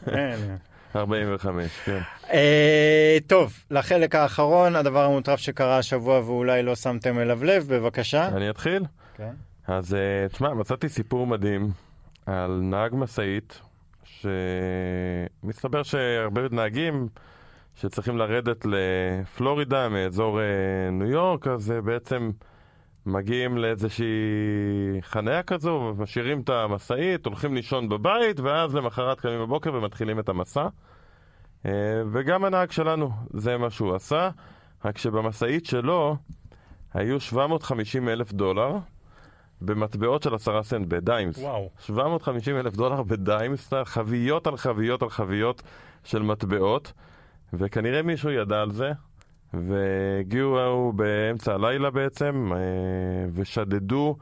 45, 0.96 1.72
כן. 1.86 2.00
אה, 2.32 3.18
טוב, 3.28 3.54
לחלק 3.72 4.16
האחרון, 4.16 4.76
הדבר 4.76 5.06
המוטרף 5.06 5.40
שקרה 5.40 5.78
השבוע 5.78 6.20
ואולי 6.20 6.64
לא 6.64 6.76
שמתם 6.76 7.20
אליו 7.20 7.44
לב, 7.44 7.66
בבקשה. 7.74 8.28
אני 8.28 8.50
אתחיל? 8.50 8.84
כן. 9.16 9.32
אז 9.68 9.94
אה, 9.94 10.28
תשמע, 10.32 10.54
מצאתי 10.54 10.90
סיפור 10.90 11.28
מדהים 11.28 11.72
על 12.26 12.60
נהג 12.64 12.96
משאית, 12.96 13.62
שמסתבר 15.44 15.84
שהרבה 15.84 16.42
נהגים 16.52 17.08
שצריכים 17.76 18.18
לרדת 18.18 18.66
לפלורידה 18.66 19.90
מאזור 19.90 20.40
אה, 20.40 20.46
ניו 20.92 21.08
יורק, 21.08 21.48
אז 21.48 21.74
בעצם 21.84 22.32
מגיעים 23.10 23.58
לאיזושהי 23.58 24.06
חניה 25.02 25.44
כזו, 25.44 25.94
משאירים 25.98 26.42
את 26.42 26.50
המשאית, 26.50 27.26
הולכים 27.26 27.56
לישון 27.56 27.90
בבית, 27.90 28.40
ואז 28.40 28.76
למחרת 28.76 29.20
קמים 29.20 29.40
בבוקר 29.40 29.74
ומתחילים 29.74 30.20
את 30.20 30.30
המסע. 30.30 30.68
אה, 31.66 31.72
וגם 32.12 32.46
הנהג 32.46 32.72
שלנו, 32.72 33.12
זה 33.34 33.58
מה 33.58 33.70
שהוא 33.70 33.96
עשה, 33.96 34.30
רק 34.86 34.98
שבמשאית 34.98 35.66
שלו 35.66 36.16
היו 36.94 37.20
750 37.20 38.10
אלף 38.10 38.34
דולר 38.34 38.78
במטבעות 39.62 40.24
של 40.24 40.36
עשרה 40.36 40.64
סנט, 40.64 40.88
ב 40.88 40.95
dimes. 40.95 41.38
וואו. 41.38 41.70
750 41.80 42.58
אלף 42.58 42.74
דולר 42.74 43.04
ב 43.04 43.14
dimes, 43.14 43.74
חביות 43.84 44.48
על 44.48 44.58
חביות 44.58 45.04
על 45.04 45.10
חביות 45.10 45.64
של 46.04 46.22
מטבעות, 46.22 46.94
וכנראה 47.54 48.02
מישהו 48.02 48.30
ידע 48.30 48.62
על 48.62 48.72
זה, 48.72 48.92
והגיעו 49.54 50.94
באמצע 50.96 51.54
הלילה 51.54 51.90
בעצם, 51.90 52.52
אה, 52.54 52.60
ושדדו 53.34 54.16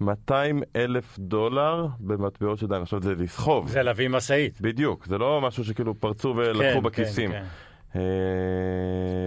200 0.00 0.62
אלף 0.76 1.18
דולר 1.18 1.86
במטבעות 2.00 2.58
של 2.58 2.66
דיין. 2.66 2.82
עכשיו 2.82 3.02
זה 3.02 3.14
לסחוב. 3.14 3.68
זה 3.68 3.82
להביא 3.82 4.08
משאית. 4.08 4.60
בדיוק, 4.60 5.06
זה 5.06 5.18
לא 5.18 5.40
משהו 5.40 5.64
שכאילו 5.64 6.00
פרצו 6.00 6.34
ולקחו 6.36 6.78
כן, 6.78 6.82
בכיסים. 6.82 7.32
כן, 7.32 7.38
כן. 7.38 8.00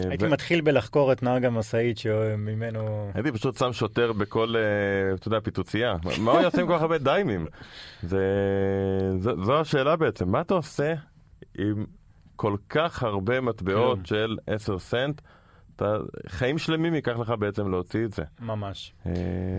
הייתי 0.10 0.26
ו... 0.26 0.30
מתחיל 0.30 0.62
בלחקור 0.62 1.12
את 1.12 1.24
נהג 1.24 1.46
המשאית 1.46 1.98
שממנו... 1.98 3.12
הייתי 3.14 3.32
פשוט 3.32 3.58
שם 3.58 3.74
שוטר 3.74 4.14
בכל, 4.14 4.56
אה, 4.56 5.16
אתה 5.16 5.28
יודע, 5.28 5.40
פיצוצייה. 5.40 5.96
מה 6.20 6.32
הוא 6.32 6.42
יעשה 6.42 6.62
עם 6.62 6.68
כל 6.68 6.74
כך 6.76 6.82
הרבה 6.82 6.98
דיימים? 6.98 7.46
זה... 8.04 8.24
זו, 9.20 9.44
זו 9.44 9.60
השאלה 9.60 9.96
בעצם. 9.96 10.30
מה 10.30 10.42
אתה 10.42 10.54
עושה 10.54 10.94
עם 11.58 11.86
כל 12.36 12.56
כך 12.70 13.04
הרבה 13.04 13.42
מטבעות 13.42 14.06
של 14.06 14.38
10 14.48 14.80
סנט? 14.80 15.22
אתה, 15.78 15.98
חיים 16.28 16.58
שלמים 16.58 16.96
ייקח 16.96 17.18
לך 17.20 17.34
בעצם 17.40 17.72
להוציא 17.72 18.06
את 18.06 18.14
זה. 18.14 18.24
ממש. 18.40 18.94
אה, 19.06 19.12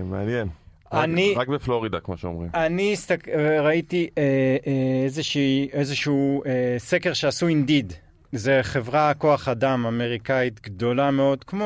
מעניין. 0.05 0.49
אני... 0.93 1.33
רק, 1.37 1.39
רק 1.39 1.49
בפלורידה, 1.49 2.01
כמו 2.01 2.16
שאומרים. 2.16 2.51
אני 2.55 2.93
הסתק... 2.93 3.29
ראיתי 3.61 4.09
אה, 4.19 4.23
אה, 4.66 5.05
איזושהי, 5.05 5.69
איזשהו 5.73 6.43
אה, 6.47 6.75
סקר 6.79 7.12
שעשו 7.12 7.49
אינדיד. 7.49 7.93
זה 8.33 8.61
חברה 8.62 9.14
כוח 9.14 9.49
אדם 9.49 9.87
אמריקאית 9.87 10.61
גדולה 10.61 11.11
מאוד, 11.11 11.45
כמו... 11.45 11.64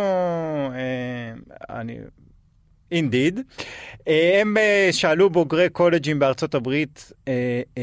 אה, 0.74 1.32
אני... 1.80 1.98
אינדיד. 2.92 3.40
אה, 4.08 4.38
הם 4.40 4.56
אה, 4.56 4.88
שאלו 4.92 5.30
בוגרי 5.30 5.68
קולג'ים 5.68 6.18
בארצות 6.18 6.54
הברית, 6.54 7.12
אה, 7.28 7.62
אה, 7.78 7.82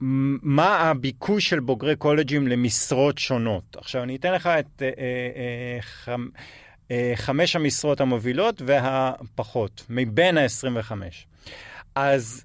מה 0.00 0.76
הביקוש 0.76 1.48
של 1.48 1.60
בוגרי 1.60 1.96
קולג'ים 1.96 2.48
למשרות 2.48 3.18
שונות. 3.18 3.76
עכשיו, 3.76 4.02
אני 4.02 4.16
אתן 4.16 4.32
לך 4.32 4.46
את 4.46 4.82
אה, 4.82 4.86
אה, 4.86 4.92
אה, 5.36 5.78
חמ, 5.80 6.28
אה, 6.90 7.12
חמש 7.14 7.56
המשרות 7.56 8.00
המובילות 8.00 8.62
והפחות, 8.66 9.86
מבין 9.90 10.38
ה-25. 10.38 10.92
אז 11.94 12.44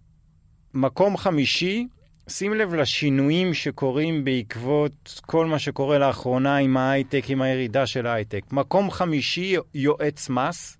מקום 0.73 1.17
חמישי, 1.17 1.87
שים 2.29 2.53
לב 2.53 2.73
לשינויים 2.73 3.53
שקורים 3.53 4.23
בעקבות 4.23 5.21
כל 5.25 5.45
מה 5.45 5.59
שקורה 5.59 5.97
לאחרונה 5.97 6.57
עם 6.57 6.77
ההייטק, 6.77 7.23
עם 7.27 7.41
הירידה 7.41 7.85
של 7.85 8.07
ההייטק. 8.07 8.41
מקום 8.51 8.91
חמישי, 8.91 9.55
יועץ 9.73 10.29
מס. 10.29 10.77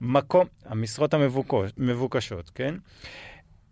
מקום, 0.00 0.46
המשרות 0.64 1.14
המבוקשות, 1.14 2.50
כן? 2.50 2.74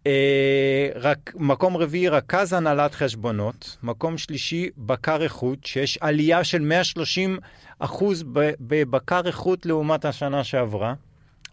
אה, 0.06 0.88
רק, 0.94 1.32
מקום 1.34 1.76
רביעי, 1.76 2.08
רכז 2.08 2.52
הנהלת 2.52 2.94
חשבונות. 2.94 3.76
מקום 3.82 4.18
שלישי, 4.18 4.70
בקר 4.76 5.22
איכות, 5.22 5.64
שיש 5.64 5.98
עלייה 6.00 6.44
של 6.44 6.58
130 6.58 7.38
אחוז 7.78 8.24
בבקר 8.60 9.20
איכות 9.26 9.66
לעומת 9.66 10.04
השנה 10.04 10.44
שעברה. 10.44 10.94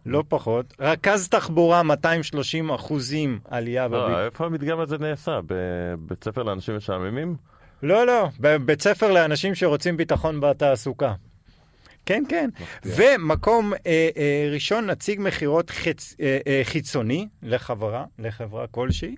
לא 0.06 0.24
פחות. 0.30 0.74
רכז 0.80 1.28
תחבורה, 1.28 1.84
230 1.84 2.72
אחוזים 2.72 3.40
עלייה. 3.50 3.88
לא, 3.88 4.06
בביט... 4.06 4.18
איפה 4.18 4.46
המדגם 4.46 4.80
הזה 4.80 4.98
נעשה? 4.98 5.40
בבית 5.46 6.24
ספר 6.24 6.44
לאנשים 6.44 6.78
משעממים? 6.78 7.36
לא, 7.84 8.06
לא, 8.06 8.28
בבית 8.40 8.82
ספר 8.82 9.12
לאנשים 9.12 9.56
שרוצים 9.56 9.98
ביטחון 9.98 10.40
בתעסוקה. 10.40 11.14
כן, 12.06 12.24
כן. 12.30 12.50
ומקום 12.86 13.74
אה, 13.74 14.10
אה, 14.18 14.50
ראשון, 14.54 14.90
נציג 14.90 15.20
מכירות 15.22 15.70
חצ... 15.70 16.16
אה, 16.22 16.38
אה, 16.48 16.62
חיצוני 16.64 17.28
לחברה, 17.44 18.06
לחברה 18.20 18.68
כלשהי. 18.68 19.16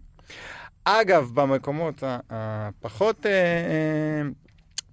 אגב, 0.86 1.32
במקומות 1.34 2.04
הפחות 2.30 3.26
אה, 3.26 3.32
אה, 3.32 4.30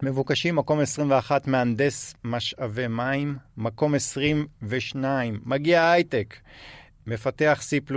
מבוקשים, 0.03 0.57
מקום 0.57 0.81
21, 0.81 1.47
מהנדס 1.47 2.15
משאבי 2.25 2.87
מים, 2.87 3.37
מקום 3.57 3.95
22, 3.95 5.41
מגיע 5.45 5.91
הייטק, 5.91 6.37
מפתח 7.07 7.61
C++, 7.63 7.95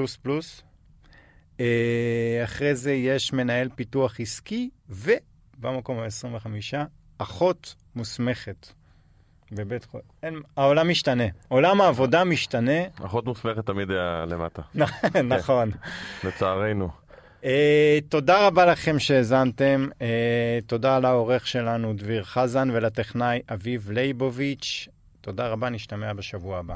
אה, 1.60 2.42
אחרי 2.44 2.76
זה 2.76 2.94
יש 2.94 3.34
מנהל 3.34 3.70
פיתוח 3.76 4.20
עסקי, 4.20 4.70
ובמקום 4.90 6.00
ה-25, 6.00 6.76
אחות 7.18 7.76
מוסמכת. 7.96 8.68
בבית 9.52 9.86
חולים. 9.86 10.42
העולם 10.58 10.90
משתנה. 10.90 11.24
עולם 11.48 11.82
העבודה 11.82 12.24
משתנה. 12.24 12.82
אחות 13.06 13.26
מוסמכת 13.26 13.66
תמיד 13.66 13.92
היה 13.92 14.26
למטה. 14.28 14.62
נכון. 15.36 15.72
לצערנו. 16.24 16.90
Uh, 17.42 17.46
תודה 18.10 18.48
רבה 18.48 18.66
לכם 18.66 19.00
שהאזנתם. 19.00 19.88
Uh, 19.92 20.04
תודה 20.68 21.00
לעורך 21.00 21.48
שלנו 21.48 21.94
דביר 21.94 22.24
חזן 22.24 22.70
ולטכנאי 22.74 23.42
אביב 23.54 23.92
לייבוביץ'. 23.92 24.88
תודה 25.22 25.48
רבה, 25.48 25.70
נשתמע 25.70 26.14
בשבוע 26.14 26.60
הבא. 26.60 26.76